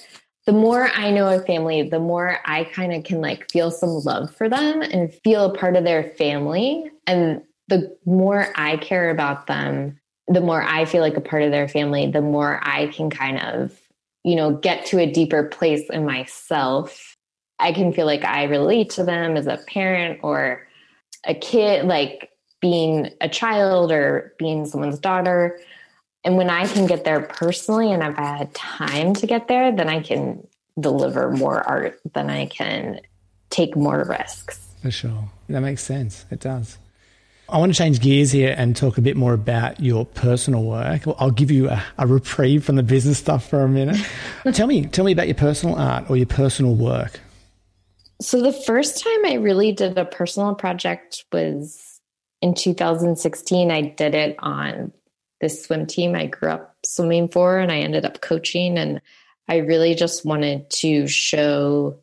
the 0.47 0.53
more 0.53 0.89
i 0.95 1.11
know 1.11 1.29
a 1.29 1.41
family 1.45 1.83
the 1.83 1.99
more 1.99 2.39
i 2.45 2.65
kind 2.65 2.93
of 2.93 3.03
can 3.05 3.21
like 3.21 3.51
feel 3.51 3.71
some 3.71 3.91
love 4.05 4.35
for 4.35 4.49
them 4.49 4.83
and 4.83 5.13
feel 5.25 5.47
a 5.47 5.59
part 5.59 5.77
of 5.77 5.85
their 5.85 6.05
family 6.05 6.91
and 7.07 7.43
the 7.69 7.95
more 8.05 8.53
I 8.57 8.79
care 8.79 9.11
about 9.11 9.47
them, 9.47 10.01
the 10.27 10.41
more 10.41 10.63
I 10.63 10.85
feel 10.87 11.03
like 11.03 11.17
a 11.17 11.23
part 11.23 11.43
of 11.43 11.53
their 11.53 11.69
family, 11.69 12.11
the 12.11 12.23
more 12.23 12.59
I 12.63 12.89
can 12.89 13.11
kind 13.11 13.41
of, 13.41 13.79
you 14.25 14.35
know, 14.35 14.55
get 14.55 14.87
to 14.87 14.99
a 14.99 15.11
deeper 15.11 15.45
place 15.45 15.89
in 15.91 16.05
myself. 16.05 17.15
I 17.61 17.73
can 17.73 17.93
feel 17.93 18.07
like 18.07 18.25
I 18.25 18.45
relate 18.45 18.91
to 18.91 19.05
them 19.05 19.37
as 19.37 19.47
a 19.47 19.57
parent 19.57 20.21
or 20.23 20.67
a 21.25 21.35
kid, 21.35 21.87
like 21.87 22.31
being 22.61 23.11
a 23.21 23.29
child 23.29 23.93
or 23.93 24.35
being 24.39 24.67
someone's 24.67 24.99
daughter. 24.99 25.59
And 26.25 26.37
when 26.37 26.51
I 26.51 26.67
can 26.67 26.87
get 26.87 27.05
there 27.05 27.21
personally 27.21 27.93
and 27.93 28.03
I've 28.03 28.17
had 28.17 28.55
time 28.55 29.15
to 29.15 29.27
get 29.27 29.49
there, 29.49 29.75
then 29.75 29.89
I 29.89 30.01
can 30.01 30.47
deliver 30.79 31.31
more 31.31 31.63
art, 31.69 32.01
then 32.15 32.31
I 32.31 32.47
can 32.47 33.01
take 33.51 33.77
more 33.77 34.05
risks. 34.05 34.61
For 34.83 34.91
sure. 34.91 35.29
That 35.49 35.61
makes 35.61 35.83
sense. 35.83 36.25
It 36.31 36.41
does. 36.41 36.79
I 37.49 37.59
want 37.59 37.73
to 37.73 37.79
change 37.79 38.01
gears 38.01 38.31
here 38.31 38.55
and 38.57 38.77
talk 38.77 38.99
a 38.99 39.01
bit 39.01 39.17
more 39.17 39.33
about 39.33 39.81
your 39.81 40.05
personal 40.05 40.65
work. 40.65 41.03
I'll 41.19 41.31
give 41.31 41.51
you 41.51 41.71
a, 41.71 41.83
a 41.97 42.07
reprieve 42.07 42.63
from 42.63 42.77
the 42.77 42.83
business 42.83 43.19
stuff 43.19 43.49
for 43.49 43.63
a 43.63 43.69
minute. 43.69 43.97
tell 44.53 44.67
me, 44.67 44.85
tell 44.85 45.05
me 45.05 45.13
about 45.13 45.29
your 45.29 45.35
personal 45.35 45.75
art 45.77 46.11
or 46.11 46.19
your 46.19 46.27
personal 46.27 46.75
work. 46.75 47.21
So 48.21 48.43
the 48.43 48.53
first 48.53 49.03
time 49.03 49.25
I 49.25 49.35
really 49.35 49.73
did 49.73 49.97
a 49.97 50.05
personal 50.05 50.55
project 50.55 51.25
was 51.33 52.01
in 52.43 52.55
2016. 52.55 53.71
I 53.71 53.81
did 53.81 54.15
it 54.15 54.37
on 54.41 54.93
this 55.41 55.65
swim 55.65 55.87
team 55.87 56.17
I 56.17 56.27
grew 56.27 56.51
up 56.51 56.75
swimming 56.85 57.29
for, 57.29 57.59
and 57.59 57.71
I 57.71 57.79
ended 57.79 58.05
up 58.05 58.21
coaching. 58.21 58.77
And 58.77 59.01
I 59.49 59.59
really 59.59 59.95
just 59.95 60.25
wanted 60.25 60.69
to 60.71 61.07
show 61.07 61.99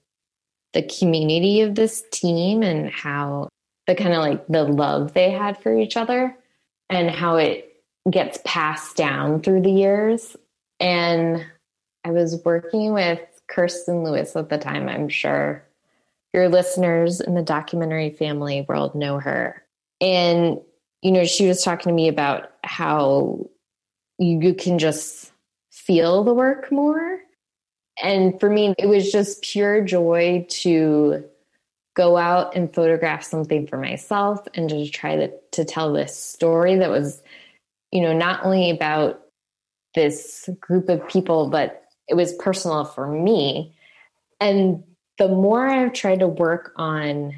the 0.74 0.84
community 0.84 1.62
of 1.62 1.76
this 1.76 2.04
team 2.12 2.64
and 2.64 2.90
how 2.90 3.50
the 3.88 3.96
kind 3.96 4.14
of 4.14 4.20
like 4.20 4.48
the 4.48 4.64
love 4.64 5.14
they 5.14 5.32
had 5.32 5.62
for 5.62 5.78
each 5.78 5.98
other 5.98 6.36
and 6.90 7.10
how 7.10 7.36
it 7.36 7.84
gets 8.10 8.40
passed 8.46 8.96
down 8.96 9.42
through 9.42 9.62
the 9.62 9.72
years. 9.72 10.36
And 10.80 11.46
I 12.04 12.12
was 12.12 12.42
working 12.46 12.94
with 12.94 13.20
Kirsten 13.48 14.04
Lewis 14.04 14.36
at 14.36 14.50
the 14.50 14.58
time. 14.58 14.88
I'm 14.88 15.10
sure 15.10 15.66
your 16.36 16.50
listeners 16.50 17.22
in 17.22 17.34
the 17.34 17.42
documentary 17.42 18.10
family 18.10 18.66
world 18.68 18.94
know 18.94 19.20
her. 19.20 19.64
And, 20.02 20.60
you 21.02 21.12
know, 21.12 21.24
she 21.24 21.48
was 21.48 21.64
talking 21.64 21.90
to 21.90 21.96
me 21.96 22.10
about 22.10 22.52
how 22.64 23.50
you 24.20 24.54
can 24.54 24.78
just 24.78 25.32
feel 25.72 26.26
the 26.26 26.34
work 26.34 26.72
more. 26.72 27.20
And 28.04 28.38
for 28.40 28.50
me, 28.50 28.76
it 28.78 28.88
was 28.88 29.12
just 29.12 29.42
pure 29.42 29.82
joy 29.82 30.46
to 30.50 31.24
go 31.96 32.18
out 32.18 32.54
and 32.54 32.74
photograph 32.74 33.24
something 33.24 33.66
for 33.66 33.78
myself 33.78 34.46
and 34.54 34.70
to 34.70 34.90
try 34.90 35.16
to, 35.16 35.32
to 35.54 35.64
tell 35.64 35.94
this 35.94 36.18
story 36.18 36.76
that 36.76 36.90
was, 36.90 37.24
you 37.92 38.02
know, 38.02 38.12
not 38.12 38.44
only 38.44 38.70
about 38.70 39.22
this 39.96 40.50
group 40.60 40.90
of 40.90 41.08
people, 41.08 41.50
but 41.50 41.86
it 42.10 42.16
was 42.16 42.34
personal 42.34 42.84
for 42.84 43.08
me. 43.08 43.74
And 44.42 44.84
the 45.18 45.28
more 45.28 45.68
I've 45.68 45.94
tried 45.94 46.20
to 46.20 46.28
work 46.28 46.74
on 46.76 47.34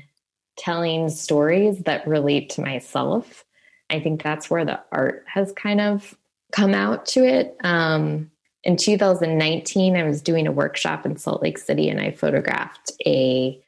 telling 0.57 1.09
stories 1.09 1.79
that 1.83 2.07
relate 2.07 2.49
to 2.51 2.61
myself, 2.61 3.45
I 3.89 3.99
think 3.99 4.23
that's 4.23 4.49
where 4.49 4.65
the 4.65 4.79
art 4.91 5.25
has 5.27 5.53
kind 5.53 5.79
of 5.79 6.17
come 6.51 6.73
out 6.73 7.05
to 7.07 7.25
it. 7.25 7.55
Um, 7.63 8.31
in 8.63 8.75
2019, 8.75 9.95
I 9.95 10.03
was 10.03 10.21
doing 10.21 10.47
a 10.47 10.51
workshop 10.51 11.05
in 11.05 11.17
Salt 11.17 11.41
Lake 11.41 11.57
City 11.57 11.89
and 11.89 12.01
I 12.01 12.11
photographed 12.11 12.91
a 13.05 13.61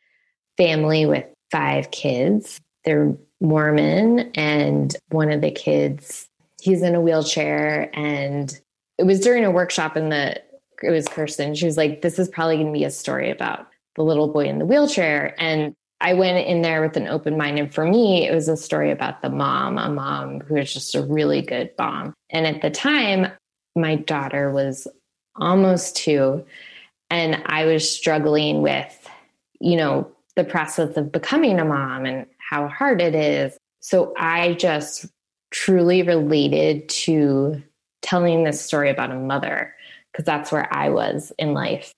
family 0.57 1.05
with 1.05 1.25
five 1.51 1.91
kids. 1.91 2.59
They're 2.85 3.15
Mormon, 3.41 4.31
and 4.35 4.95
one 5.09 5.31
of 5.31 5.41
the 5.41 5.51
kids, 5.51 6.27
he's 6.61 6.81
in 6.81 6.95
a 6.95 7.01
wheelchair. 7.01 7.89
And 7.93 8.59
it 8.97 9.03
was 9.03 9.21
during 9.21 9.45
a 9.45 9.51
workshop, 9.51 9.95
and 9.95 10.11
the 10.11 10.41
it 10.81 10.91
was 10.91 11.07
Kirsten. 11.07 11.55
She 11.55 11.65
was 11.65 11.77
like, 11.77 12.01
"This 12.01 12.19
is 12.19 12.27
probably 12.27 12.57
going 12.57 12.67
to 12.67 12.77
be 12.77 12.83
a 12.83 12.91
story 12.91 13.29
about 13.29 13.68
the 13.99 14.03
little 14.03 14.29
boy 14.29 14.45
in 14.45 14.57
the 14.57 14.65
wheelchair." 14.65 15.35
And 15.37 15.75
I 16.01 16.13
went 16.13 16.47
in 16.47 16.61
there 16.61 16.81
with 16.81 16.95
an 16.95 17.07
open 17.07 17.37
mind. 17.37 17.59
And 17.59 17.73
for 17.73 17.85
me, 17.85 18.25
it 18.25 18.33
was 18.33 18.47
a 18.47 18.55
story 18.55 18.89
about 18.89 19.21
the 19.21 19.29
mom, 19.29 19.77
a 19.77 19.89
mom 19.89 20.39
who 20.39 20.55
was 20.55 20.73
just 20.73 20.95
a 20.95 21.01
really 21.01 21.41
good 21.41 21.71
mom. 21.77 22.13
And 22.29 22.47
at 22.47 22.61
the 22.61 22.69
time, 22.69 23.27
my 23.75 23.95
daughter 23.95 24.49
was 24.49 24.87
almost 25.35 25.95
two, 25.95 26.45
and 27.09 27.41
I 27.45 27.65
was 27.65 27.89
struggling 27.89 28.61
with, 28.61 29.09
you 29.59 29.75
know, 29.75 30.09
the 30.35 30.43
process 30.43 30.95
of 30.95 31.11
becoming 31.11 31.59
a 31.59 31.65
mom 31.65 32.05
and 32.05 32.25
how 32.49 32.67
hard 32.67 33.01
it 33.01 33.15
is. 33.15 33.57
So 33.81 34.13
I 34.17 34.53
just 34.53 35.05
truly 35.51 36.01
related 36.03 36.87
to 36.89 37.61
telling 38.01 38.43
this 38.43 38.61
story 38.61 38.89
about 38.89 39.11
a 39.11 39.15
mother 39.15 39.73
because 40.11 40.25
that's 40.25 40.51
where 40.51 40.73
I 40.73 40.89
was 40.89 41.31
in 41.37 41.53
life. 41.53 41.91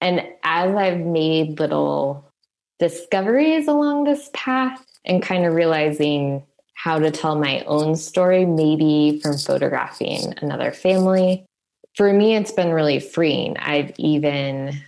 And 0.00 0.20
as 0.42 0.74
I've 0.74 1.00
made 1.00 1.58
little 1.58 2.30
discoveries 2.78 3.68
along 3.68 4.04
this 4.04 4.30
path 4.34 4.84
and 5.04 5.22
kind 5.22 5.44
of 5.44 5.54
realizing 5.54 6.44
how 6.74 6.98
to 6.98 7.10
tell 7.10 7.38
my 7.38 7.62
own 7.64 7.96
story, 7.96 8.44
maybe 8.44 9.20
from 9.22 9.38
photographing 9.38 10.34
another 10.42 10.72
family, 10.72 11.46
for 11.94 12.12
me, 12.12 12.34
it's 12.34 12.50
been 12.50 12.72
really 12.72 12.98
freeing. 12.98 13.56
I've 13.58 13.92
even 13.98 14.80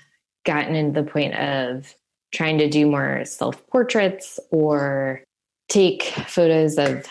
gotten 0.45 0.75
into 0.75 1.03
the 1.03 1.09
point 1.09 1.35
of 1.35 1.95
trying 2.35 2.59
to 2.59 2.69
do 2.69 2.87
more 2.87 3.25
self 3.25 3.67
portraits 3.69 4.41
or 4.51 5.23
take 5.69 6.03
photos 6.03 6.79
of 6.79 7.07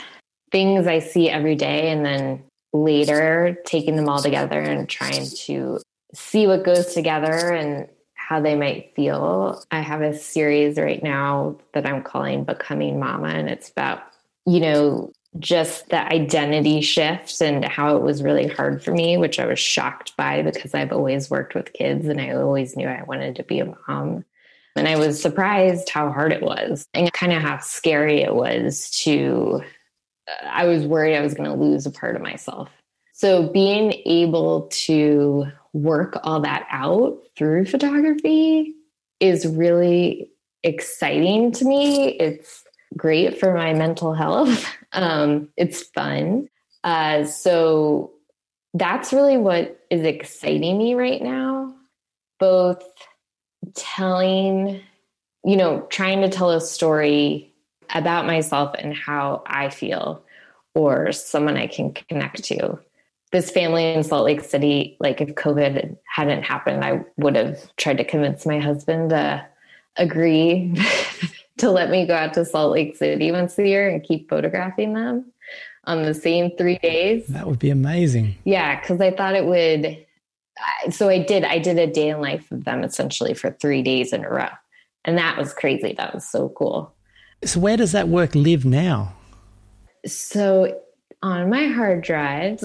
things 0.52 0.88
I 0.88 1.00
see 1.00 1.30
every 1.30 1.56
day 1.56 1.90
and 1.90 2.06
then 2.06 2.44
later 2.74 3.58
taking 3.66 3.96
them 3.96 4.10
all 4.10 4.22
together 4.22 4.60
and 4.60 4.88
trying 4.88 5.28
to 5.46 5.80
see 6.16 6.48
what 6.48 6.64
goes 6.64 6.94
together 6.94 7.54
and 7.54 7.88
how 8.14 8.40
they 8.42 8.56
might 8.56 8.94
feel. 8.96 9.64
I 9.72 9.82
have 9.82 10.02
a 10.02 10.18
series 10.18 10.78
right 10.78 11.04
now 11.04 11.58
that 11.74 11.86
I'm 11.86 12.02
calling 12.02 12.44
Becoming 12.44 13.00
Mama, 13.00 13.28
and 13.28 13.50
it's 13.50 13.70
about, 13.70 14.04
you 14.46 14.60
know, 14.60 15.12
just 15.38 15.90
the 15.90 16.12
identity 16.12 16.82
shift 16.82 17.42
and 17.42 17.66
how 17.66 17.96
it 17.98 18.02
was 18.02 18.24
really 18.24 18.48
hard 18.48 18.84
for 18.84 18.92
me, 18.92 19.18
which 19.18 19.40
I 19.40 19.46
was 19.46 19.60
shocked 19.60 20.16
by 20.18 20.42
because 20.42 20.74
I've 20.74 20.92
always 20.92 21.30
worked 21.30 21.56
with 21.56 21.74
kids 21.74 22.08
and 22.08 22.22
I 22.22 22.32
always 22.32 22.76
knew 22.76 22.88
I 22.88 23.04
wanted 23.04 23.36
to 23.36 23.44
be 23.44 23.60
a 23.60 23.76
mom. 23.88 24.24
And 24.78 24.88
I 24.88 24.98
was 24.98 25.22
surprised 25.22 25.90
how 25.90 26.12
hard 26.12 26.32
it 26.32 26.42
was 26.42 26.88
and 26.94 27.12
kind 27.14 27.34
of 27.34 27.42
how 27.42 27.60
scary 27.60 28.22
it 28.22 28.34
was 28.34 28.90
to, 29.04 29.62
I 30.44 30.66
was 30.66 30.86
worried 30.86 31.16
I 31.16 31.22
was 31.22 31.34
going 31.34 31.50
to 31.50 31.56
lose 31.56 31.86
a 31.86 31.92
part 31.92 32.16
of 32.16 32.22
myself. 32.22 32.70
So 33.14 33.50
being 33.50 33.94
able 34.06 34.68
to 34.72 35.48
work 35.76 36.18
all 36.24 36.40
that 36.40 36.66
out 36.72 37.20
through 37.38 37.66
photography 37.66 38.74
is 39.20 39.46
really 39.46 40.32
exciting 40.64 41.52
to 41.52 41.66
me. 41.66 42.08
It's 42.18 42.64
great 42.96 43.38
for 43.40 43.54
my 43.54 43.74
mental 43.74 44.14
health. 44.14 44.66
Um, 44.94 45.50
it's 45.58 45.84
fun. 45.84 46.48
Uh, 46.86 47.26
so 47.26 48.14
that's 48.74 49.12
really 49.12 49.36
what 49.36 49.78
is 49.90 50.04
exciting 50.04 50.78
me 50.78 50.96
right 50.96 51.22
now. 51.22 51.76
Both 52.40 52.82
telling, 53.74 54.80
you 55.44 55.58
know, 55.58 55.82
trying 55.90 56.22
to 56.22 56.30
tell 56.30 56.52
a 56.52 56.62
story 56.62 57.54
about 57.94 58.26
myself 58.26 58.74
and 58.80 58.96
how 58.96 59.44
I 59.46 59.70
feel, 59.70 60.24
or 60.74 61.12
someone 61.12 61.58
I 61.58 61.68
can 61.68 61.92
connect 61.92 62.46
to 62.46 62.80
this 63.36 63.52
family 63.52 63.92
in 63.94 64.02
Salt 64.02 64.24
Lake 64.24 64.42
City, 64.42 64.96
like 65.02 65.20
if 65.20 65.36
COVID 65.36 65.98
hadn't 66.08 66.44
happened, 66.44 66.86
I 66.86 67.04
would 67.18 67.36
have 67.36 67.76
tried 67.76 67.98
to 67.98 68.06
convince 68.06 68.46
my 68.46 68.60
husband 68.60 69.10
to 69.10 69.46
agree 69.98 70.74
to 71.58 71.70
let 71.70 71.90
me 71.90 72.08
go 72.08 72.16
out 72.16 72.34
to 72.36 72.46
Salt 72.46 72.72
Lake 72.72 72.96
City 72.96 73.34
once 73.34 73.60
a 73.60 73.68
year 73.68 73.90
and 73.90 74.02
keep 74.02 74.30
photographing 74.30 74.94
them 74.94 75.34
on 75.84 76.04
the 76.04 76.14
same 76.14 76.56
three 76.56 76.78
days. 76.78 77.28
That 77.28 77.46
would 77.46 77.60
be 77.60 77.70
amazing. 77.70 78.38
Yeah, 78.46 78.80
because 78.80 79.02
I 79.02 79.12
thought 79.12 79.36
it 79.36 79.46
would. 79.46 80.06
So 80.92 81.10
I 81.10 81.22
did. 81.22 81.44
I 81.44 81.60
did 81.60 81.78
a 81.78 81.88
day 81.88 82.08
in 82.08 82.22
life 82.22 82.50
of 82.54 82.64
them 82.64 82.86
essentially 82.86 83.34
for 83.34 83.52
three 83.52 83.82
days 83.82 84.14
in 84.14 84.24
a 84.24 84.30
row, 84.30 84.48
and 85.04 85.18
that 85.18 85.38
was 85.38 85.54
crazy. 85.54 85.94
That 85.98 86.14
was 86.14 86.26
so 86.26 86.54
cool. 86.58 86.96
So 87.44 87.60
where 87.60 87.76
does 87.76 87.92
that 87.92 88.08
work 88.08 88.34
live 88.34 88.64
now? 88.64 89.14
So 90.06 90.80
on 91.26 91.50
my 91.50 91.66
hard 91.66 92.04
drives. 92.04 92.62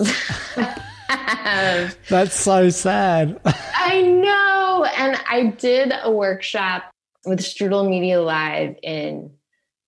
That's 2.08 2.38
so 2.38 2.68
sad. 2.68 3.40
I 3.44 4.02
know. 4.02 4.86
And 4.96 5.18
I 5.28 5.54
did 5.58 5.94
a 6.02 6.10
workshop 6.10 6.90
with 7.24 7.40
Strudel 7.40 7.88
Media 7.88 8.20
Live 8.20 8.76
in 8.82 9.30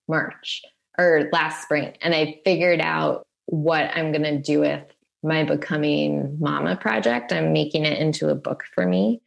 March 0.07 0.63
or 0.97 1.29
last 1.31 1.61
spring. 1.61 1.95
And 2.01 2.15
I 2.15 2.41
figured 2.43 2.81
out 2.81 3.27
what 3.45 3.91
I'm 3.95 4.11
going 4.11 4.23
to 4.23 4.39
do 4.39 4.61
with 4.61 4.83
my 5.21 5.43
Becoming 5.43 6.37
Mama 6.39 6.75
project. 6.75 7.31
I'm 7.31 7.53
making 7.53 7.85
it 7.85 7.99
into 7.99 8.29
a 8.29 8.35
book 8.35 8.63
for 8.73 8.85
me. 8.85 9.21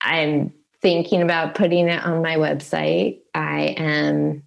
I'm 0.00 0.54
thinking 0.80 1.22
about 1.22 1.56
putting 1.56 1.88
it 1.88 2.04
on 2.04 2.22
my 2.22 2.36
website. 2.36 3.22
I 3.34 3.74
am 3.76 4.44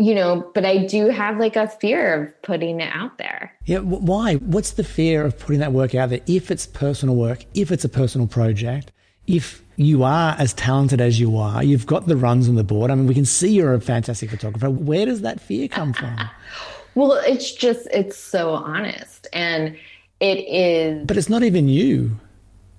you 0.00 0.14
know, 0.14 0.50
but 0.54 0.64
I 0.64 0.78
do 0.78 1.08
have 1.08 1.38
like 1.38 1.56
a 1.56 1.68
fear 1.68 2.14
of 2.14 2.42
putting 2.42 2.80
it 2.80 2.90
out 2.94 3.18
there. 3.18 3.54
Yeah, 3.66 3.80
why? 3.80 4.36
What's 4.36 4.72
the 4.72 4.84
fear 4.84 5.26
of 5.26 5.38
putting 5.38 5.60
that 5.60 5.72
work 5.72 5.94
out 5.94 6.08
there 6.08 6.20
if 6.26 6.50
it's 6.50 6.66
personal 6.66 7.16
work, 7.16 7.44
if 7.54 7.70
it's 7.70 7.84
a 7.84 7.88
personal 7.88 8.26
project, 8.26 8.92
if 9.26 9.62
you 9.76 10.02
are 10.02 10.34
as 10.38 10.54
talented 10.54 11.02
as 11.02 11.20
you 11.20 11.36
are, 11.36 11.62
you've 11.62 11.86
got 11.86 12.06
the 12.06 12.16
runs 12.16 12.48
on 12.48 12.54
the 12.54 12.64
board. 12.64 12.90
I 12.90 12.94
mean, 12.94 13.06
we 13.06 13.14
can 13.14 13.26
see 13.26 13.50
you're 13.50 13.74
a 13.74 13.80
fantastic 13.80 14.30
photographer. 14.30 14.70
Where 14.70 15.04
does 15.04 15.20
that 15.20 15.38
fear 15.38 15.68
come 15.68 15.92
from? 15.92 16.18
well, 16.94 17.12
it's 17.12 17.52
just, 17.52 17.86
it's 17.92 18.16
so 18.16 18.50
honest. 18.50 19.26
And 19.34 19.76
it 20.20 20.38
is. 20.38 21.06
But 21.06 21.18
it's 21.18 21.28
not 21.28 21.42
even 21.42 21.68
you. 21.68 22.18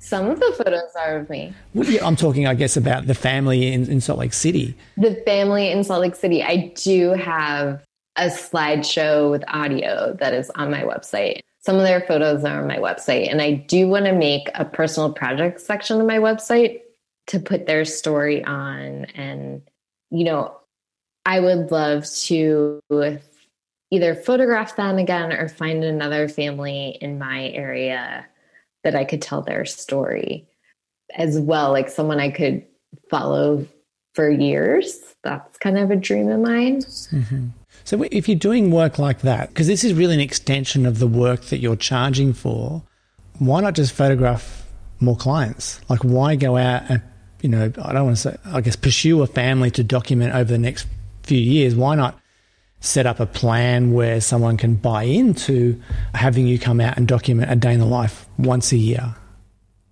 Some 0.02 0.32
of 0.32 0.40
the 0.40 0.52
photos 0.58 0.96
are 1.00 1.18
of 1.18 1.30
me. 1.30 1.54
Well, 1.76 1.88
yeah, 1.88 2.06
I'm 2.06 2.16
talking, 2.16 2.48
I 2.48 2.56
guess, 2.56 2.76
about 2.76 3.06
the 3.06 3.14
family 3.14 3.72
in, 3.72 3.88
in 3.88 4.02
Salt 4.02 4.18
Lake 4.18 4.34
City. 4.34 4.76
The 4.98 5.14
family 5.26 5.70
in 5.70 5.84
Salt 5.84 6.02
Lake 6.02 6.16
City. 6.16 6.42
I 6.42 6.74
do 6.76 7.12
have 7.12 7.84
a 8.16 8.26
slideshow 8.26 9.30
with 9.30 9.44
audio 9.48 10.18
that 10.20 10.34
is 10.34 10.50
on 10.56 10.72
my 10.72 10.82
website. 10.82 11.42
Some 11.60 11.76
of 11.76 11.84
their 11.84 12.02
photos 12.02 12.44
are 12.44 12.62
on 12.62 12.68
my 12.68 12.78
website. 12.78 13.30
And 13.30 13.44
I 13.44 13.52
do 13.54 13.88
want 13.88 14.06
to 14.06 14.14
make 14.14 14.50
a 14.56 14.66
personal 14.66 15.14
project 15.14 15.62
section 15.62 16.02
of 16.02 16.08
my 16.08 16.18
website 16.18 16.82
to 17.28 17.40
put 17.40 17.68
their 17.68 17.86
story 17.86 18.44
on. 18.44 19.06
And, 19.14 19.62
you 20.10 20.24
know, 20.24 20.58
I 21.28 21.40
would 21.40 21.70
love 21.70 22.10
to 22.24 22.82
either 23.92 24.16
photograph 24.16 24.76
them 24.76 24.98
again 24.98 25.32
or 25.32 25.48
find 25.48 25.84
another 25.84 26.28
family 26.28 26.98
in 27.00 27.20
my 27.20 27.50
area 27.50 28.26
that 28.84 28.96
I 28.96 29.06
could 29.06 29.22
tell 29.22 29.42
their 29.42 29.66
story 29.66 30.48
as 31.16 31.40
well, 31.40 31.72
like 31.72 31.90
someone 31.90 32.20
I 32.20 32.30
could 32.30 32.66
follow 33.10 33.68
for 34.14 34.30
years. 34.30 35.00
That's 35.24 35.58
kind 35.58 35.78
of 35.78 35.92
a 35.92 35.96
dream 35.96 36.30
of 36.30 36.40
mine. 36.40 36.82
Mm-hmm. 36.82 37.48
So, 37.84 38.06
if 38.12 38.28
you're 38.28 38.38
doing 38.38 38.72
work 38.72 39.00
like 39.00 39.22
that, 39.22 39.50
because 39.50 39.68
this 39.68 39.84
is 39.84 39.94
really 39.94 40.14
an 40.14 40.20
extension 40.20 40.86
of 40.86 41.00
the 41.00 41.08
work 41.08 41.42
that 41.46 41.60
you're 41.60 41.76
charging 41.76 42.34
for, 42.34 42.84
why 43.40 43.62
not 43.62 43.76
just 43.76 43.94
photograph 43.94 44.68
more 45.00 45.16
clients? 45.16 45.82
Like, 45.90 46.04
why 46.04 46.36
go 46.36 46.58
out 46.58 46.84
and, 46.90 47.02
you 47.42 47.50
know, 47.50 47.72
I 47.82 47.94
don't 47.94 48.06
want 48.06 48.18
to 48.18 48.22
say, 48.22 48.38
I 48.46 48.62
guess, 48.62 48.76
pursue 48.76 49.22
a 49.22 49.28
family 49.28 49.72
to 49.72 49.84
document 49.84 50.34
over 50.34 50.52
the 50.52 50.58
next 50.58 50.88
few 51.24 51.40
years? 51.40 51.76
Why 51.76 51.96
not 51.96 52.20
set 52.82 53.06
up 53.06 53.20
a 53.20 53.26
plan 53.26 53.94
where 53.94 54.20
someone 54.20 54.58
can 54.58 54.76
buy 54.76 55.04
into 55.04 55.80
having 56.14 56.48
you 56.48 56.60
come 56.60 56.82
out 56.82 56.98
and 56.98 57.08
document 57.08 57.50
a 57.52 57.56
day 57.56 57.74
in 57.74 57.80
the 57.80 57.86
life 57.86 58.28
once 58.38 58.72
a 58.72 58.78
year? 58.78 59.16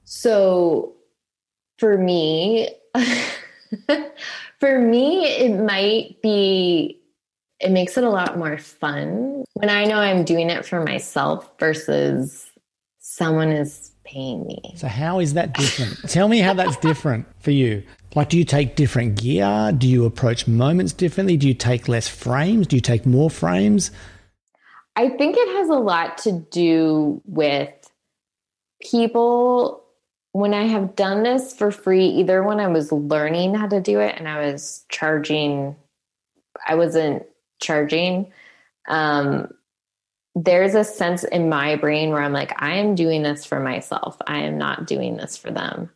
So 0.04 0.94
for 1.78 1.98
me, 1.98 2.70
for 4.60 4.80
me, 4.80 5.26
it 5.26 5.58
might 5.64 6.22
be, 6.22 7.00
it 7.60 7.72
makes 7.72 7.98
it 7.98 8.04
a 8.04 8.10
lot 8.10 8.38
more 8.38 8.58
fun 8.58 9.46
when 9.54 9.70
I 9.70 9.86
know 9.86 9.98
I'm 9.98 10.24
doing 10.24 10.50
it 10.50 10.66
for 10.66 10.84
myself 10.84 11.50
versus 11.60 12.50
someone 13.00 13.50
is 13.50 13.92
paying 14.04 14.46
me. 14.48 14.74
So, 14.76 14.88
how 14.88 15.20
is 15.20 15.34
that 15.34 15.54
different? 15.54 16.10
Tell 16.10 16.28
me 16.28 16.40
how 16.40 16.54
that's 16.54 16.78
different 16.78 17.28
for 17.40 17.52
you. 17.52 17.84
Like, 18.16 18.30
do 18.30 18.38
you 18.38 18.46
take 18.46 18.76
different 18.76 19.22
gear? 19.22 19.72
Do 19.78 19.88
you 19.88 20.06
approach 20.06 20.48
moments 20.48 20.94
differently? 20.94 21.38
Do 21.38 21.48
you 21.48 21.54
take 21.54 21.88
less 21.88 22.08
frames? 22.08 22.68
Do 22.68 22.76
you 22.76 22.82
take 22.82 23.06
more 23.06 23.30
frames? 23.30 23.92
I 24.96 25.10
think 25.10 25.36
it 25.38 25.58
has 25.58 25.70
a 25.70 25.76
lot 25.76 26.18
to 26.20 26.32
do 26.32 27.22
with 27.26 27.72
people. 28.82 29.84
When 30.32 30.54
I 30.54 30.66
have 30.66 30.96
done 30.96 31.24
this 31.24 31.54
for 31.54 31.72
free, 31.72 32.06
either 32.06 32.44
when 32.44 32.60
I 32.60 32.68
was 32.68 32.92
learning 32.92 33.56
how 33.56 33.68
to 33.68 33.82
do 33.82 34.00
it 34.00 34.16
and 34.18 34.28
I 34.28 34.46
was 34.46 34.86
charging, 34.90 35.76
I 36.68 36.76
wasn't 36.76 37.26
charging. 37.60 38.32
Um, 38.88 39.52
there's 40.36 40.76
a 40.76 40.84
sense 40.84 41.24
in 41.24 41.50
my 41.50 41.76
brain 41.76 42.10
where 42.10 42.22
I'm 42.22 42.34
like, 42.34 42.62
I 42.62 42.76
am 42.76 42.96
doing 42.96 43.24
this 43.24 43.46
for 43.46 43.60
myself. 43.60 44.18
I 44.28 44.40
am 44.40 44.58
not 44.58 44.86
doing 44.86 45.18
this 45.18 45.36
for 45.36 45.52
them. 45.52 45.90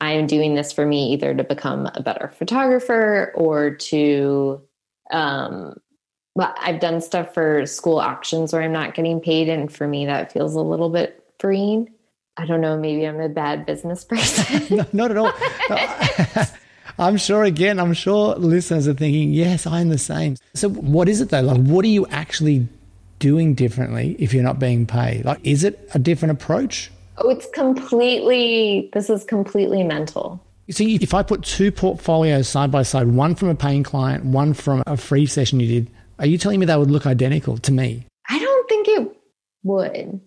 I 0.00 0.12
am 0.12 0.26
doing 0.26 0.54
this 0.54 0.72
for 0.72 0.86
me 0.86 1.12
either 1.12 1.34
to 1.34 1.44
become 1.44 1.90
a 1.94 2.02
better 2.02 2.32
photographer 2.36 3.32
or 3.34 3.70
to 3.70 4.62
um 5.10 5.78
but 6.36 6.56
I've 6.60 6.80
done 6.80 7.00
stuff 7.00 7.34
for 7.34 7.66
school 7.66 7.98
auctions 7.98 8.52
where 8.52 8.62
I'm 8.62 8.72
not 8.72 8.94
getting 8.94 9.20
paid 9.20 9.48
and 9.48 9.70
for 9.70 9.86
me 9.86 10.06
that 10.06 10.32
feels 10.32 10.54
a 10.54 10.60
little 10.60 10.88
bit 10.88 11.24
freeing. 11.38 11.92
I 12.36 12.46
don't 12.46 12.60
know, 12.60 12.78
maybe 12.78 13.04
I'm 13.04 13.20
a 13.20 13.28
bad 13.28 13.66
business 13.66 14.04
person. 14.08 14.76
no, 14.76 14.86
not 14.92 15.10
at 15.10 15.16
all. 15.16 15.32
I'm 16.98 17.16
sure 17.16 17.44
again, 17.44 17.80
I'm 17.80 17.94
sure 17.94 18.34
listeners 18.36 18.86
are 18.86 18.94
thinking, 18.94 19.32
yes, 19.32 19.66
I'm 19.66 19.88
the 19.88 19.98
same. 19.98 20.36
So 20.54 20.68
what 20.68 21.08
is 21.08 21.20
it 21.20 21.30
though? 21.30 21.40
Like 21.40 21.62
what 21.62 21.84
are 21.84 21.88
you 21.88 22.06
actually 22.06 22.68
doing 23.18 23.54
differently 23.54 24.16
if 24.18 24.32
you're 24.32 24.44
not 24.44 24.58
being 24.58 24.86
paid? 24.86 25.24
Like 25.24 25.40
is 25.42 25.64
it 25.64 25.90
a 25.94 25.98
different 25.98 26.32
approach? 26.32 26.90
Oh, 27.22 27.28
it's 27.28 27.46
completely, 27.50 28.90
this 28.94 29.10
is 29.10 29.24
completely 29.24 29.82
mental. 29.82 30.42
You 30.66 30.72
see, 30.72 30.94
if 30.96 31.12
I 31.12 31.22
put 31.22 31.42
two 31.42 31.70
portfolios 31.70 32.48
side 32.48 32.70
by 32.70 32.82
side, 32.82 33.08
one 33.08 33.34
from 33.34 33.48
a 33.48 33.54
paying 33.54 33.82
client, 33.82 34.24
one 34.24 34.54
from 34.54 34.82
a 34.86 34.96
free 34.96 35.26
session 35.26 35.60
you 35.60 35.66
did, 35.66 35.90
are 36.18 36.26
you 36.26 36.38
telling 36.38 36.60
me 36.60 36.66
they 36.66 36.76
would 36.76 36.90
look 36.90 37.06
identical 37.06 37.58
to 37.58 37.72
me? 37.72 38.06
I 38.28 38.38
don't 38.38 38.68
think 38.68 38.88
it 38.88 39.16
would. 39.64 40.20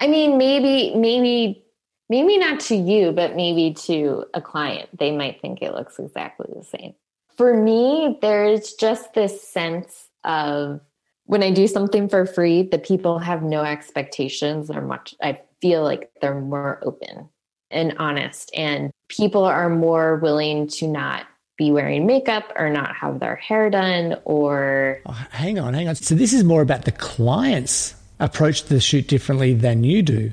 I 0.00 0.06
mean, 0.06 0.38
maybe, 0.38 0.94
maybe, 0.94 1.64
maybe 2.08 2.38
not 2.38 2.60
to 2.60 2.76
you, 2.76 3.12
but 3.12 3.36
maybe 3.36 3.74
to 3.86 4.24
a 4.32 4.40
client. 4.40 4.88
They 4.96 5.10
might 5.10 5.40
think 5.42 5.60
it 5.60 5.74
looks 5.74 5.98
exactly 5.98 6.46
the 6.54 6.64
same. 6.64 6.94
For 7.36 7.54
me, 7.54 8.18
there's 8.22 8.72
just 8.74 9.12
this 9.14 9.42
sense 9.46 10.08
of 10.24 10.80
when 11.24 11.42
I 11.42 11.50
do 11.50 11.66
something 11.66 12.08
for 12.08 12.24
free, 12.24 12.62
the 12.62 12.78
people 12.78 13.18
have 13.18 13.42
no 13.42 13.62
expectations. 13.62 14.68
They're 14.68 14.80
much, 14.80 15.14
I 15.20 15.40
feel 15.60 15.82
like 15.82 16.10
they're 16.20 16.40
more 16.40 16.80
open 16.82 17.28
and 17.70 17.94
honest, 17.98 18.50
and 18.54 18.90
people 19.08 19.44
are 19.44 19.68
more 19.68 20.16
willing 20.16 20.68
to 20.68 20.88
not 20.88 21.26
be 21.58 21.70
wearing 21.72 22.06
makeup 22.06 22.52
or 22.56 22.70
not 22.70 22.94
have 22.94 23.20
their 23.20 23.36
hair 23.36 23.68
done 23.68 24.16
or. 24.24 25.00
Oh, 25.06 25.26
hang 25.30 25.58
on, 25.58 25.74
hang 25.74 25.88
on. 25.88 25.96
So 25.96 26.14
this 26.14 26.32
is 26.32 26.44
more 26.44 26.62
about 26.62 26.84
the 26.84 26.92
clients 26.92 27.94
approach 28.20 28.64
the 28.64 28.80
shoot 28.80 29.08
differently 29.08 29.54
than 29.54 29.84
you 29.84 30.02
do. 30.02 30.32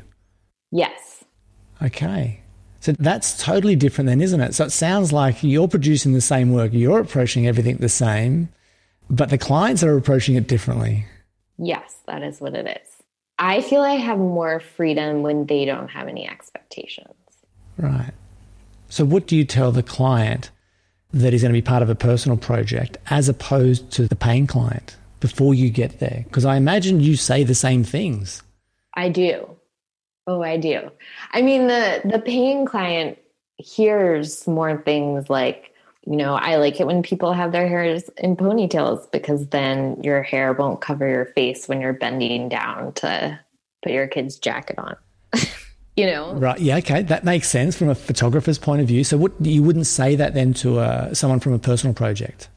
Yes. 0.71 1.23
Okay. 1.81 2.41
So 2.79 2.93
that's 2.93 3.43
totally 3.43 3.75
different 3.75 4.07
then, 4.07 4.21
isn't 4.21 4.39
it? 4.41 4.53
So 4.53 4.65
it 4.65 4.71
sounds 4.71 5.11
like 5.11 5.43
you're 5.43 5.67
producing 5.67 6.13
the 6.13 6.21
same 6.21 6.51
work, 6.51 6.71
you're 6.73 6.99
approaching 6.99 7.47
everything 7.47 7.77
the 7.77 7.89
same, 7.89 8.49
but 9.09 9.29
the 9.29 9.37
clients 9.37 9.83
are 9.83 9.97
approaching 9.97 10.35
it 10.35 10.47
differently. 10.47 11.05
Yes, 11.57 11.95
that 12.05 12.21
is 12.21 12.39
what 12.39 12.53
it 12.53 12.67
is. 12.67 12.94
I 13.37 13.61
feel 13.61 13.81
I 13.81 13.95
have 13.95 14.17
more 14.17 14.59
freedom 14.59 15.21
when 15.21 15.45
they 15.45 15.65
don't 15.65 15.89
have 15.89 16.07
any 16.07 16.27
expectations. 16.27 17.13
Right. 17.77 18.13
So, 18.89 19.03
what 19.03 19.27
do 19.27 19.35
you 19.35 19.43
tell 19.43 19.71
the 19.71 19.83
client 19.83 20.51
that 21.13 21.33
is 21.33 21.41
going 21.41 21.53
to 21.53 21.57
be 21.57 21.61
part 21.61 21.83
of 21.83 21.89
a 21.89 21.95
personal 21.95 22.37
project 22.37 22.97
as 23.09 23.27
opposed 23.27 23.91
to 23.91 24.07
the 24.07 24.15
paying 24.15 24.47
client 24.47 24.95
before 25.19 25.53
you 25.53 25.69
get 25.69 25.99
there? 25.99 26.23
Because 26.25 26.45
I 26.45 26.55
imagine 26.55 27.01
you 27.01 27.15
say 27.17 27.43
the 27.43 27.55
same 27.55 27.83
things. 27.83 28.41
I 28.93 29.09
do. 29.09 29.49
Oh, 30.27 30.41
I 30.41 30.57
do. 30.57 30.89
I 31.31 31.41
mean, 31.41 31.67
the 31.67 32.01
the 32.05 32.19
paying 32.19 32.65
client 32.65 33.17
hears 33.57 34.47
more 34.47 34.81
things 34.81 35.29
like, 35.29 35.71
you 36.07 36.17
know, 36.17 36.35
I 36.35 36.57
like 36.57 36.79
it 36.79 36.85
when 36.85 37.01
people 37.01 37.33
have 37.33 37.51
their 37.51 37.67
hairs 37.67 38.09
in 38.17 38.35
ponytails 38.35 39.11
because 39.11 39.47
then 39.47 40.01
your 40.03 40.21
hair 40.21 40.53
won't 40.53 40.81
cover 40.81 41.07
your 41.07 41.25
face 41.25 41.67
when 41.67 41.81
you're 41.81 41.93
bending 41.93 42.47
down 42.47 42.93
to 42.93 43.39
put 43.81 43.91
your 43.91 44.07
kid's 44.07 44.37
jacket 44.37 44.77
on. 44.77 44.95
you 45.97 46.05
know, 46.05 46.33
right? 46.33 46.59
Yeah, 46.59 46.77
okay, 46.77 47.01
that 47.03 47.23
makes 47.23 47.49
sense 47.49 47.75
from 47.75 47.89
a 47.89 47.95
photographer's 47.95 48.59
point 48.59 48.81
of 48.81 48.87
view. 48.87 49.03
So, 49.03 49.17
what 49.17 49.33
you 49.41 49.63
wouldn't 49.63 49.87
say 49.87 50.15
that 50.15 50.35
then 50.35 50.53
to 50.55 50.79
uh, 50.79 51.13
someone 51.13 51.39
from 51.39 51.53
a 51.53 51.59
personal 51.59 51.93
project? 51.93 52.49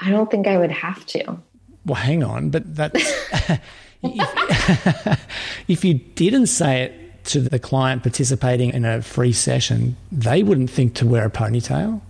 I 0.00 0.10
don't 0.10 0.30
think 0.30 0.46
I 0.46 0.56
would 0.56 0.70
have 0.70 1.04
to. 1.06 1.38
Well, 1.84 1.96
hang 1.96 2.22
on, 2.22 2.50
but 2.50 2.74
that's. 2.76 3.12
if, 4.02 5.26
if 5.66 5.84
you 5.84 5.94
didn't 5.94 6.46
say 6.46 6.82
it 6.82 7.24
to 7.24 7.40
the 7.40 7.58
client 7.58 8.04
participating 8.04 8.70
in 8.70 8.84
a 8.84 9.02
free 9.02 9.32
session, 9.32 9.96
they 10.12 10.44
wouldn't 10.44 10.70
think 10.70 10.94
to 10.94 11.06
wear 11.06 11.26
a 11.26 11.30
ponytail. 11.30 12.00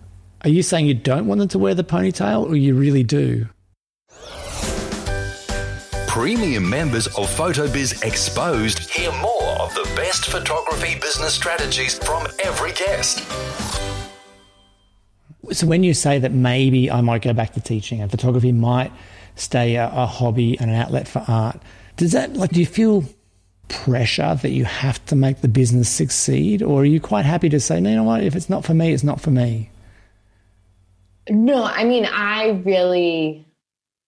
Are 0.43 0.51
you 0.51 0.63
saying 0.63 0.87
you 0.87 0.95
don't 0.95 1.27
want 1.27 1.41
them 1.41 1.49
to 1.49 1.59
wear 1.59 1.75
the 1.75 1.83
ponytail 1.83 2.49
or 2.49 2.55
you 2.55 2.75
really 2.75 3.03
do? 3.03 3.49
Premium 6.07 6.71
members 6.71 7.07
of 7.09 7.29
PhotoBiz 7.37 8.05
Exposed 8.05 8.79
hear 8.91 9.11
more 9.21 9.51
of 9.61 9.75
the 9.75 9.91
best 9.97 10.27
photography 10.27 10.99
business 11.01 11.35
strategies 11.35 11.99
from 11.99 12.27
every 12.45 12.73
guest. 12.73 13.27
So, 15.51 15.67
when 15.67 15.83
you 15.83 15.93
say 15.93 16.19
that 16.19 16.33
maybe 16.33 16.91
I 16.91 17.01
might 17.01 17.23
go 17.23 17.33
back 17.33 17.55
to 17.55 17.61
teaching 17.61 18.01
and 18.01 18.11
photography 18.11 18.53
might 18.53 18.93
stay 19.35 19.77
a, 19.77 19.89
a 19.89 20.07
hobby 20.07 20.59
and 20.61 20.71
an 20.71 20.77
outlet 20.77 21.09
for 21.09 21.25
art, 21.27 21.61
does 21.97 22.13
that, 22.13 22.35
like, 22.35 22.51
do 22.51 22.61
you 22.61 22.67
feel 22.67 23.05
pressure 23.69 24.37
that 24.37 24.51
you 24.51 24.65
have 24.65 25.05
to 25.07 25.17
make 25.17 25.41
the 25.41 25.49
business 25.49 25.89
succeed? 25.89 26.63
Or 26.63 26.83
are 26.83 26.85
you 26.85 27.01
quite 27.01 27.25
happy 27.25 27.49
to 27.49 27.61
say, 27.61 27.81
no, 27.81 27.91
you 27.91 27.97
know 27.97 28.05
what, 28.05 28.23
if 28.23 28.37
it's 28.37 28.51
not 28.51 28.65
for 28.65 28.75
me, 28.75 28.93
it's 28.93 29.05
not 29.05 29.21
for 29.21 29.31
me? 29.31 29.71
No, 31.29 31.65
I 31.65 31.85
mean, 31.85 32.07
I 32.07 32.63
really 32.65 33.47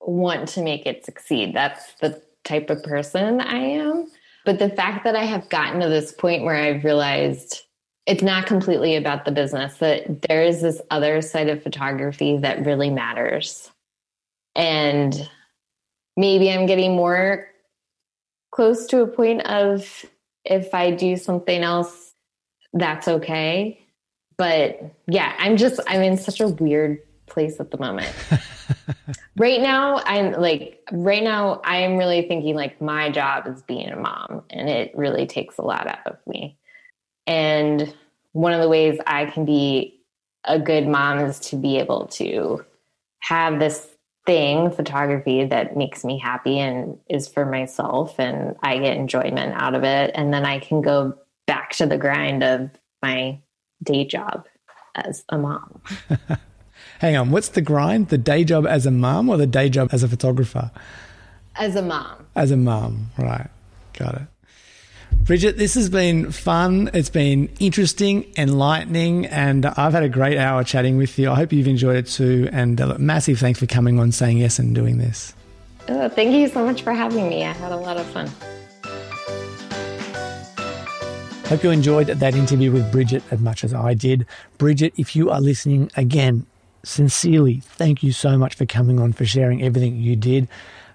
want 0.00 0.48
to 0.50 0.62
make 0.62 0.86
it 0.86 1.04
succeed. 1.04 1.54
That's 1.54 1.92
the 2.00 2.22
type 2.44 2.70
of 2.70 2.82
person 2.82 3.40
I 3.40 3.56
am. 3.56 4.10
But 4.44 4.58
the 4.58 4.70
fact 4.70 5.04
that 5.04 5.16
I 5.16 5.24
have 5.24 5.48
gotten 5.50 5.80
to 5.80 5.88
this 5.88 6.12
point 6.12 6.44
where 6.44 6.56
I've 6.56 6.84
realized 6.84 7.62
it's 8.06 8.22
not 8.22 8.46
completely 8.46 8.96
about 8.96 9.24
the 9.24 9.32
business, 9.32 9.76
that 9.78 10.22
there 10.22 10.42
is 10.42 10.62
this 10.62 10.80
other 10.90 11.20
side 11.20 11.48
of 11.48 11.62
photography 11.62 12.38
that 12.38 12.64
really 12.64 12.90
matters. 12.90 13.70
And 14.56 15.28
maybe 16.16 16.50
I'm 16.50 16.66
getting 16.66 16.96
more 16.96 17.46
close 18.50 18.86
to 18.86 19.02
a 19.02 19.06
point 19.06 19.42
of 19.46 20.04
if 20.44 20.74
I 20.74 20.90
do 20.90 21.16
something 21.16 21.62
else, 21.62 22.14
that's 22.72 23.06
okay. 23.06 23.78
But 24.38 24.80
yeah, 25.06 25.34
I'm 25.38 25.58
just, 25.58 25.80
I'm 25.86 26.00
in 26.00 26.16
such 26.16 26.40
a 26.40 26.48
weird 26.48 26.98
place 27.30 27.60
at 27.60 27.70
the 27.70 27.78
moment. 27.78 28.12
right 29.36 29.60
now, 29.60 30.02
I'm 30.04 30.32
like, 30.32 30.82
right 30.92 31.22
now, 31.22 31.60
I'm 31.64 31.96
really 31.96 32.22
thinking 32.28 32.54
like 32.54 32.80
my 32.80 33.10
job 33.10 33.46
is 33.46 33.62
being 33.62 33.88
a 33.88 33.96
mom 33.96 34.42
and 34.50 34.68
it 34.68 34.92
really 34.94 35.26
takes 35.26 35.58
a 35.58 35.62
lot 35.62 35.86
out 35.86 36.06
of 36.06 36.16
me. 36.26 36.58
And 37.26 37.94
one 38.32 38.52
of 38.52 38.60
the 38.60 38.68
ways 38.68 38.98
I 39.06 39.26
can 39.26 39.44
be 39.44 40.00
a 40.44 40.58
good 40.58 40.86
mom 40.86 41.18
is 41.20 41.38
to 41.40 41.56
be 41.56 41.78
able 41.78 42.06
to 42.08 42.64
have 43.20 43.58
this 43.58 43.88
thing, 44.26 44.70
photography, 44.70 45.44
that 45.44 45.76
makes 45.76 46.04
me 46.04 46.18
happy 46.18 46.58
and 46.58 46.98
is 47.08 47.28
for 47.28 47.44
myself, 47.44 48.18
and 48.18 48.56
I 48.62 48.78
get 48.78 48.96
enjoyment 48.96 49.54
out 49.54 49.74
of 49.74 49.84
it. 49.84 50.12
And 50.14 50.32
then 50.32 50.44
I 50.44 50.58
can 50.58 50.82
go 50.82 51.16
back 51.46 51.72
to 51.72 51.86
the 51.86 51.98
grind 51.98 52.42
of 52.42 52.70
my 53.02 53.40
day 53.82 54.04
job 54.04 54.46
as 54.94 55.24
a 55.28 55.38
mom. 55.38 55.80
Hang 57.00 57.16
on, 57.16 57.30
what's 57.30 57.48
the 57.48 57.62
grind? 57.62 58.08
The 58.08 58.18
day 58.18 58.44
job 58.44 58.66
as 58.66 58.84
a 58.84 58.90
mom 58.90 59.30
or 59.30 59.38
the 59.38 59.46
day 59.46 59.70
job 59.70 59.88
as 59.90 60.02
a 60.02 60.08
photographer? 60.08 60.70
As 61.56 61.74
a 61.74 61.80
mom. 61.80 62.26
As 62.36 62.50
a 62.50 62.58
mom, 62.58 63.06
right. 63.16 63.48
Got 63.94 64.16
it. 64.16 64.22
Bridget, 65.22 65.56
this 65.56 65.72
has 65.76 65.88
been 65.88 66.30
fun. 66.30 66.90
It's 66.92 67.08
been 67.08 67.48
interesting, 67.58 68.30
enlightening, 68.36 69.24
and 69.26 69.64
I've 69.64 69.94
had 69.94 70.02
a 70.02 70.10
great 70.10 70.36
hour 70.36 70.62
chatting 70.62 70.98
with 70.98 71.18
you. 71.18 71.30
I 71.30 71.36
hope 71.36 71.54
you've 71.54 71.68
enjoyed 71.68 71.96
it 71.96 72.06
too. 72.06 72.50
And 72.52 72.78
uh, 72.78 72.96
massive 72.98 73.38
thanks 73.38 73.58
for 73.58 73.66
coming 73.66 73.98
on, 73.98 74.12
saying 74.12 74.36
yes, 74.36 74.58
and 74.58 74.74
doing 74.74 74.98
this. 74.98 75.32
Oh, 75.88 76.10
thank 76.10 76.32
you 76.32 76.48
so 76.48 76.66
much 76.66 76.82
for 76.82 76.92
having 76.92 77.30
me. 77.30 77.44
I 77.44 77.54
had 77.54 77.72
a 77.72 77.76
lot 77.76 77.96
of 77.96 78.04
fun. 78.08 78.28
Hope 81.46 81.64
you 81.64 81.70
enjoyed 81.70 82.08
that 82.08 82.34
interview 82.34 82.70
with 82.70 82.92
Bridget 82.92 83.22
as 83.30 83.40
much 83.40 83.64
as 83.64 83.72
I 83.72 83.94
did. 83.94 84.26
Bridget, 84.58 84.92
if 84.98 85.16
you 85.16 85.30
are 85.30 85.40
listening 85.40 85.90
again, 85.96 86.46
sincerely, 86.82 87.60
thank 87.60 88.02
you 88.02 88.12
so 88.12 88.38
much 88.38 88.54
for 88.54 88.66
coming 88.66 89.00
on, 89.00 89.12
for 89.12 89.24
sharing 89.24 89.62
everything 89.62 89.96
you 89.96 90.16
did. 90.16 90.48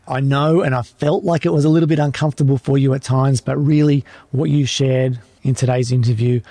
I 0.07 0.19
know 0.19 0.61
and 0.61 0.75
I 0.75 0.83
felt 0.83 1.23
like 1.23 1.45
it 1.45 1.53
was 1.53 1.65
a 1.65 1.69
little 1.69 1.87
bit 1.87 1.99
uncomfortable 1.99 2.57
for 2.57 2.77
you 2.77 2.93
at 2.93 3.01
times, 3.01 3.41
but 3.41 3.57
really 3.57 4.05
what 4.31 4.49
you 4.49 4.65
shared 4.65 5.19
in 5.43 5.55
today's 5.55 5.91
interview 5.91 6.41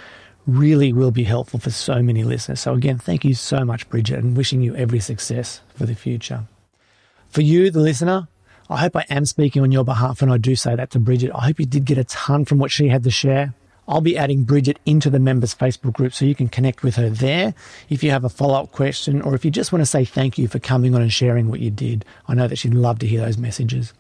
really 0.46 0.92
will 0.92 1.10
be 1.10 1.24
helpful 1.24 1.60
for 1.60 1.70
so 1.70 2.02
many 2.02 2.24
listeners. 2.24 2.60
So, 2.60 2.74
again, 2.74 2.98
thank 2.98 3.24
you 3.24 3.34
so 3.34 3.64
much, 3.64 3.88
Bridget, 3.88 4.18
and 4.18 4.36
wishing 4.36 4.60
you 4.60 4.74
every 4.74 5.00
success 5.00 5.60
for 5.74 5.86
the 5.86 5.94
future. 5.94 6.44
For 7.28 7.40
you, 7.40 7.70
the 7.70 7.80
listener, 7.80 8.28
I 8.68 8.78
hope 8.78 8.96
I 8.96 9.04
am 9.10 9.24
speaking 9.24 9.62
on 9.62 9.72
your 9.72 9.84
behalf 9.84 10.22
and 10.22 10.32
I 10.32 10.38
do 10.38 10.56
say 10.56 10.74
that 10.74 10.90
to 10.90 10.98
Bridget. 10.98 11.32
I 11.34 11.46
hope 11.46 11.60
you 11.60 11.66
did 11.66 11.84
get 11.84 11.98
a 11.98 12.04
ton 12.04 12.44
from 12.44 12.58
what 12.58 12.70
she 12.70 12.88
had 12.88 13.04
to 13.04 13.10
share. 13.10 13.54
I'll 13.86 14.00
be 14.00 14.16
adding 14.16 14.44
Bridget 14.44 14.78
into 14.86 15.10
the 15.10 15.18
members 15.18 15.54
Facebook 15.54 15.92
group 15.92 16.14
so 16.14 16.24
you 16.24 16.34
can 16.34 16.48
connect 16.48 16.82
with 16.82 16.96
her 16.96 17.10
there 17.10 17.54
if 17.88 18.02
you 18.02 18.10
have 18.10 18.24
a 18.24 18.28
follow 18.28 18.54
up 18.54 18.72
question 18.72 19.20
or 19.20 19.34
if 19.34 19.44
you 19.44 19.50
just 19.50 19.72
want 19.72 19.82
to 19.82 19.86
say 19.86 20.04
thank 20.04 20.38
you 20.38 20.48
for 20.48 20.58
coming 20.58 20.94
on 20.94 21.02
and 21.02 21.12
sharing 21.12 21.48
what 21.48 21.60
you 21.60 21.70
did. 21.70 22.04
I 22.26 22.34
know 22.34 22.48
that 22.48 22.56
she'd 22.56 22.74
love 22.74 22.98
to 23.00 23.06
hear 23.06 23.20
those 23.20 23.38
messages. 23.38 23.92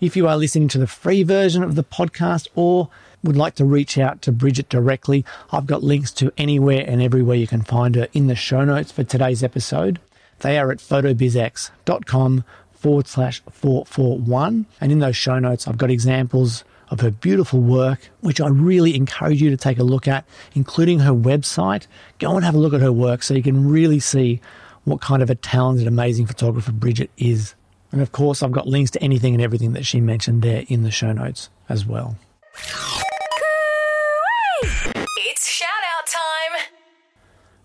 If 0.00 0.16
you 0.16 0.28
are 0.28 0.36
listening 0.36 0.68
to 0.68 0.78
the 0.78 0.86
free 0.86 1.22
version 1.22 1.62
of 1.62 1.74
the 1.74 1.84
podcast 1.84 2.48
or 2.54 2.88
would 3.22 3.36
like 3.36 3.54
to 3.56 3.64
reach 3.64 3.98
out 3.98 4.22
to 4.22 4.32
Bridget 4.32 4.68
directly, 4.68 5.24
I've 5.50 5.66
got 5.66 5.82
links 5.82 6.12
to 6.12 6.32
anywhere 6.36 6.84
and 6.86 7.02
everywhere 7.02 7.36
you 7.36 7.46
can 7.46 7.62
find 7.62 7.94
her 7.94 8.08
in 8.12 8.26
the 8.26 8.34
show 8.34 8.64
notes 8.64 8.92
for 8.92 9.04
today's 9.04 9.42
episode. 9.42 9.98
They 10.40 10.58
are 10.58 10.70
at 10.70 10.78
photobizx.com 10.78 12.44
forward 12.72 13.06
slash 13.06 13.42
441. 13.50 14.66
And 14.80 14.92
in 14.92 14.98
those 14.98 15.16
show 15.16 15.38
notes, 15.38 15.66
I've 15.66 15.78
got 15.78 15.90
examples 15.90 16.62
of 16.90 17.00
her 17.00 17.10
beautiful 17.10 17.60
work, 17.60 18.10
which 18.20 18.40
I 18.40 18.48
really 18.48 18.94
encourage 18.94 19.42
you 19.42 19.50
to 19.50 19.56
take 19.56 19.78
a 19.78 19.82
look 19.82 20.06
at, 20.06 20.24
including 20.54 21.00
her 21.00 21.12
website. 21.12 21.86
Go 22.18 22.36
and 22.36 22.44
have 22.44 22.54
a 22.54 22.58
look 22.58 22.74
at 22.74 22.80
her 22.80 22.92
work 22.92 23.22
so 23.22 23.34
you 23.34 23.42
can 23.42 23.68
really 23.68 24.00
see 24.00 24.40
what 24.84 25.00
kind 25.00 25.22
of 25.22 25.30
a 25.30 25.34
talented, 25.34 25.86
amazing 25.86 26.26
photographer 26.26 26.72
Bridget 26.72 27.10
is. 27.16 27.54
And 27.92 28.00
of 28.00 28.12
course, 28.12 28.42
I've 28.42 28.52
got 28.52 28.66
links 28.66 28.90
to 28.92 29.02
anything 29.02 29.34
and 29.34 29.42
everything 29.42 29.72
that 29.72 29.84
she 29.84 30.00
mentioned 30.00 30.42
there 30.42 30.64
in 30.68 30.82
the 30.82 30.90
show 30.90 31.12
notes 31.12 31.50
as 31.68 31.84
well. 31.84 32.16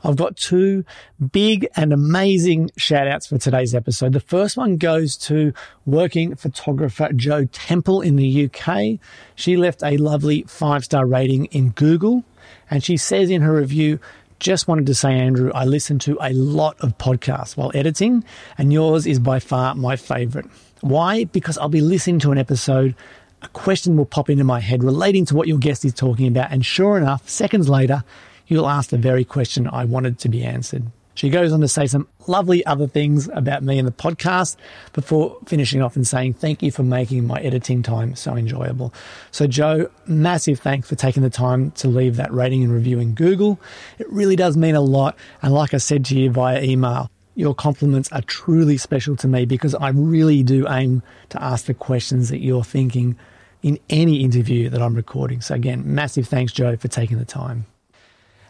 I've 0.03 0.15
got 0.15 0.35
two 0.35 0.83
big 1.31 1.67
and 1.75 1.93
amazing 1.93 2.71
shout 2.77 3.07
outs 3.07 3.27
for 3.27 3.37
today's 3.37 3.75
episode. 3.75 4.13
The 4.13 4.19
first 4.19 4.57
one 4.57 4.77
goes 4.77 5.15
to 5.17 5.53
working 5.85 6.35
photographer 6.35 7.09
Jo 7.13 7.45
Temple 7.45 8.01
in 8.01 8.15
the 8.15 8.45
UK. 8.45 8.99
She 9.35 9.57
left 9.57 9.83
a 9.83 9.97
lovely 9.97 10.43
five 10.43 10.83
star 10.83 11.05
rating 11.05 11.45
in 11.45 11.69
Google 11.69 12.23
and 12.69 12.83
she 12.83 12.97
says 12.97 13.29
in 13.29 13.41
her 13.41 13.55
review, 13.55 13.99
just 14.39 14.67
wanted 14.67 14.87
to 14.87 14.95
say, 14.95 15.13
Andrew, 15.13 15.51
I 15.53 15.65
listen 15.65 15.99
to 15.99 16.17
a 16.19 16.33
lot 16.33 16.79
of 16.79 16.97
podcasts 16.97 17.55
while 17.55 17.71
editing, 17.75 18.23
and 18.57 18.73
yours 18.73 19.05
is 19.05 19.19
by 19.19 19.39
far 19.39 19.75
my 19.75 19.95
favorite. 19.95 20.47
Why? 20.81 21.25
Because 21.25 21.59
I'll 21.59 21.69
be 21.69 21.81
listening 21.81 22.17
to 22.19 22.31
an 22.31 22.39
episode, 22.39 22.95
a 23.43 23.47
question 23.49 23.97
will 23.97 24.05
pop 24.05 24.31
into 24.31 24.43
my 24.43 24.59
head 24.59 24.83
relating 24.83 25.25
to 25.25 25.35
what 25.35 25.47
your 25.47 25.59
guest 25.59 25.85
is 25.85 25.93
talking 25.93 26.27
about, 26.27 26.51
and 26.51 26.65
sure 26.65 26.97
enough, 26.97 27.29
seconds 27.29 27.69
later, 27.69 28.03
you'll 28.51 28.69
ask 28.69 28.89
the 28.89 28.97
very 28.97 29.23
question 29.23 29.65
I 29.65 29.85
wanted 29.85 30.19
to 30.19 30.29
be 30.29 30.43
answered. 30.43 30.83
She 31.13 31.29
goes 31.29 31.53
on 31.53 31.61
to 31.61 31.67
say 31.67 31.87
some 31.87 32.07
lovely 32.27 32.65
other 32.65 32.87
things 32.87 33.29
about 33.33 33.63
me 33.63 33.77
in 33.77 33.85
the 33.85 33.91
podcast 33.91 34.57
before 34.91 35.37
finishing 35.45 35.81
off 35.81 35.95
and 35.95 36.05
saying, 36.05 36.33
Thank 36.33 36.61
you 36.61 36.71
for 36.71 36.83
making 36.83 37.25
my 37.25 37.39
editing 37.39 37.81
time 37.81 38.15
so 38.15 38.35
enjoyable. 38.35 38.93
So, 39.31 39.47
Jo, 39.47 39.89
massive 40.05 40.59
thanks 40.59 40.89
for 40.89 40.95
taking 40.95 41.23
the 41.23 41.29
time 41.29 41.71
to 41.71 41.87
leave 41.87 42.17
that 42.17 42.33
rating 42.33 42.63
and 42.63 42.73
review 42.73 42.99
in 42.99 43.13
Google. 43.13 43.59
It 43.99 44.09
really 44.09 44.35
does 44.35 44.57
mean 44.57 44.75
a 44.75 44.81
lot. 44.81 45.17
And 45.41 45.53
like 45.53 45.73
I 45.73 45.77
said 45.77 46.03
to 46.05 46.19
you 46.19 46.29
via 46.29 46.61
email, 46.61 47.09
your 47.35 47.55
compliments 47.55 48.11
are 48.11 48.21
truly 48.21 48.77
special 48.77 49.15
to 49.17 49.27
me 49.27 49.45
because 49.45 49.75
I 49.75 49.89
really 49.89 50.43
do 50.43 50.67
aim 50.67 51.03
to 51.29 51.41
ask 51.41 51.65
the 51.65 51.73
questions 51.73 52.29
that 52.29 52.39
you're 52.39 52.65
thinking 52.65 53.17
in 53.63 53.79
any 53.89 54.23
interview 54.23 54.69
that 54.69 54.81
I'm 54.81 54.95
recording. 54.95 55.39
So, 55.39 55.55
again, 55.55 55.83
massive 55.85 56.27
thanks, 56.27 56.51
Jo, 56.51 56.75
for 56.75 56.89
taking 56.89 57.17
the 57.17 57.25
time. 57.25 57.65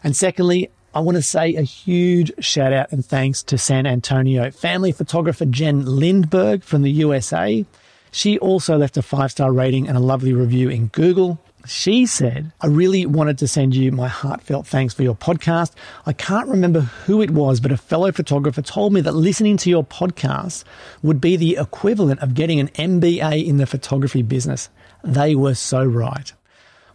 And 0.04 0.16
secondly, 0.16 0.70
I 0.94 1.00
want 1.00 1.16
to 1.16 1.22
say 1.22 1.54
a 1.54 1.62
huge 1.62 2.32
shout 2.38 2.72
out 2.72 2.92
and 2.92 3.04
thanks 3.04 3.42
to 3.44 3.56
San 3.56 3.86
Antonio 3.86 4.50
family 4.50 4.92
photographer 4.92 5.46
Jen 5.46 5.84
Lindberg 5.84 6.62
from 6.64 6.82
the 6.82 6.90
USA. 6.90 7.64
She 8.10 8.38
also 8.38 8.76
left 8.76 8.98
a 8.98 9.02
five 9.02 9.30
star 9.30 9.52
rating 9.52 9.88
and 9.88 9.96
a 9.96 10.00
lovely 10.00 10.34
review 10.34 10.68
in 10.68 10.88
Google. 10.88 11.40
She 11.64 12.04
said, 12.04 12.52
I 12.60 12.66
really 12.66 13.06
wanted 13.06 13.38
to 13.38 13.48
send 13.48 13.74
you 13.74 13.90
my 13.90 14.08
heartfelt 14.08 14.66
thanks 14.66 14.92
for 14.92 15.02
your 15.02 15.14
podcast. 15.14 15.72
I 16.04 16.12
can't 16.12 16.48
remember 16.48 16.80
who 16.80 17.22
it 17.22 17.30
was, 17.30 17.60
but 17.60 17.72
a 17.72 17.76
fellow 17.76 18.12
photographer 18.12 18.60
told 18.60 18.92
me 18.92 19.00
that 19.00 19.14
listening 19.14 19.56
to 19.58 19.70
your 19.70 19.84
podcast 19.84 20.64
would 21.02 21.20
be 21.20 21.36
the 21.36 21.56
equivalent 21.58 22.20
of 22.20 22.34
getting 22.34 22.60
an 22.60 22.68
MBA 22.68 23.46
in 23.46 23.56
the 23.56 23.66
photography 23.66 24.22
business. 24.22 24.68
They 25.04 25.34
were 25.34 25.54
so 25.54 25.84
right. 25.84 26.32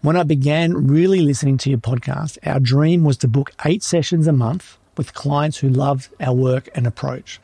When 0.02 0.16
I 0.16 0.22
began 0.22 0.88
really 0.88 1.22
listening 1.22 1.58
to 1.60 1.72
your 1.72 1.80
podcast, 1.80 2.38
our 2.46 2.60
dream 2.60 3.04
was 3.04 3.18
to 3.18 3.28
book 3.28 3.52
eight 3.66 3.82
sessions 3.82 4.28
a 4.28 4.32
month 4.32 4.78
with 4.96 5.16
clients 5.16 5.58
who 5.58 5.70
loved 5.70 6.10
our 6.20 6.36
work 6.36 6.70
and 6.76 6.86
approach. 6.86 7.40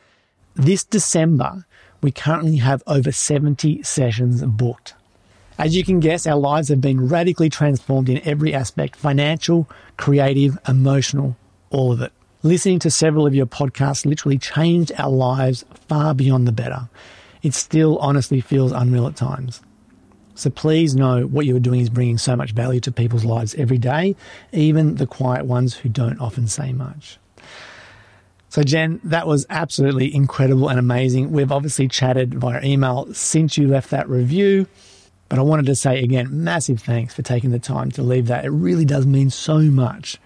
This 0.54 0.84
December, 0.84 1.66
we 2.00 2.12
currently 2.12 2.58
have 2.58 2.80
over 2.86 3.10
70 3.10 3.82
sessions 3.82 4.44
booked. 4.44 4.94
As 5.58 5.74
you 5.74 5.82
can 5.82 5.98
guess, 5.98 6.28
our 6.28 6.38
lives 6.38 6.68
have 6.68 6.80
been 6.80 7.08
radically 7.08 7.50
transformed 7.50 8.08
in 8.08 8.26
every 8.26 8.54
aspect 8.54 8.94
financial, 8.94 9.68
creative, 9.96 10.56
emotional, 10.68 11.36
all 11.70 11.90
of 11.90 12.00
it. 12.00 12.12
Listening 12.44 12.78
to 12.80 12.90
several 12.90 13.26
of 13.26 13.34
your 13.34 13.46
podcasts 13.46 14.06
literally 14.06 14.38
changed 14.38 14.92
our 14.96 15.10
lives 15.10 15.64
far 15.88 16.14
beyond 16.14 16.46
the 16.46 16.52
better. 16.52 16.88
It 17.42 17.54
still 17.54 17.98
honestly 17.98 18.40
feels 18.40 18.70
unreal 18.70 19.08
at 19.08 19.16
times. 19.16 19.60
So 20.34 20.50
please 20.50 20.96
know 20.96 21.26
what 21.26 21.46
you 21.46 21.56
are 21.56 21.60
doing 21.60 21.80
is 21.80 21.90
bringing 21.90 22.18
so 22.18 22.34
much 22.34 22.52
value 22.52 22.80
to 22.80 22.92
people's 22.92 23.24
lives 23.24 23.54
every 23.54 23.78
day, 23.78 24.16
even 24.52 24.96
the 24.96 25.06
quiet 25.06 25.46
ones 25.46 25.74
who 25.74 25.88
don't 25.88 26.20
often 26.20 26.48
say 26.48 26.72
much. 26.72 27.18
So, 28.48 28.62
Jen, 28.62 29.00
that 29.02 29.26
was 29.26 29.46
absolutely 29.50 30.14
incredible 30.14 30.68
and 30.68 30.78
amazing. 30.78 31.32
We've 31.32 31.50
obviously 31.50 31.88
chatted 31.88 32.34
via 32.34 32.62
email 32.62 33.12
since 33.12 33.58
you 33.58 33.66
left 33.66 33.90
that 33.90 34.08
review, 34.08 34.68
but 35.28 35.40
I 35.40 35.42
wanted 35.42 35.66
to 35.66 35.74
say 35.74 36.00
again, 36.00 36.44
massive 36.44 36.80
thanks 36.80 37.14
for 37.14 37.22
taking 37.22 37.50
the 37.50 37.58
time 37.58 37.90
to 37.92 38.02
leave 38.02 38.28
that. 38.28 38.44
It 38.44 38.50
really 38.50 38.84
does 38.84 39.06
mean 39.06 39.30
so 39.30 39.58
much 39.58 40.20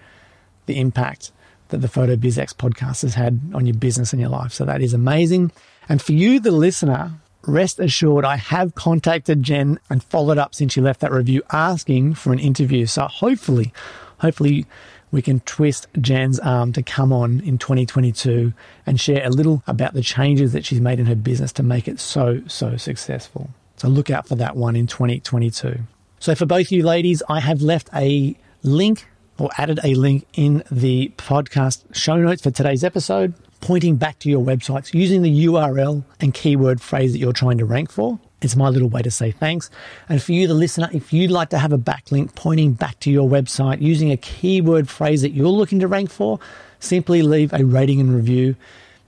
the 0.67 0.79
impact 0.79 1.31
that 1.69 1.79
the 1.79 1.87
Photo 1.87 2.15
BizX 2.15 2.53
podcast 2.53 3.01
has 3.01 3.15
had 3.15 3.39
on 3.53 3.65
your 3.65 3.75
business 3.75 4.13
and 4.13 4.19
your 4.19 4.29
life. 4.29 4.53
So, 4.53 4.65
that 4.65 4.81
is 4.81 4.93
amazing. 4.93 5.51
And 5.87 5.99
for 5.99 6.13
you, 6.13 6.39
the 6.39 6.51
listener, 6.51 7.13
rest 7.43 7.79
assured, 7.79 8.25
I 8.25 8.37
have 8.37 8.75
contacted 8.75 9.43
Jen 9.43 9.79
and 9.89 10.03
followed 10.03 10.37
up 10.37 10.53
since 10.53 10.73
she 10.73 10.81
left 10.81 10.99
that 11.01 11.11
review 11.11 11.41
asking 11.51 12.15
for 12.15 12.33
an 12.33 12.39
interview. 12.39 12.85
So 12.85 13.03
hopefully, 13.03 13.73
hopefully 14.19 14.65
we 15.11 15.21
can 15.21 15.39
twist 15.41 15.87
Jen's 15.99 16.39
arm 16.39 16.73
to 16.73 16.83
come 16.83 17.11
on 17.11 17.39
in 17.41 17.57
2022 17.57 18.53
and 18.85 18.99
share 18.99 19.25
a 19.25 19.29
little 19.29 19.63
about 19.65 19.93
the 19.93 20.01
changes 20.01 20.53
that 20.53 20.65
she's 20.65 20.81
made 20.81 20.99
in 20.99 21.07
her 21.07 21.15
business 21.15 21.51
to 21.53 21.63
make 21.63 21.87
it 21.87 21.99
so, 21.99 22.41
so 22.47 22.77
successful. 22.77 23.49
So 23.77 23.87
look 23.87 24.09
out 24.09 24.27
for 24.27 24.35
that 24.35 24.55
one 24.55 24.75
in 24.75 24.87
2022. 24.87 25.79
So 26.19 26.35
for 26.35 26.45
both 26.45 26.71
you 26.71 26.83
ladies, 26.83 27.23
I 27.29 27.39
have 27.39 27.61
left 27.61 27.89
a 27.95 28.35
link 28.61 29.07
or 29.37 29.49
added 29.57 29.79
a 29.83 29.95
link 29.95 30.25
in 30.33 30.63
the 30.69 31.13
podcast 31.17 31.95
show 31.95 32.17
notes 32.17 32.41
for 32.41 32.51
today's 32.51 32.83
episode 32.83 33.33
pointing 33.61 33.97
back 33.97 34.19
to 34.19 34.29
your 34.29 34.43
websites 34.43 34.93
using 34.93 35.21
the 35.21 35.45
URL 35.45 36.03
and 36.19 36.33
keyword 36.33 36.81
phrase 36.81 37.11
that 37.11 37.19
you're 37.19 37.33
trying 37.33 37.57
to 37.57 37.65
rank 37.65 37.91
for. 37.91 38.19
It's 38.41 38.55
my 38.55 38.69
little 38.69 38.89
way 38.89 39.01
to 39.01 39.11
say 39.11 39.31
thanks. 39.31 39.69
And 40.07 40.21
for 40.21 40.31
you, 40.31 40.47
the 40.47 40.53
listener, 40.53 40.89
if 40.93 41.11
you'd 41.11 41.31
like 41.31 41.49
to 41.49 41.57
have 41.57 41.73
a 41.73 41.77
backlink 41.77 42.35
pointing 42.35 42.73
back 42.73 42.99
to 43.01 43.11
your 43.11 43.29
website 43.29 43.81
using 43.81 44.11
a 44.11 44.17
keyword 44.17 44.89
phrase 44.89 45.21
that 45.23 45.31
you're 45.31 45.49
looking 45.49 45.79
to 45.79 45.87
rank 45.87 46.09
for, 46.09 46.39
simply 46.79 47.21
leave 47.21 47.51
a 47.53 47.65
rating 47.65 47.99
and 47.99 48.15
review 48.15 48.55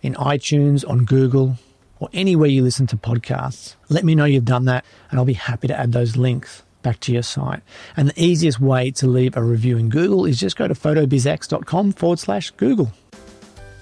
in 0.02 0.16
iTunes, 0.16 0.88
on 0.90 1.06
Google, 1.06 1.58
or 2.00 2.10
anywhere 2.12 2.50
you 2.50 2.64
listen 2.64 2.88
to 2.88 2.98
podcasts. 2.98 3.76
Let 3.88 4.04
me 4.04 4.16
know 4.16 4.26
you've 4.26 4.46
done 4.46 4.66
that, 4.66 4.84
and 5.10 5.20
I'll 5.20 5.26
be 5.26 5.34
happy 5.34 5.68
to 5.68 5.80
add 5.80 5.92
those 5.92 6.18
links 6.18 6.64
back 6.82 7.00
to 7.02 7.14
your 7.14 7.22
site. 7.22 7.62
And 7.96 8.10
the 8.10 8.22
easiest 8.22 8.60
way 8.60 8.92
to 8.92 9.08
leave 9.08 9.38
a 9.38 9.44
review 9.44 9.78
in 9.78 9.90
Google 9.90 10.26
is 10.26 10.40
just 10.40 10.58
go 10.58 10.68
to 10.68 10.74
photobizx.com 10.74 11.94
forward 11.94 12.20
slash 12.20 12.52
Google. 12.52 12.92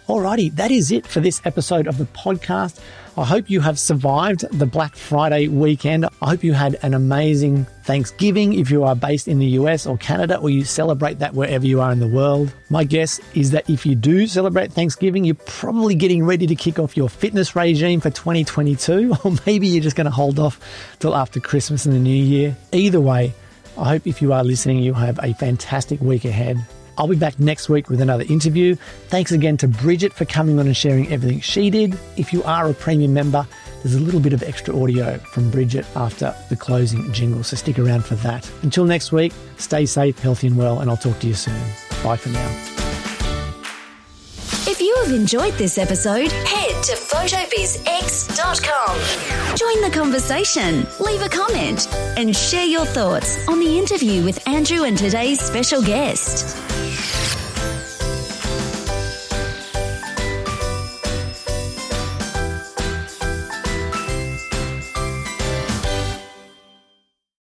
Alrighty, 0.09 0.55
that 0.55 0.71
is 0.71 0.91
it 0.91 1.05
for 1.05 1.19
this 1.19 1.39
episode 1.45 1.85
of 1.85 1.99
the 1.99 2.05
podcast. 2.05 2.79
I 3.15 3.23
hope 3.23 3.47
you 3.47 3.61
have 3.61 3.77
survived 3.77 4.43
the 4.51 4.65
Black 4.65 4.95
Friday 4.95 5.47
weekend. 5.49 6.03
I 6.19 6.29
hope 6.29 6.43
you 6.43 6.53
had 6.53 6.79
an 6.81 6.95
amazing 6.95 7.65
Thanksgiving 7.83 8.53
if 8.53 8.71
you 8.71 8.83
are 8.85 8.95
based 8.95 9.27
in 9.27 9.37
the 9.37 9.45
US 9.59 9.85
or 9.85 9.99
Canada 9.99 10.37
or 10.37 10.49
you 10.49 10.63
celebrate 10.63 11.19
that 11.19 11.35
wherever 11.35 11.63
you 11.63 11.79
are 11.79 11.91
in 11.91 11.99
the 11.99 12.07
world. 12.07 12.51
My 12.71 12.85
guess 12.85 13.21
is 13.35 13.51
that 13.51 13.69
if 13.69 13.85
you 13.85 13.93
do 13.93 14.25
celebrate 14.25 14.73
Thanksgiving, 14.73 15.25
you're 15.25 15.35
probably 15.35 15.93
getting 15.93 16.25
ready 16.25 16.47
to 16.47 16.55
kick 16.55 16.79
off 16.79 16.97
your 16.97 17.07
fitness 17.07 17.55
regime 17.55 18.01
for 18.01 18.09
2022, 18.09 19.15
or 19.23 19.35
maybe 19.45 19.67
you're 19.67 19.83
just 19.83 19.95
going 19.95 20.05
to 20.05 20.11
hold 20.11 20.39
off 20.39 20.59
till 20.97 21.15
after 21.15 21.39
Christmas 21.39 21.85
and 21.85 21.93
the 21.93 21.99
New 21.99 22.09
Year. 22.09 22.57
Either 22.71 22.99
way, 22.99 23.31
I 23.77 23.89
hope 23.89 24.07
if 24.07 24.23
you 24.23 24.33
are 24.33 24.43
listening, 24.43 24.79
you 24.79 24.95
have 24.95 25.19
a 25.21 25.33
fantastic 25.33 26.01
week 26.01 26.25
ahead. 26.25 26.65
I'll 26.99 27.07
be 27.07 27.15
back 27.15 27.39
next 27.39 27.69
week 27.69 27.89
with 27.89 28.01
another 28.01 28.25
interview. 28.27 28.75
Thanks 29.07 29.31
again 29.31 29.55
to 29.57 29.67
Bridget 29.69 30.11
for 30.11 30.25
coming 30.25 30.59
on 30.59 30.67
and 30.67 30.75
sharing 30.75 31.09
everything 31.11 31.39
she 31.39 31.69
did. 31.69 31.97
If 32.17 32.33
you 32.33 32.43
are 32.43 32.69
a 32.69 32.73
premium 32.73 33.13
member, 33.13 33.47
there's 33.81 33.95
a 33.95 33.99
little 33.99 34.19
bit 34.19 34.33
of 34.33 34.43
extra 34.43 34.77
audio 34.77 35.17
from 35.19 35.49
Bridget 35.49 35.85
after 35.95 36.35
the 36.49 36.57
closing 36.57 37.09
jingle, 37.13 37.41
so 37.43 37.55
stick 37.55 37.79
around 37.79 38.03
for 38.03 38.15
that. 38.15 38.51
Until 38.63 38.83
next 38.83 39.13
week, 39.13 39.31
stay 39.57 39.85
safe, 39.85 40.19
healthy, 40.19 40.47
and 40.47 40.57
well, 40.57 40.81
and 40.81 40.89
I'll 40.89 40.97
talk 40.97 41.17
to 41.19 41.27
you 41.27 41.35
soon. 41.35 41.57
Bye 42.03 42.17
for 42.17 42.27
now. 42.29 42.75
If 44.67 44.81
you 44.81 44.93
have 45.03 45.13
enjoyed 45.13 45.53
this 45.53 45.77
episode, 45.77 46.29
head 46.31 46.83
to 46.83 46.91
photobizx.com. 46.91 49.55
Join 49.55 49.81
the 49.81 49.89
conversation, 49.97 50.85
leave 50.99 51.21
a 51.21 51.29
comment, 51.29 51.87
and 52.17 52.35
share 52.35 52.65
your 52.65 52.85
thoughts 52.85 53.47
on 53.47 53.59
the 53.59 53.79
interview 53.79 54.21
with 54.23 54.45
Andrew 54.47 54.83
and 54.83 54.97
today's 54.97 55.39
special 55.39 55.81
guest. 55.81 56.57